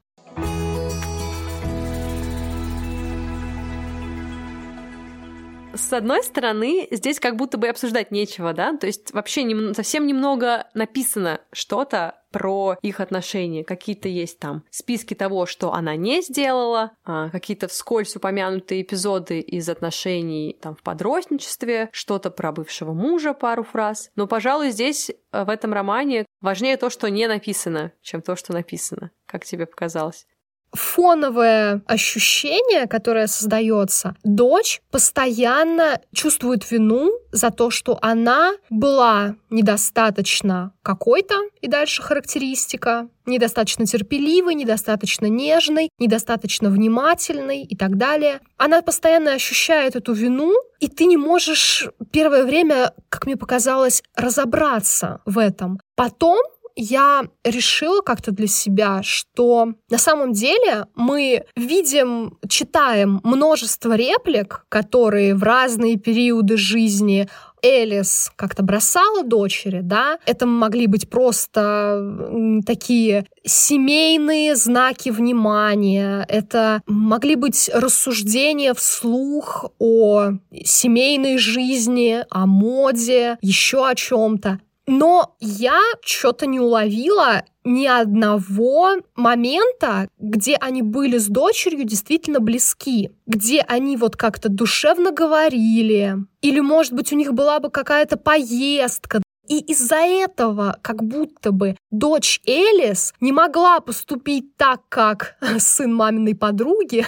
С 5.74 5.92
одной 5.92 6.24
стороны, 6.24 6.88
здесь 6.92 7.20
как 7.20 7.36
будто 7.36 7.58
бы 7.58 7.68
обсуждать 7.68 8.12
нечего, 8.12 8.54
да? 8.54 8.78
То 8.78 8.88
есть 8.88 9.12
вообще 9.14 9.44
нем- 9.44 9.74
совсем 9.74 10.06
немного 10.06 10.68
написано 10.74 11.42
что-то 11.52 12.22
про 12.32 12.78
их 12.82 13.00
отношения. 13.00 13.64
Какие-то 13.64 14.08
есть 14.10 14.40
там 14.40 14.64
списки 14.70 15.14
того, 15.14 15.46
что 15.46 15.74
она 15.74 15.96
не 15.96 16.22
сделала, 16.22 16.92
а, 17.06 17.30
какие-то 17.30 17.68
вскользь 17.68 18.16
упомянутые 18.16 18.82
эпизоды 18.82 19.40
из 19.40 19.70
отношений 19.70 20.58
там 20.62 20.76
в 20.76 20.82
подростничестве, 20.82 21.90
что-то 21.92 22.32
про 22.32 22.52
бывшего 22.52 22.94
мужа, 22.94 23.34
пару 23.34 23.64
фраз. 23.64 24.10
Но, 24.16 24.28
пожалуй, 24.28 24.72
здесь 24.72 25.12
э, 25.32 25.44
в 25.44 25.50
этом 25.50 25.74
романе 25.74 26.26
важнее 26.42 26.78
то, 26.78 26.90
что 26.90 27.10
не 27.10 27.28
написано, 27.28 27.92
чем 28.02 28.22
то, 28.22 28.36
что 28.36 28.54
написано. 28.54 29.12
Как 29.28 29.46
тебе 29.46 29.66
показалось? 29.68 30.26
Фоновое 30.74 31.82
ощущение, 31.86 32.88
которое 32.88 33.28
создается, 33.28 34.16
дочь 34.24 34.82
постоянно 34.92 36.02
чувствует 36.14 36.70
вину 36.70 37.12
за 37.32 37.52
то, 37.52 37.70
что 37.70 37.98
она 38.02 38.54
была 38.70 39.36
недостаточно 39.50 40.74
какой-то, 40.82 41.36
и 41.62 41.68
дальше 41.68 42.02
характеристика, 42.02 43.08
недостаточно 43.26 43.86
терпеливой, 43.86 44.56
недостаточно 44.56 45.28
нежной, 45.28 45.90
недостаточно 46.00 46.70
внимательной 46.70 47.64
и 47.64 47.76
так 47.76 47.98
далее. 47.98 48.42
Она 48.58 48.82
постоянно 48.82 49.34
ощущает 49.34 49.96
эту 49.96 50.14
вину, 50.14 50.54
и 50.80 50.88
ты 50.88 51.06
не 51.06 51.18
можешь 51.18 51.88
первое 52.12 52.44
время, 52.44 52.94
как 53.10 53.26
мне 53.26 53.38
показалось, 53.38 54.04
разобраться 54.16 55.22
в 55.26 55.38
этом. 55.38 55.80
Потом 55.96 56.40
я 56.76 57.24
решила 57.44 58.02
как-то 58.02 58.32
для 58.32 58.48
себя, 58.48 59.02
что 59.04 59.74
на 59.90 59.98
самом 59.98 60.34
деле 60.34 60.88
мы 60.96 61.46
видим, 61.56 62.38
читаем 62.48 63.22
множество 63.24 63.96
реплик, 63.96 64.66
которые 64.70 65.36
в 65.36 65.44
разные 65.44 65.98
периоды 65.98 66.58
жизни 66.58 67.28
Элис 67.64 68.30
как-то 68.36 68.62
бросала 68.62 69.24
дочери, 69.24 69.80
да, 69.82 70.20
это 70.26 70.46
могли 70.46 70.86
быть 70.86 71.10
просто 71.10 72.62
такие 72.66 73.26
семейные 73.46 74.56
знаки 74.56 75.10
внимания, 75.10 76.26
это 76.28 76.82
могли 76.88 77.36
быть 77.36 77.72
рассуждения 77.74 78.74
вслух 78.74 79.72
о 79.80 80.32
семейной 80.66 81.38
жизни, 81.38 82.26
о 82.30 82.46
моде, 82.46 83.38
еще 83.42 83.88
о 83.88 83.96
чем-то. 83.96 84.60
Но 84.86 85.36
я 85.40 85.82
что-то 86.02 86.46
не 86.46 86.60
уловила 86.60 87.44
ни 87.64 87.86
одного 87.86 88.98
момента, 89.16 90.10
где 90.20 90.56
они 90.56 90.82
были 90.82 91.18
с 91.18 91.28
дочерью 91.28 91.86
действительно 91.86 92.42
близки, 92.42 93.12
где 93.26 93.62
они 93.62 93.96
вот 93.96 94.18
как-то 94.18 94.50
душевно 94.50 95.12
говорили, 95.12 96.18
или, 96.42 96.60
может 96.60 96.94
быть, 96.94 97.14
у 97.14 97.16
них 97.16 97.34
была 97.34 97.60
бы 97.60 97.70
какая-то 97.70 98.18
поездка, 98.18 99.22
и 99.48 99.60
из-за 99.60 99.98
этого 99.98 100.78
как 100.82 101.04
будто 101.04 101.52
бы 101.52 101.76
дочь 101.92 102.42
Элис 102.46 103.14
не 103.20 103.32
могла 103.32 103.82
поступить 103.82 104.56
так, 104.56 104.82
как 104.90 105.36
сын 105.60 105.94
маминой 105.94 106.36
подруги, 106.36 107.06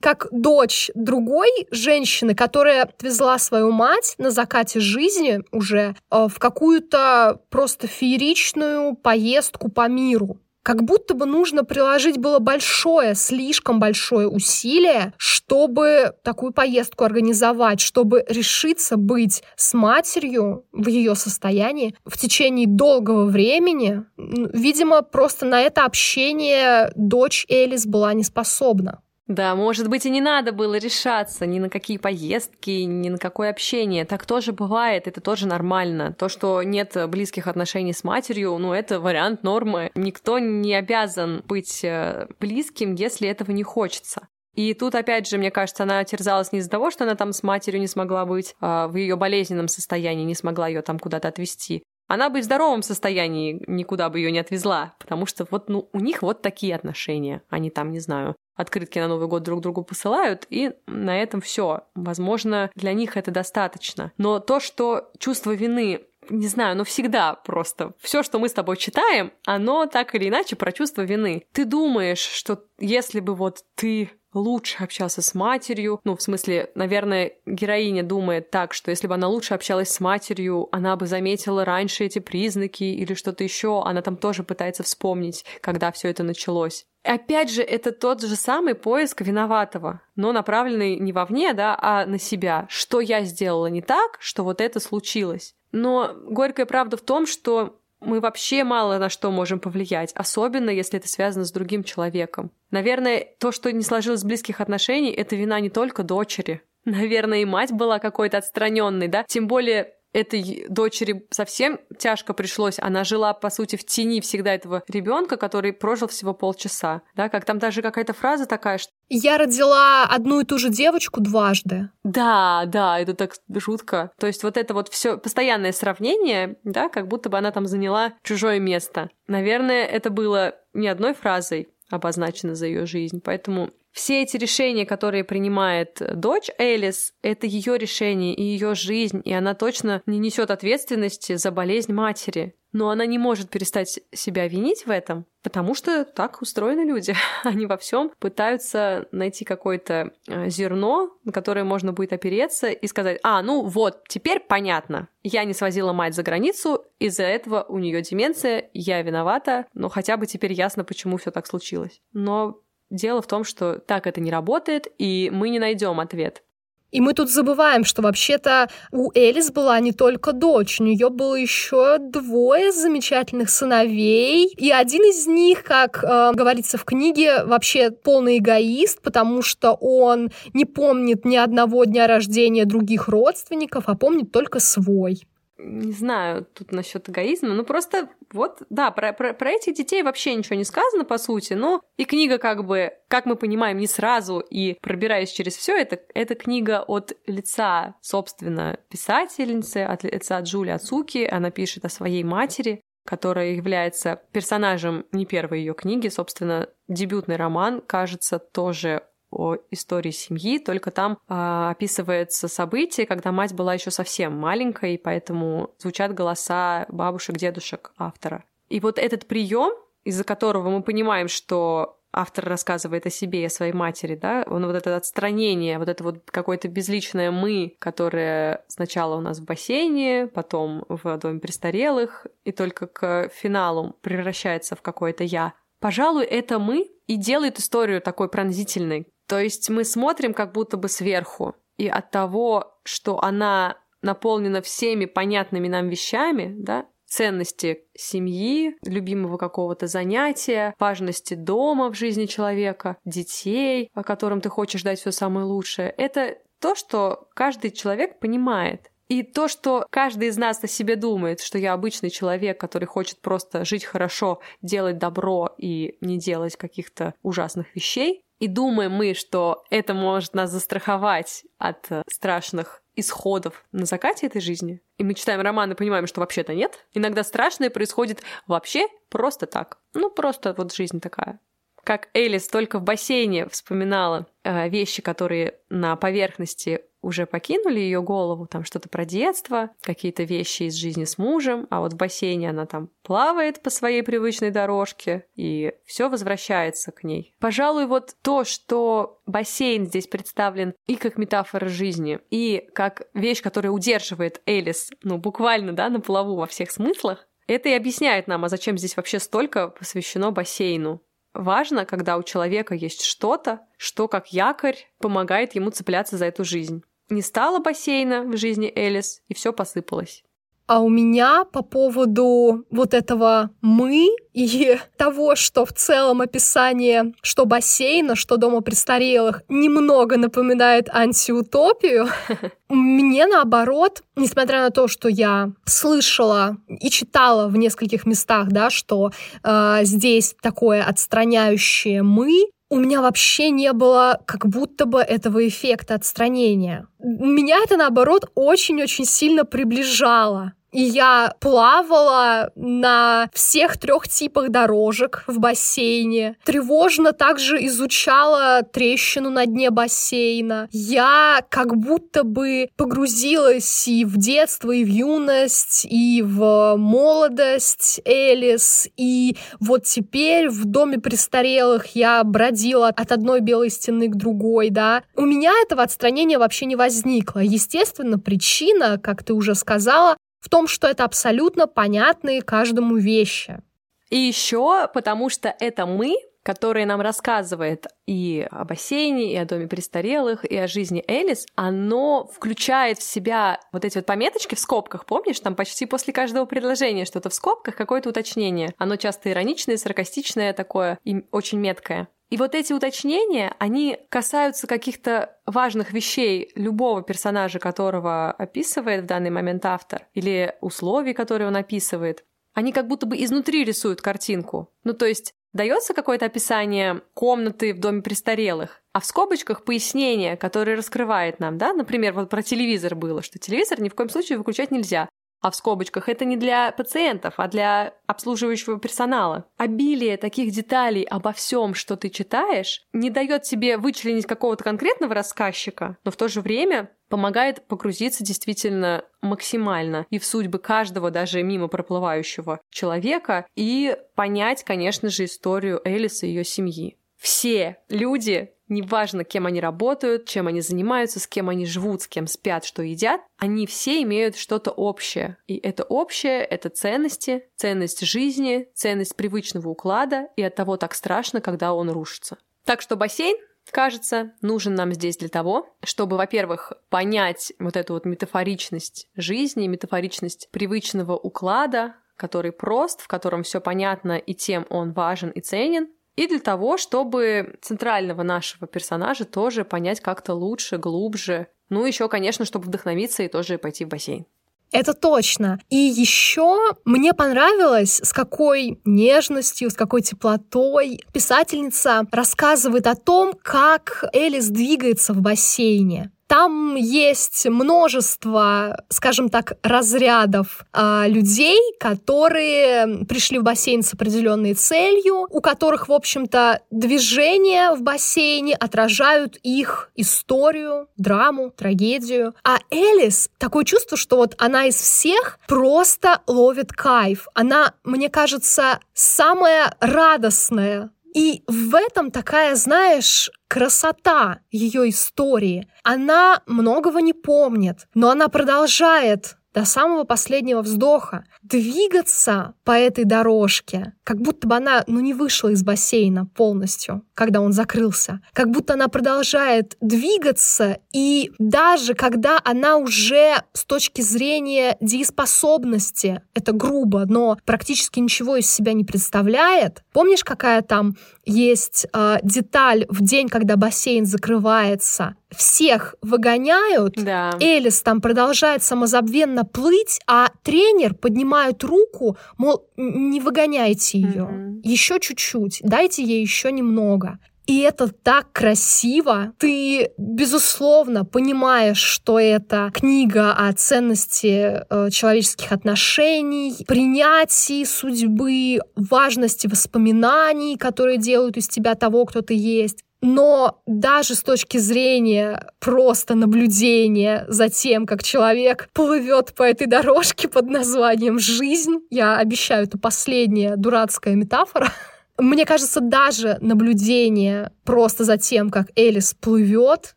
как 0.00 0.28
дочь 0.30 0.90
другой 0.94 1.50
женщины, 1.70 2.34
которая 2.34 2.84
отвезла 2.84 3.38
свою 3.38 3.70
мать 3.70 4.14
на 4.18 4.30
закате 4.30 4.80
жизни 4.80 5.42
уже 5.52 5.94
э, 6.10 6.28
в 6.28 6.38
какую-то 6.38 7.40
просто 7.50 7.86
фееричную 7.86 8.96
поездку 8.96 9.70
по 9.70 9.88
миру. 9.88 10.40
Как 10.62 10.82
будто 10.82 11.14
бы 11.14 11.24
нужно 11.24 11.64
приложить 11.64 12.18
было 12.18 12.38
большое, 12.38 13.14
слишком 13.14 13.80
большое 13.80 14.28
усилие, 14.28 15.14
чтобы 15.16 16.12
такую 16.22 16.52
поездку 16.52 17.04
организовать, 17.04 17.80
чтобы 17.80 18.24
решиться 18.28 18.98
быть 18.98 19.42
с 19.56 19.72
матерью 19.72 20.66
в 20.72 20.86
ее 20.88 21.14
состоянии 21.14 21.96
в 22.04 22.18
течение 22.18 22.66
долгого 22.66 23.24
времени. 23.24 24.04
Видимо, 24.18 25.00
просто 25.00 25.46
на 25.46 25.62
это 25.62 25.86
общение 25.86 26.92
дочь 26.94 27.46
Элис 27.48 27.86
была 27.86 28.12
не 28.12 28.22
способна. 28.22 29.00
Да, 29.30 29.54
может 29.54 29.86
быть, 29.86 30.06
и 30.06 30.10
не 30.10 30.20
надо 30.20 30.50
было 30.50 30.74
решаться 30.74 31.46
ни 31.46 31.60
на 31.60 31.70
какие 31.70 31.98
поездки, 31.98 32.82
ни 32.82 33.08
на 33.10 33.16
какое 33.16 33.50
общение. 33.50 34.04
Так 34.04 34.26
тоже 34.26 34.50
бывает, 34.52 35.06
это 35.06 35.20
тоже 35.20 35.46
нормально. 35.46 36.12
То, 36.18 36.28
что 36.28 36.64
нет 36.64 36.96
близких 37.08 37.46
отношений 37.46 37.92
с 37.92 38.02
матерью, 38.02 38.58
ну, 38.58 38.72
это 38.72 38.98
вариант 38.98 39.44
нормы. 39.44 39.92
Никто 39.94 40.40
не 40.40 40.74
обязан 40.74 41.44
быть 41.46 41.84
э, 41.84 42.26
близким, 42.40 42.96
если 42.96 43.28
этого 43.28 43.52
не 43.52 43.62
хочется. 43.62 44.26
И 44.56 44.74
тут, 44.74 44.96
опять 44.96 45.28
же, 45.28 45.38
мне 45.38 45.52
кажется, 45.52 45.84
она 45.84 46.02
терзалась 46.02 46.50
не 46.50 46.58
из-за 46.58 46.70
того, 46.70 46.90
что 46.90 47.04
она 47.04 47.14
там 47.14 47.32
с 47.32 47.44
матерью 47.44 47.80
не 47.80 47.86
смогла 47.86 48.26
быть 48.26 48.56
а 48.60 48.88
в 48.88 48.96
ее 48.96 49.14
болезненном 49.14 49.68
состоянии, 49.68 50.24
не 50.24 50.34
смогла 50.34 50.66
ее 50.66 50.82
там 50.82 50.98
куда-то 50.98 51.28
отвезти. 51.28 51.84
Она 52.10 52.28
бы 52.28 52.40
в 52.40 52.42
здоровом 52.42 52.82
состоянии 52.82 53.62
никуда 53.68 54.10
бы 54.10 54.18
ее 54.18 54.32
не 54.32 54.40
отвезла, 54.40 54.94
потому 54.98 55.26
что 55.26 55.46
вот 55.48 55.68
ну, 55.68 55.88
у 55.92 56.00
них 56.00 56.22
вот 56.22 56.42
такие 56.42 56.74
отношения. 56.74 57.40
Они 57.48 57.70
там, 57.70 57.92
не 57.92 58.00
знаю, 58.00 58.34
открытки 58.56 58.98
на 58.98 59.06
Новый 59.06 59.28
год 59.28 59.44
друг 59.44 59.60
другу 59.60 59.84
посылают, 59.84 60.44
и 60.50 60.72
на 60.88 61.22
этом 61.22 61.40
все. 61.40 61.84
Возможно, 61.94 62.72
для 62.74 62.94
них 62.94 63.16
это 63.16 63.30
достаточно. 63.30 64.10
Но 64.18 64.40
то, 64.40 64.58
что 64.58 65.12
чувство 65.20 65.52
вины 65.52 66.00
не 66.28 66.48
знаю, 66.48 66.76
но 66.76 66.84
всегда 66.84 67.34
просто 67.34 67.92
все, 68.00 68.24
что 68.24 68.40
мы 68.40 68.48
с 68.48 68.52
тобой 68.52 68.76
читаем, 68.76 69.32
оно 69.46 69.86
так 69.86 70.14
или 70.16 70.28
иначе 70.28 70.56
про 70.56 70.72
чувство 70.72 71.02
вины. 71.02 71.44
Ты 71.52 71.64
думаешь, 71.64 72.18
что 72.18 72.64
если 72.78 73.20
бы 73.20 73.36
вот 73.36 73.64
ты 73.76 74.10
лучше 74.34 74.82
общался 74.82 75.22
с 75.22 75.34
матерью. 75.34 76.00
Ну, 76.04 76.16
в 76.16 76.22
смысле, 76.22 76.70
наверное, 76.74 77.32
героиня 77.46 78.02
думает 78.02 78.50
так, 78.50 78.72
что 78.72 78.90
если 78.90 79.06
бы 79.06 79.14
она 79.14 79.28
лучше 79.28 79.54
общалась 79.54 79.90
с 79.90 80.00
матерью, 80.00 80.68
она 80.72 80.96
бы 80.96 81.06
заметила 81.06 81.64
раньше 81.64 82.04
эти 82.04 82.18
признаки 82.18 82.84
или 82.84 83.14
что-то 83.14 83.44
еще. 83.44 83.82
Она 83.84 84.02
там 84.02 84.16
тоже 84.16 84.42
пытается 84.42 84.82
вспомнить, 84.82 85.44
когда 85.60 85.92
все 85.92 86.08
это 86.08 86.22
началось. 86.22 86.86
Опять 87.02 87.50
же, 87.50 87.62
это 87.62 87.92
тот 87.92 88.20
же 88.20 88.36
самый 88.36 88.74
поиск 88.74 89.22
виноватого, 89.22 90.02
но 90.16 90.32
направленный 90.32 90.96
не 90.96 91.12
вовне, 91.12 91.54
да, 91.54 91.78
а 91.80 92.04
на 92.04 92.18
себя. 92.18 92.66
Что 92.68 93.00
я 93.00 93.22
сделала 93.22 93.68
не 93.68 93.80
так, 93.80 94.18
что 94.20 94.44
вот 94.44 94.60
это 94.60 94.80
случилось. 94.80 95.54
Но 95.72 96.12
горькая 96.26 96.66
правда 96.66 96.96
в 96.96 97.02
том, 97.02 97.26
что 97.26 97.79
мы 98.00 98.20
вообще 98.20 98.64
мало 98.64 98.98
на 98.98 99.08
что 99.08 99.30
можем 99.30 99.60
повлиять, 99.60 100.12
особенно 100.14 100.70
если 100.70 100.98
это 100.98 101.08
связано 101.08 101.44
с 101.44 101.52
другим 101.52 101.84
человеком. 101.84 102.50
Наверное, 102.70 103.26
то, 103.38 103.52
что 103.52 103.72
не 103.72 103.82
сложилось 103.82 104.24
близких 104.24 104.60
отношений, 104.60 105.10
это 105.10 105.36
вина 105.36 105.60
не 105.60 105.70
только 105.70 106.02
дочери. 106.02 106.62
Наверное, 106.84 107.42
и 107.42 107.44
мать 107.44 107.72
была 107.72 107.98
какой-то 107.98 108.38
отстраненной, 108.38 109.08
да? 109.08 109.24
Тем 109.28 109.46
более 109.46 109.94
этой 110.12 110.66
дочери 110.68 111.26
совсем 111.30 111.80
тяжко 111.98 112.34
пришлось. 112.34 112.78
Она 112.78 113.04
жила, 113.04 113.32
по 113.32 113.50
сути, 113.50 113.76
в 113.76 113.84
тени 113.84 114.20
всегда 114.20 114.54
этого 114.54 114.82
ребенка, 114.88 115.36
который 115.36 115.72
прожил 115.72 116.08
всего 116.08 116.34
полчаса. 116.34 117.02
Да, 117.14 117.28
как 117.28 117.44
там 117.44 117.58
даже 117.58 117.82
какая-то 117.82 118.12
фраза 118.12 118.46
такая, 118.46 118.78
что 118.78 118.92
я 119.08 119.38
родила 119.38 120.04
одну 120.04 120.40
и 120.40 120.44
ту 120.44 120.58
же 120.58 120.68
девочку 120.70 121.20
дважды. 121.20 121.90
Да, 122.04 122.64
да, 122.66 122.98
это 122.98 123.14
так 123.14 123.34
жутко. 123.54 124.12
То 124.18 124.26
есть 124.26 124.42
вот 124.42 124.56
это 124.56 124.74
вот 124.74 124.88
все 124.88 125.18
постоянное 125.18 125.72
сравнение, 125.72 126.56
да, 126.64 126.88
как 126.88 127.08
будто 127.08 127.28
бы 127.28 127.38
она 127.38 127.50
там 127.50 127.66
заняла 127.66 128.14
чужое 128.22 128.58
место. 128.58 129.10
Наверное, 129.26 129.84
это 129.84 130.10
было 130.10 130.54
не 130.72 130.88
одной 130.88 131.14
фразой 131.14 131.68
обозначено 131.90 132.54
за 132.54 132.66
ее 132.66 132.86
жизнь, 132.86 133.20
поэтому 133.22 133.70
все 133.92 134.22
эти 134.22 134.36
решения, 134.36 134.86
которые 134.86 135.24
принимает 135.24 136.00
дочь 136.18 136.50
Элис, 136.58 137.12
это 137.22 137.46
ее 137.46 137.76
решение 137.76 138.34
и 138.34 138.42
ее 138.42 138.74
жизнь, 138.74 139.20
и 139.24 139.32
она 139.32 139.54
точно 139.54 140.02
не 140.06 140.18
несет 140.18 140.50
ответственности 140.50 141.36
за 141.36 141.50
болезнь 141.50 141.92
матери. 141.92 142.54
Но 142.72 142.90
она 142.90 143.04
не 143.04 143.18
может 143.18 143.50
перестать 143.50 143.98
себя 144.12 144.46
винить 144.46 144.86
в 144.86 144.90
этом, 144.90 145.26
потому 145.42 145.74
что 145.74 146.04
так 146.04 146.40
устроены 146.40 146.86
люди. 146.86 147.14
Они 147.42 147.66
во 147.66 147.76
всем 147.76 148.12
пытаются 148.20 149.08
найти 149.10 149.44
какое-то 149.44 150.12
э, 150.28 150.48
зерно, 150.50 151.10
на 151.24 151.32
которое 151.32 151.64
можно 151.64 151.92
будет 151.92 152.12
опереться 152.12 152.68
и 152.68 152.86
сказать, 152.86 153.18
а, 153.24 153.42
ну 153.42 153.66
вот, 153.66 154.04
теперь 154.06 154.38
понятно. 154.38 155.08
Я 155.24 155.42
не 155.42 155.52
свозила 155.52 155.92
мать 155.92 156.14
за 156.14 156.22
границу, 156.22 156.84
из-за 157.00 157.24
этого 157.24 157.64
у 157.68 157.78
нее 157.78 158.02
деменция, 158.02 158.70
я 158.72 159.02
виновата, 159.02 159.66
но 159.74 159.88
хотя 159.88 160.16
бы 160.16 160.26
теперь 160.26 160.52
ясно, 160.52 160.84
почему 160.84 161.16
все 161.16 161.32
так 161.32 161.48
случилось. 161.48 162.00
Но 162.12 162.60
Дело 162.90 163.22
в 163.22 163.26
том, 163.26 163.44
что 163.44 163.78
так 163.78 164.06
это 164.06 164.20
не 164.20 164.30
работает, 164.30 164.88
и 164.98 165.30
мы 165.32 165.48
не 165.48 165.58
найдем 165.58 166.00
ответ. 166.00 166.42
И 166.90 167.00
мы 167.00 167.14
тут 167.14 167.30
забываем, 167.30 167.84
что 167.84 168.02
вообще-то 168.02 168.68
у 168.90 169.12
Элис 169.14 169.52
была 169.52 169.78
не 169.78 169.92
только 169.92 170.32
дочь, 170.32 170.80
у 170.80 170.84
нее 170.84 171.08
было 171.08 171.36
еще 171.36 171.98
двое 171.98 172.72
замечательных 172.72 173.48
сыновей, 173.48 174.48
и 174.56 174.72
один 174.72 175.02
из 175.02 175.26
них, 175.28 175.62
как 175.62 176.02
э, 176.02 176.32
говорится 176.34 176.78
в 176.78 176.84
книге, 176.84 177.44
вообще 177.44 177.92
полный 177.92 178.38
эгоист, 178.38 179.02
потому 179.02 179.42
что 179.42 179.74
он 179.74 180.30
не 180.52 180.64
помнит 180.64 181.24
ни 181.24 181.36
одного 181.36 181.84
дня 181.84 182.08
рождения 182.08 182.64
других 182.64 183.06
родственников, 183.06 183.84
а 183.86 183.94
помнит 183.94 184.32
только 184.32 184.58
свой 184.58 185.22
не 185.62 185.92
знаю 185.92 186.46
тут 186.54 186.72
насчет 186.72 187.08
эгоизма, 187.08 187.54
ну 187.54 187.64
просто 187.64 188.08
вот, 188.32 188.62
да, 188.70 188.90
про, 188.90 189.12
про, 189.12 189.32
про 189.32 189.50
этих 189.50 189.74
детей 189.74 190.02
вообще 190.02 190.34
ничего 190.34 190.56
не 190.56 190.64
сказано, 190.64 191.04
по 191.04 191.18
сути, 191.18 191.54
но 191.54 191.80
и 191.96 192.04
книга 192.04 192.38
как 192.38 192.64
бы, 192.64 192.92
как 193.08 193.26
мы 193.26 193.36
понимаем, 193.36 193.78
не 193.78 193.86
сразу 193.86 194.38
и 194.38 194.76
пробираясь 194.80 195.32
через 195.32 195.56
все 195.56 195.76
это, 195.76 196.00
это 196.14 196.34
книга 196.34 196.82
от 196.86 197.12
лица, 197.26 197.96
собственно, 198.00 198.78
писательницы, 198.88 199.78
от 199.78 200.04
лица 200.04 200.40
Джули 200.40 200.70
Ацуки, 200.70 201.28
она 201.30 201.50
пишет 201.50 201.84
о 201.84 201.88
своей 201.88 202.24
матери, 202.24 202.82
которая 203.04 203.52
является 203.52 204.22
персонажем 204.32 205.06
не 205.12 205.26
первой 205.26 205.60
ее 205.60 205.74
книги, 205.74 206.08
собственно, 206.08 206.68
дебютный 206.88 207.36
роман, 207.36 207.80
кажется, 207.80 208.38
тоже 208.38 209.02
о 209.30 209.56
истории 209.70 210.10
семьи, 210.10 210.58
только 210.58 210.90
там 210.90 211.18
э, 211.28 211.68
описывается 211.70 212.48
событие, 212.48 213.06
когда 213.06 213.32
мать 213.32 213.54
была 213.54 213.74
еще 213.74 213.90
совсем 213.90 214.36
маленькой, 214.36 214.98
поэтому 214.98 215.74
звучат 215.78 216.14
голоса 216.14 216.86
бабушек, 216.88 217.36
дедушек 217.36 217.92
автора. 217.96 218.44
И 218.68 218.80
вот 218.80 218.98
этот 218.98 219.26
прием, 219.26 219.72
из-за 220.04 220.24
которого 220.24 220.70
мы 220.70 220.82
понимаем, 220.82 221.28
что 221.28 222.00
автор 222.12 222.44
рассказывает 222.46 223.06
о 223.06 223.10
себе 223.10 223.42
и 223.42 223.46
о 223.46 223.50
своей 223.50 223.72
матери, 223.72 224.16
да, 224.16 224.44
он 224.48 224.66
вот 224.66 224.74
это 224.74 224.96
отстранение, 224.96 225.78
вот 225.78 225.88
это 225.88 226.02
вот 226.02 226.22
какое-то 226.30 226.68
безличное 226.68 227.30
«мы», 227.30 227.76
которое 227.78 228.64
сначала 228.68 229.16
у 229.16 229.20
нас 229.20 229.38
в 229.38 229.44
бассейне, 229.44 230.26
потом 230.26 230.84
в 230.88 231.18
Доме 231.18 231.40
престарелых, 231.40 232.26
и 232.44 232.52
только 232.52 232.86
к 232.86 233.28
финалу 233.28 233.96
превращается 234.00 234.74
в 234.74 234.82
какое-то 234.82 235.24
«я». 235.24 235.54
Пожалуй, 235.78 236.24
это 236.24 236.58
«мы» 236.58 236.90
и 237.06 237.16
делает 237.16 237.58
историю 237.58 238.00
такой 238.00 238.28
пронзительной, 238.28 239.06
то 239.30 239.38
есть 239.38 239.70
мы 239.70 239.84
смотрим 239.84 240.34
как 240.34 240.50
будто 240.50 240.76
бы 240.76 240.88
сверху, 240.88 241.54
и 241.76 241.86
от 241.86 242.10
того, 242.10 242.76
что 242.82 243.22
она 243.22 243.76
наполнена 244.02 244.60
всеми 244.60 245.04
понятными 245.04 245.68
нам 245.68 245.88
вещами, 245.88 246.52
да, 246.58 246.86
ценности 247.06 247.84
семьи, 247.96 248.76
любимого 248.84 249.36
какого-то 249.36 249.86
занятия, 249.86 250.74
важности 250.80 251.34
дома 251.34 251.90
в 251.90 251.94
жизни 251.94 252.26
человека, 252.26 252.96
детей, 253.04 253.88
о 253.94 254.02
котором 254.02 254.40
ты 254.40 254.48
хочешь 254.48 254.82
дать 254.82 254.98
все 254.98 255.12
самое 255.12 255.46
лучшее. 255.46 255.90
Это 255.90 256.38
то, 256.58 256.74
что 256.74 257.28
каждый 257.34 257.70
человек 257.70 258.18
понимает. 258.18 258.90
И 259.06 259.22
то, 259.22 259.46
что 259.46 259.86
каждый 259.90 260.28
из 260.28 260.38
нас 260.38 260.62
о 260.64 260.66
себе 260.66 260.96
думает, 260.96 261.40
что 261.40 261.56
я 261.56 261.72
обычный 261.72 262.10
человек, 262.10 262.58
который 262.58 262.86
хочет 262.86 263.20
просто 263.20 263.64
жить 263.64 263.84
хорошо, 263.84 264.40
делать 264.60 264.98
добро 264.98 265.54
и 265.56 265.98
не 266.00 266.18
делать 266.18 266.56
каких-то 266.56 267.14
ужасных 267.22 267.76
вещей, 267.76 268.24
и 268.40 268.48
думаем 268.48 268.92
мы, 268.92 269.14
что 269.14 269.64
это 269.70 269.94
может 269.94 270.34
нас 270.34 270.50
застраховать 270.50 271.44
от 271.58 271.86
э, 271.90 272.02
страшных 272.10 272.82
исходов 272.96 273.64
на 273.70 273.86
закате 273.86 274.26
этой 274.26 274.40
жизни, 274.40 274.80
и 274.98 275.04
мы 275.04 275.14
читаем 275.14 275.40
роман 275.40 275.70
и 275.70 275.74
понимаем, 275.76 276.06
что 276.06 276.20
вообще-то 276.20 276.54
нет, 276.54 276.86
иногда 276.92 277.22
страшное 277.22 277.70
происходит 277.70 278.22
вообще 278.46 278.86
просто 279.08 279.46
так. 279.46 279.78
Ну, 279.94 280.10
просто 280.10 280.54
вот 280.56 280.74
жизнь 280.74 281.00
такая. 281.00 281.38
Как 281.84 282.08
Элис 282.14 282.48
только 282.48 282.78
в 282.78 282.82
бассейне 282.82 283.48
вспоминала 283.48 284.26
э, 284.42 284.68
вещи, 284.68 285.02
которые 285.02 285.58
на 285.68 285.96
поверхности 285.96 286.82
уже 287.02 287.26
покинули 287.26 287.80
ее 287.80 288.02
голову, 288.02 288.46
там 288.46 288.64
что-то 288.64 288.88
про 288.88 289.04
детство, 289.04 289.70
какие-то 289.82 290.22
вещи 290.22 290.64
из 290.64 290.74
жизни 290.74 291.04
с 291.04 291.18
мужем, 291.18 291.66
а 291.70 291.80
вот 291.80 291.94
в 291.94 291.96
бассейне 291.96 292.50
она 292.50 292.66
там 292.66 292.90
плавает 293.02 293.62
по 293.62 293.70
своей 293.70 294.02
привычной 294.02 294.50
дорожке, 294.50 295.26
и 295.34 295.72
все 295.84 296.08
возвращается 296.08 296.92
к 296.92 297.04
ней. 297.04 297.34
Пожалуй, 297.40 297.86
вот 297.86 298.16
то, 298.22 298.44
что 298.44 299.20
бассейн 299.26 299.86
здесь 299.86 300.06
представлен 300.06 300.74
и 300.86 300.96
как 300.96 301.18
метафора 301.18 301.68
жизни, 301.68 302.20
и 302.30 302.68
как 302.74 303.08
вещь, 303.14 303.42
которая 303.42 303.72
удерживает 303.72 304.42
Элис, 304.46 304.90
ну, 305.02 305.18
буквально, 305.18 305.72
да, 305.72 305.88
на 305.88 306.00
плаву 306.00 306.36
во 306.36 306.46
всех 306.46 306.70
смыслах, 306.70 307.26
это 307.46 307.68
и 307.68 307.72
объясняет 307.72 308.28
нам, 308.28 308.44
а 308.44 308.48
зачем 308.48 308.78
здесь 308.78 308.96
вообще 308.96 309.18
столько 309.18 309.68
посвящено 309.68 310.30
бассейну 310.30 311.02
важно, 311.34 311.84
когда 311.84 312.16
у 312.16 312.22
человека 312.22 312.74
есть 312.74 313.04
что-то, 313.04 313.60
что 313.76 314.08
как 314.08 314.32
якорь 314.32 314.76
помогает 314.98 315.54
ему 315.54 315.70
цепляться 315.70 316.16
за 316.16 316.26
эту 316.26 316.44
жизнь. 316.44 316.82
Не 317.10 317.22
стало 317.22 317.58
бассейна 317.58 318.22
в 318.22 318.36
жизни 318.36 318.72
Элис, 318.74 319.20
и 319.28 319.34
все 319.34 319.52
посыпалось. 319.52 320.22
А 320.70 320.78
у 320.78 320.88
меня 320.88 321.44
по 321.44 321.62
поводу 321.62 322.64
вот 322.70 322.94
этого 322.94 323.50
«мы» 323.60 324.08
и 324.32 324.78
того, 324.96 325.34
что 325.34 325.64
в 325.64 325.72
целом 325.72 326.20
описание 326.20 327.12
что 327.22 327.44
бассейна, 327.44 328.14
что 328.14 328.36
дома 328.36 328.60
престарелых 328.60 329.42
немного 329.48 330.16
напоминает 330.16 330.88
антиутопию, 330.88 332.06
мне 332.68 333.26
наоборот, 333.26 334.04
несмотря 334.14 334.60
на 334.60 334.70
то, 334.70 334.86
что 334.86 335.08
я 335.08 335.50
слышала 335.64 336.58
и 336.68 336.88
читала 336.88 337.48
в 337.48 337.56
нескольких 337.56 338.06
местах, 338.06 338.50
да, 338.50 338.70
что 338.70 339.10
э, 339.42 339.78
здесь 339.82 340.36
такое 340.40 340.84
отстраняющее 340.84 342.04
«мы», 342.04 342.44
у 342.70 342.76
меня 342.76 343.02
вообще 343.02 343.50
не 343.50 343.72
было 343.72 344.20
как 344.26 344.46
будто 344.46 344.86
бы 344.86 345.00
этого 345.00 345.46
эффекта 345.46 345.94
отстранения. 345.94 346.86
Меня 347.00 347.58
это, 347.62 347.76
наоборот, 347.76 348.30
очень-очень 348.34 349.04
сильно 349.04 349.44
приближало. 349.44 350.54
И 350.72 350.82
я 350.82 351.34
плавала 351.40 352.52
на 352.54 353.28
всех 353.32 353.78
трех 353.78 354.08
типах 354.08 354.50
дорожек 354.50 355.24
в 355.26 355.38
бассейне. 355.38 356.36
Тревожно 356.44 357.12
также 357.12 357.64
изучала 357.66 358.62
трещину 358.62 359.30
на 359.30 359.46
дне 359.46 359.70
бассейна. 359.70 360.68
Я 360.70 361.42
как 361.48 361.76
будто 361.76 362.22
бы 362.22 362.68
погрузилась 362.76 363.88
и 363.88 364.04
в 364.04 364.16
детство, 364.16 364.70
и 364.70 364.84
в 364.84 364.88
юность, 364.88 365.86
и 365.90 366.22
в 366.22 366.76
молодость 366.76 368.00
Элис. 368.04 368.88
И 368.96 369.36
вот 369.58 369.84
теперь 369.84 370.48
в 370.48 370.64
доме 370.64 370.98
престарелых 370.98 371.96
я 371.96 372.22
бродила 372.22 372.88
от 372.88 373.12
одной 373.12 373.40
белой 373.40 373.70
стены 373.70 374.08
к 374.08 374.16
другой, 374.16 374.70
да. 374.70 375.02
У 375.16 375.22
меня 375.22 375.52
этого 375.64 375.82
отстранения 375.82 376.38
вообще 376.38 376.66
не 376.66 376.76
возникло. 376.76 377.40
Естественно, 377.40 378.18
причина, 378.18 378.98
как 378.98 379.24
ты 379.24 379.34
уже 379.34 379.54
сказала, 379.54 380.16
том, 380.50 380.68
что 380.68 380.86
это 380.88 381.04
абсолютно 381.04 381.66
понятные 381.66 382.42
каждому 382.42 382.96
вещи. 382.96 383.62
И 384.10 384.18
еще 384.18 384.88
потому 384.92 385.30
что 385.30 385.54
это 385.60 385.86
мы, 385.86 386.16
которое 386.42 386.86
нам 386.86 387.00
рассказывает 387.00 387.86
и 388.06 388.46
о 388.50 388.64
бассейне, 388.64 389.32
и 389.32 389.36
о 389.36 389.44
доме 389.44 389.68
престарелых, 389.68 390.44
и 390.44 390.56
о 390.56 390.66
жизни 390.66 391.04
Элис, 391.06 391.46
оно 391.54 392.26
включает 392.26 392.98
в 392.98 393.02
себя 393.02 393.60
вот 393.72 393.84
эти 393.84 393.98
вот 393.98 394.06
пометочки 394.06 394.54
в 394.54 394.58
скобках, 394.58 395.04
помнишь? 395.06 395.40
Там 395.40 395.54
почти 395.54 395.86
после 395.86 396.12
каждого 396.12 396.46
предложения 396.46 397.04
что-то 397.04 397.30
в 397.30 397.34
скобках, 397.34 397.76
какое-то 397.76 398.08
уточнение. 398.08 398.74
Оно 398.78 398.96
часто 398.96 399.30
ироничное, 399.30 399.76
саркастичное 399.76 400.52
такое 400.52 400.98
и 401.04 401.24
очень 401.30 401.58
меткое. 401.58 402.08
И 402.30 402.36
вот 402.36 402.54
эти 402.54 402.72
уточнения, 402.72 403.54
они 403.58 403.98
касаются 404.08 404.68
каких-то 404.68 405.36
важных 405.46 405.92
вещей 405.92 406.52
любого 406.54 407.02
персонажа, 407.02 407.58
которого 407.58 408.30
описывает 408.30 409.02
в 409.02 409.06
данный 409.06 409.30
момент 409.30 409.66
автор, 409.66 410.06
или 410.14 410.54
условий, 410.60 411.12
которые 411.12 411.48
он 411.48 411.56
описывает. 411.56 412.24
Они 412.54 412.72
как 412.72 412.86
будто 412.86 413.06
бы 413.06 413.16
изнутри 413.22 413.64
рисуют 413.64 414.00
картинку. 414.00 414.72
Ну, 414.84 414.92
то 414.92 415.06
есть 415.06 415.34
дается 415.52 415.92
какое-то 415.92 416.26
описание 416.26 417.02
комнаты 417.14 417.74
в 417.74 417.80
доме 417.80 418.00
престарелых, 418.00 418.80
а 418.92 419.00
в 419.00 419.04
скобочках 419.04 419.64
пояснение, 419.64 420.36
которое 420.36 420.76
раскрывает 420.76 421.40
нам, 421.40 421.58
да, 421.58 421.72
например, 421.72 422.12
вот 422.12 422.30
про 422.30 422.42
телевизор 422.42 422.94
было, 422.94 423.22
что 423.22 423.40
телевизор 423.40 423.80
ни 423.80 423.88
в 423.88 423.94
коем 423.96 424.08
случае 424.08 424.38
выключать 424.38 424.70
нельзя 424.70 425.08
а 425.40 425.50
в 425.50 425.56
скобочках 425.56 426.08
это 426.08 426.24
не 426.24 426.36
для 426.36 426.72
пациентов, 426.72 427.34
а 427.36 427.48
для 427.48 427.94
обслуживающего 428.06 428.78
персонала. 428.78 429.46
Обилие 429.56 430.16
таких 430.16 430.52
деталей 430.52 431.02
обо 431.02 431.32
всем, 431.32 431.74
что 431.74 431.96
ты 431.96 432.10
читаешь, 432.10 432.82
не 432.92 433.10
дает 433.10 433.42
тебе 433.42 433.76
вычленить 433.76 434.26
какого-то 434.26 434.64
конкретного 434.64 435.14
рассказчика, 435.14 435.96
но 436.04 436.10
в 436.10 436.16
то 436.16 436.28
же 436.28 436.40
время 436.40 436.90
помогает 437.08 437.66
погрузиться 437.66 438.24
действительно 438.24 439.04
максимально 439.20 440.06
и 440.10 440.18
в 440.18 440.24
судьбы 440.24 440.58
каждого, 440.58 441.10
даже 441.10 441.42
мимо 441.42 441.68
проплывающего 441.68 442.60
человека, 442.70 443.46
и 443.56 443.96
понять, 444.14 444.64
конечно 444.64 445.08
же, 445.08 445.24
историю 445.24 445.80
Элис 445.84 446.22
и 446.22 446.28
ее 446.28 446.44
семьи. 446.44 446.96
Все 447.16 447.76
люди 447.90 448.52
неважно, 448.70 449.24
кем 449.24 449.46
они 449.46 449.60
работают, 449.60 450.26
чем 450.26 450.46
они 450.46 450.60
занимаются, 450.60 451.20
с 451.20 451.26
кем 451.26 451.48
они 451.48 451.66
живут, 451.66 452.02
с 452.02 452.08
кем 452.08 452.26
спят, 452.26 452.64
что 452.64 452.82
едят, 452.82 453.20
они 453.38 453.66
все 453.66 454.02
имеют 454.02 454.36
что-то 454.36 454.70
общее. 454.70 455.36
И 455.46 455.56
это 455.56 455.84
общее— 455.84 456.42
это 456.44 456.70
ценности, 456.70 457.44
ценность 457.56 458.00
жизни, 458.00 458.68
ценность 458.74 459.16
привычного 459.16 459.68
уклада, 459.68 460.28
и 460.36 460.42
от 460.42 460.54
того 460.54 460.76
так 460.76 460.94
страшно, 460.94 461.40
когда 461.40 461.74
он 461.74 461.90
рушится. 461.90 462.38
Так 462.64 462.80
что 462.80 462.96
бассейн 462.96 463.36
кажется, 463.70 464.32
нужен 464.42 464.74
нам 464.74 464.92
здесь 464.92 465.16
для 465.16 465.28
того, 465.28 465.68
чтобы, 465.82 466.16
во-первых, 466.16 466.72
понять 466.88 467.52
вот 467.58 467.76
эту 467.76 467.94
вот 467.94 468.04
метафоричность 468.04 469.08
жизни, 469.16 469.66
метафоричность 469.66 470.48
привычного 470.50 471.16
уклада, 471.16 471.94
который 472.16 472.52
прост, 472.52 473.00
в 473.00 473.08
котором 473.08 473.42
все 473.42 473.60
понятно 473.60 474.18
и 474.18 474.34
тем 474.34 474.66
он 474.68 474.92
важен 474.92 475.30
и 475.30 475.40
ценен, 475.40 475.88
и 476.16 476.26
для 476.26 476.40
того, 476.40 476.76
чтобы 476.76 477.56
центрального 477.62 478.22
нашего 478.22 478.66
персонажа 478.66 479.24
тоже 479.24 479.64
понять 479.64 480.00
как-то 480.00 480.34
лучше, 480.34 480.76
глубже. 480.76 481.48
Ну, 481.68 481.86
еще, 481.86 482.08
конечно, 482.08 482.44
чтобы 482.44 482.66
вдохновиться 482.66 483.22
и 483.22 483.28
тоже 483.28 483.58
пойти 483.58 483.84
в 483.84 483.88
бассейн. 483.88 484.26
Это 484.72 484.94
точно. 484.94 485.58
И 485.68 485.76
еще 485.76 486.74
мне 486.84 487.12
понравилось, 487.12 488.00
с 488.04 488.12
какой 488.12 488.80
нежностью, 488.84 489.70
с 489.70 489.74
какой 489.74 490.02
теплотой 490.02 491.00
писательница 491.12 492.06
рассказывает 492.12 492.86
о 492.86 492.94
том, 492.94 493.32
как 493.42 494.04
Элис 494.12 494.48
двигается 494.48 495.12
в 495.12 495.20
бассейне. 495.20 496.12
Там 496.30 496.76
есть 496.76 497.48
множество, 497.48 498.84
скажем 498.88 499.30
так, 499.30 499.54
разрядов 499.64 500.64
э, 500.72 501.08
людей, 501.08 501.58
которые 501.80 503.04
пришли 503.04 503.40
в 503.40 503.42
бассейн 503.42 503.82
с 503.82 503.94
определенной 503.94 504.54
целью, 504.54 505.26
у 505.28 505.40
которых, 505.40 505.88
в 505.88 505.92
общем-то, 505.92 506.60
движения 506.70 507.72
в 507.72 507.82
бассейне 507.82 508.54
отражают 508.54 509.38
их 509.42 509.90
историю, 509.96 510.86
драму, 510.96 511.50
трагедию. 511.50 512.36
А 512.44 512.58
Элис, 512.70 513.28
такое 513.38 513.64
чувство, 513.64 513.96
что 513.96 514.14
вот 514.14 514.36
она 514.38 514.66
из 514.66 514.76
всех 514.76 515.40
просто 515.48 516.20
ловит 516.28 516.72
кайф. 516.72 517.26
Она, 517.34 517.74
мне 517.82 518.08
кажется, 518.08 518.78
самая 518.94 519.74
радостная 519.80 520.92
и 521.14 521.42
в 521.46 521.74
этом 521.74 522.10
такая, 522.10 522.54
знаешь, 522.54 523.30
красота 523.48 524.40
ее 524.50 524.88
истории. 524.90 525.68
Она 525.82 526.42
многого 526.46 527.00
не 527.00 527.12
помнит, 527.12 527.88
но 527.94 528.10
она 528.10 528.28
продолжает 528.28 529.36
до 529.52 529.64
самого 529.64 530.04
последнего 530.04 530.62
вздоха 530.62 531.24
двигаться 531.42 532.54
по 532.64 532.72
этой 532.72 533.04
дорожке, 533.04 533.94
как 534.04 534.20
будто 534.20 534.46
бы 534.46 534.54
она 534.54 534.84
ну, 534.86 535.00
не 535.00 535.12
вышла 535.12 535.48
из 535.48 535.64
бассейна 535.64 536.26
полностью, 536.26 537.04
когда 537.20 537.42
он 537.42 537.52
закрылся. 537.52 538.22
Как 538.32 538.50
будто 538.50 538.72
она 538.72 538.88
продолжает 538.88 539.76
двигаться, 539.82 540.78
и 540.90 541.30
даже 541.38 541.92
когда 541.92 542.40
она 542.42 542.78
уже 542.78 543.34
с 543.52 543.66
точки 543.66 544.00
зрения 544.00 544.78
дееспособности, 544.80 546.22
это 546.32 546.52
грубо, 546.52 547.04
но 547.04 547.36
практически 547.44 548.00
ничего 548.00 548.36
из 548.36 548.50
себя 548.50 548.72
не 548.72 548.84
представляет. 548.84 549.82
Помнишь, 549.92 550.24
какая 550.24 550.62
там 550.62 550.96
есть 551.26 551.86
э, 551.92 552.16
деталь 552.22 552.86
в 552.88 553.04
день, 553.04 553.28
когда 553.28 553.56
бассейн 553.56 554.06
закрывается? 554.06 555.14
Всех 555.30 555.94
выгоняют, 556.02 556.94
да. 556.96 557.36
Элис 557.38 557.82
там 557.82 558.00
продолжает 558.00 558.62
самозабвенно 558.62 559.44
плыть, 559.44 560.00
а 560.06 560.30
тренер 560.42 560.94
поднимает 560.94 561.62
руку, 561.62 562.16
мол, 562.36 562.66
не 562.76 563.20
выгоняйте 563.20 563.98
ее, 563.98 564.28
mm-hmm. 564.28 564.60
еще 564.64 564.98
чуть-чуть, 564.98 565.60
дайте 565.62 566.02
ей 566.02 566.20
еще 566.22 566.50
немного. 566.50 567.09
И 567.50 567.62
это 567.62 567.88
так 567.88 568.30
красиво. 568.32 569.32
Ты, 569.36 569.90
безусловно, 569.98 571.04
понимаешь, 571.04 571.82
что 571.82 572.20
это 572.20 572.70
книга 572.72 573.32
о 573.32 573.52
ценности 573.52 574.62
э, 574.70 574.90
человеческих 574.90 575.50
отношений, 575.50 576.64
принятии 576.68 577.64
судьбы, 577.64 578.60
важности 578.76 579.48
воспоминаний, 579.48 580.56
которые 580.56 580.98
делают 580.98 581.38
из 581.38 581.48
тебя 581.48 581.74
того, 581.74 582.04
кто 582.04 582.20
ты 582.20 582.34
есть. 582.34 582.84
Но 583.02 583.60
даже 583.66 584.14
с 584.14 584.22
точки 584.22 584.58
зрения 584.58 585.50
просто 585.58 586.14
наблюдения 586.14 587.24
за 587.26 587.48
тем, 587.48 587.84
как 587.84 588.04
человек 588.04 588.68
плывет 588.72 589.34
по 589.34 589.42
этой 589.42 589.66
дорожке 589.66 590.28
под 590.28 590.48
названием 590.48 591.18
«жизнь», 591.18 591.80
я 591.90 592.16
обещаю, 592.18 592.66
это 592.66 592.78
последняя 592.78 593.56
дурацкая 593.56 594.14
метафора, 594.14 594.70
мне 595.20 595.44
кажется, 595.44 595.80
даже 595.80 596.38
наблюдение 596.40 597.52
просто 597.64 598.04
за 598.04 598.16
тем, 598.16 598.50
как 598.50 598.68
Элис 598.76 599.14
плывет 599.14 599.96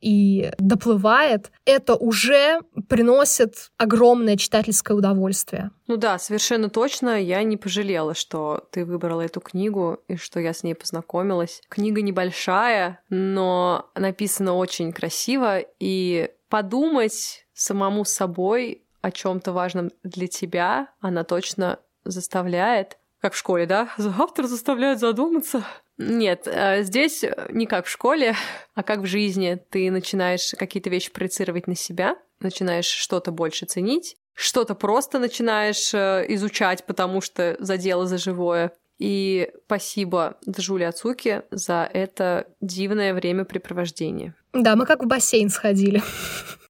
и 0.00 0.52
доплывает, 0.58 1.50
это 1.64 1.94
уже 1.94 2.60
приносит 2.88 3.70
огромное 3.76 4.36
читательское 4.36 4.96
удовольствие. 4.96 5.70
Ну 5.86 5.96
да, 5.96 6.18
совершенно 6.18 6.68
точно. 6.68 7.20
Я 7.20 7.42
не 7.42 7.56
пожалела, 7.56 8.14
что 8.14 8.66
ты 8.70 8.84
выбрала 8.84 9.22
эту 9.22 9.40
книгу 9.40 9.98
и 10.08 10.16
что 10.16 10.40
я 10.40 10.52
с 10.52 10.62
ней 10.62 10.74
познакомилась. 10.74 11.62
Книга 11.68 12.02
небольшая, 12.02 13.00
но 13.08 13.90
написана 13.94 14.54
очень 14.54 14.92
красиво, 14.92 15.60
и 15.78 16.30
подумать 16.48 17.46
самому 17.52 18.04
собой 18.04 18.82
о 19.00 19.10
чем-то 19.10 19.52
важном 19.52 19.90
для 20.02 20.28
тебя, 20.28 20.88
она 21.00 21.24
точно 21.24 21.78
заставляет 22.04 22.98
как 23.24 23.32
в 23.32 23.38
школе, 23.38 23.64
да? 23.64 23.88
Автор 24.18 24.44
заставляет 24.44 25.00
задуматься. 25.00 25.64
Нет, 25.96 26.46
э, 26.46 26.82
здесь 26.82 27.24
не 27.48 27.64
как 27.64 27.86
в 27.86 27.88
школе, 27.88 28.36
а 28.74 28.82
как 28.82 28.98
в 28.98 29.06
жизни. 29.06 29.58
Ты 29.70 29.90
начинаешь 29.90 30.52
какие-то 30.58 30.90
вещи 30.90 31.10
проецировать 31.10 31.66
на 31.66 31.74
себя, 31.74 32.18
начинаешь 32.40 32.84
что-то 32.84 33.30
больше 33.30 33.64
ценить, 33.64 34.18
что-то 34.34 34.74
просто 34.74 35.18
начинаешь 35.18 35.94
э, 35.94 36.26
изучать, 36.34 36.84
потому 36.84 37.22
что 37.22 37.56
задело 37.60 38.06
за 38.06 38.18
живое. 38.18 38.72
И 38.98 39.50
спасибо 39.66 40.36
Джули 40.48 40.84
Ацуки 40.84 41.42
за 41.50 41.88
это 41.92 42.46
дивное 42.60 43.12
времяпрепровождение. 43.14 44.34
Да, 44.52 44.76
мы 44.76 44.86
как 44.86 45.02
в 45.02 45.06
бассейн 45.06 45.50
сходили. 45.50 46.02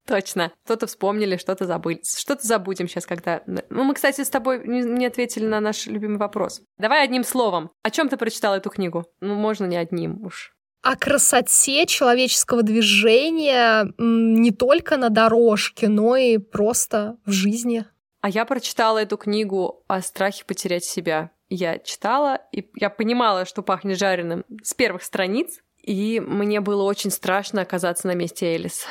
Точно. 0.06 0.52
Что-то 0.64 0.86
вспомнили, 0.86 1.36
что-то 1.36 1.64
забыли. 1.64 2.02
Что-то 2.04 2.46
забудем 2.46 2.88
сейчас, 2.88 3.06
когда... 3.06 3.42
Ну, 3.46 3.84
мы, 3.84 3.94
кстати, 3.94 4.22
с 4.22 4.28
тобой 4.28 4.62
не 4.66 5.06
ответили 5.06 5.46
на 5.46 5.60
наш 5.60 5.86
любимый 5.86 6.18
вопрос. 6.18 6.60
Давай 6.78 7.04
одним 7.04 7.24
словом. 7.24 7.70
О 7.82 7.90
чем 7.90 8.08
ты 8.08 8.16
прочитал 8.16 8.54
эту 8.54 8.68
книгу? 8.68 9.06
Ну, 9.20 9.34
можно 9.34 9.64
не 9.64 9.76
одним 9.76 10.24
уж. 10.24 10.54
О 10.82 10.96
красоте 10.96 11.86
человеческого 11.86 12.62
движения 12.62 13.94
не 13.96 14.50
только 14.50 14.98
на 14.98 15.08
дорожке, 15.08 15.88
но 15.88 16.16
и 16.16 16.36
просто 16.36 17.16
в 17.24 17.30
жизни. 17.30 17.86
А 18.20 18.28
я 18.28 18.44
прочитала 18.44 18.98
эту 18.98 19.16
книгу 19.16 19.82
о 19.86 20.02
страхе 20.02 20.44
потерять 20.44 20.84
себя. 20.84 21.30
Я 21.48 21.78
читала, 21.78 22.40
и 22.52 22.68
я 22.76 22.90
понимала, 22.90 23.44
что 23.44 23.62
пахнет 23.62 23.98
жареным 23.98 24.44
с 24.62 24.74
первых 24.74 25.02
страниц, 25.02 25.60
и 25.82 26.20
мне 26.20 26.60
было 26.60 26.82
очень 26.82 27.10
страшно 27.10 27.62
оказаться 27.62 28.06
на 28.06 28.14
месте 28.14 28.46
Элис 28.54 28.86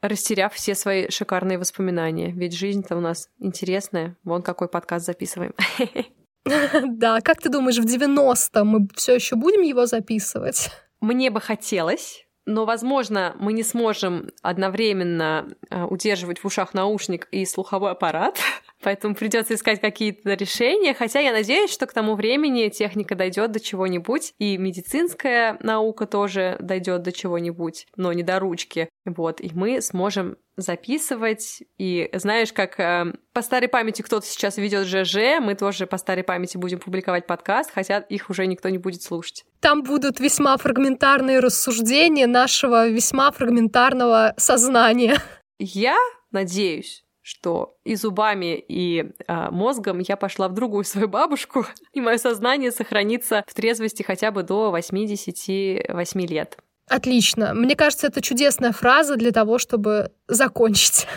растеряв 0.00 0.54
все 0.54 0.74
свои 0.74 1.10
шикарные 1.10 1.58
воспоминания. 1.58 2.30
Ведь 2.32 2.54
жизнь-то 2.54 2.96
у 2.96 3.00
нас 3.00 3.28
интересная. 3.38 4.16
Вон 4.24 4.42
какой 4.42 4.68
подкаст 4.68 5.06
записываем. 5.06 5.54
Да, 6.44 7.20
как 7.20 7.42
ты 7.42 7.50
думаешь, 7.50 7.76
в 7.76 7.84
90-м 7.84 8.66
мы 8.66 8.88
все 8.94 9.16
еще 9.16 9.36
будем 9.36 9.60
его 9.60 9.84
записывать? 9.84 10.70
Мне 10.98 11.30
бы 11.30 11.42
хотелось, 11.42 12.26
но, 12.46 12.64
возможно, 12.64 13.36
мы 13.38 13.52
не 13.52 13.62
сможем 13.62 14.30
одновременно 14.40 15.46
а, 15.68 15.84
удерживать 15.84 16.38
в 16.38 16.46
ушах 16.46 16.72
наушник 16.72 17.28
и 17.32 17.44
слуховой 17.44 17.90
аппарат, 17.90 18.38
поэтому 18.82 19.14
придется 19.14 19.54
искать 19.54 19.80
какие-то 19.80 20.34
решения. 20.34 20.94
Хотя 20.94 21.20
я 21.20 21.32
надеюсь, 21.32 21.72
что 21.72 21.86
к 21.86 21.92
тому 21.92 22.14
времени 22.14 22.68
техника 22.68 23.14
дойдет 23.14 23.52
до 23.52 23.60
чего-нибудь, 23.60 24.34
и 24.38 24.56
медицинская 24.56 25.58
наука 25.60 26.06
тоже 26.06 26.56
дойдет 26.60 27.02
до 27.02 27.12
чего-нибудь, 27.12 27.86
но 27.96 28.12
не 28.12 28.22
до 28.22 28.38
ручки. 28.38 28.88
Вот, 29.04 29.40
и 29.40 29.50
мы 29.54 29.80
сможем 29.80 30.36
записывать. 30.56 31.62
И 31.78 32.10
знаешь, 32.12 32.52
как 32.52 32.78
э, 32.80 33.12
по 33.32 33.42
старой 33.42 33.68
памяти 33.68 34.02
кто-то 34.02 34.26
сейчас 34.26 34.58
ведет 34.58 34.86
ЖЖ, 34.86 35.40
мы 35.40 35.54
тоже 35.54 35.86
по 35.86 35.96
старой 35.98 36.24
памяти 36.24 36.56
будем 36.56 36.78
публиковать 36.78 37.26
подкаст, 37.26 37.70
хотя 37.72 37.98
их 37.98 38.28
уже 38.28 38.46
никто 38.46 38.68
не 38.68 38.78
будет 38.78 39.02
слушать. 39.02 39.44
Там 39.60 39.82
будут 39.82 40.20
весьма 40.20 40.56
фрагментарные 40.56 41.38
рассуждения 41.40 42.26
нашего 42.26 42.88
весьма 42.88 43.30
фрагментарного 43.30 44.34
сознания. 44.36 45.22
Я 45.58 45.96
надеюсь, 46.30 47.04
что 47.28 47.76
и 47.84 47.94
зубами, 47.94 48.56
и 48.56 49.04
э, 49.26 49.50
мозгом 49.50 49.98
я 49.98 50.16
пошла 50.16 50.48
в 50.48 50.54
другую 50.54 50.84
свою 50.84 51.08
бабушку, 51.08 51.66
и 51.92 52.00
мое 52.00 52.16
сознание 52.16 52.72
сохранится 52.72 53.44
в 53.46 53.52
трезвости 53.52 54.02
хотя 54.02 54.30
бы 54.30 54.42
до 54.42 54.70
88 54.70 56.20
лет. 56.26 56.56
Отлично. 56.88 57.52
Мне 57.52 57.76
кажется, 57.76 58.06
это 58.06 58.22
чудесная 58.22 58.72
фраза 58.72 59.16
для 59.16 59.30
того, 59.30 59.58
чтобы 59.58 60.10
закончить. 60.26 61.06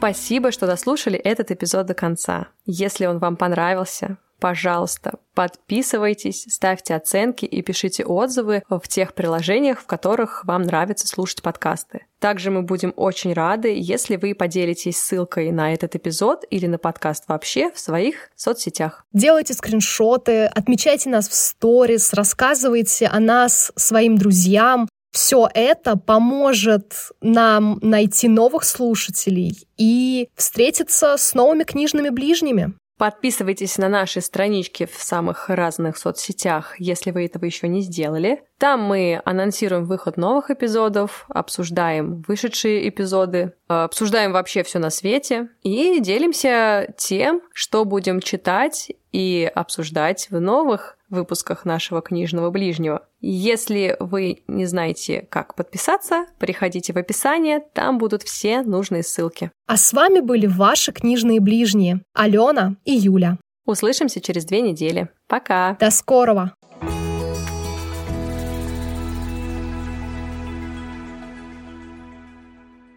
Спасибо, 0.00 0.50
что 0.50 0.66
дослушали 0.66 1.18
этот 1.18 1.50
эпизод 1.50 1.84
до 1.84 1.92
конца. 1.92 2.48
Если 2.64 3.04
он 3.04 3.18
вам 3.18 3.36
понравился, 3.36 4.16
пожалуйста, 4.40 5.18
подписывайтесь, 5.34 6.46
ставьте 6.48 6.94
оценки 6.94 7.44
и 7.44 7.60
пишите 7.60 8.06
отзывы 8.06 8.62
в 8.70 8.88
тех 8.88 9.12
приложениях, 9.12 9.78
в 9.78 9.84
которых 9.84 10.46
вам 10.46 10.62
нравится 10.62 11.06
слушать 11.06 11.42
подкасты. 11.42 12.06
Также 12.18 12.50
мы 12.50 12.62
будем 12.62 12.94
очень 12.96 13.34
рады, 13.34 13.74
если 13.76 14.16
вы 14.16 14.34
поделитесь 14.34 14.96
ссылкой 14.96 15.52
на 15.52 15.74
этот 15.74 15.94
эпизод 15.96 16.46
или 16.48 16.66
на 16.66 16.78
подкаст 16.78 17.24
вообще 17.28 17.70
в 17.70 17.78
своих 17.78 18.30
соцсетях. 18.34 19.04
Делайте 19.12 19.52
скриншоты, 19.52 20.46
отмечайте 20.46 21.10
нас 21.10 21.28
в 21.28 21.34
сторис, 21.34 22.14
рассказывайте 22.14 23.06
о 23.06 23.20
нас 23.20 23.70
своим 23.76 24.16
друзьям. 24.16 24.88
Все 25.10 25.48
это 25.54 25.96
поможет 25.96 26.94
нам 27.20 27.78
найти 27.82 28.28
новых 28.28 28.64
слушателей 28.64 29.66
и 29.76 30.28
встретиться 30.36 31.16
с 31.16 31.34
новыми 31.34 31.64
книжными 31.64 32.10
ближними. 32.10 32.74
Подписывайтесь 33.00 33.78
на 33.78 33.88
наши 33.88 34.20
странички 34.20 34.84
в 34.84 35.02
самых 35.02 35.48
разных 35.48 35.96
соцсетях, 35.96 36.78
если 36.78 37.12
вы 37.12 37.24
этого 37.24 37.46
еще 37.46 37.66
не 37.66 37.80
сделали. 37.80 38.42
Там 38.58 38.82
мы 38.82 39.22
анонсируем 39.24 39.86
выход 39.86 40.18
новых 40.18 40.50
эпизодов, 40.50 41.24
обсуждаем 41.30 42.22
вышедшие 42.28 42.86
эпизоды, 42.86 43.54
э, 43.70 43.72
обсуждаем 43.72 44.32
вообще 44.32 44.62
все 44.64 44.78
на 44.78 44.90
свете 44.90 45.48
и 45.62 45.98
делимся 46.00 46.92
тем, 46.98 47.40
что 47.54 47.86
будем 47.86 48.20
читать 48.20 48.92
и 49.12 49.50
обсуждать 49.54 50.28
в 50.28 50.38
новых 50.38 50.98
выпусках 51.10 51.64
нашего 51.64 52.00
книжного 52.00 52.50
ближнего. 52.50 53.06
Если 53.20 53.96
вы 54.00 54.42
не 54.46 54.66
знаете, 54.66 55.26
как 55.28 55.54
подписаться, 55.54 56.26
приходите 56.38 56.92
в 56.92 56.96
описание, 56.96 57.60
там 57.74 57.98
будут 57.98 58.22
все 58.22 58.62
нужные 58.62 59.02
ссылки. 59.02 59.50
А 59.66 59.76
с 59.76 59.92
вами 59.92 60.20
были 60.20 60.46
ваши 60.46 60.92
книжные 60.92 61.40
ближние 61.40 62.02
Алена 62.14 62.76
и 62.84 62.92
Юля. 62.92 63.38
Услышимся 63.66 64.20
через 64.20 64.44
две 64.44 64.62
недели. 64.62 65.08
Пока. 65.28 65.76
До 65.78 65.90
скорого. 65.90 66.54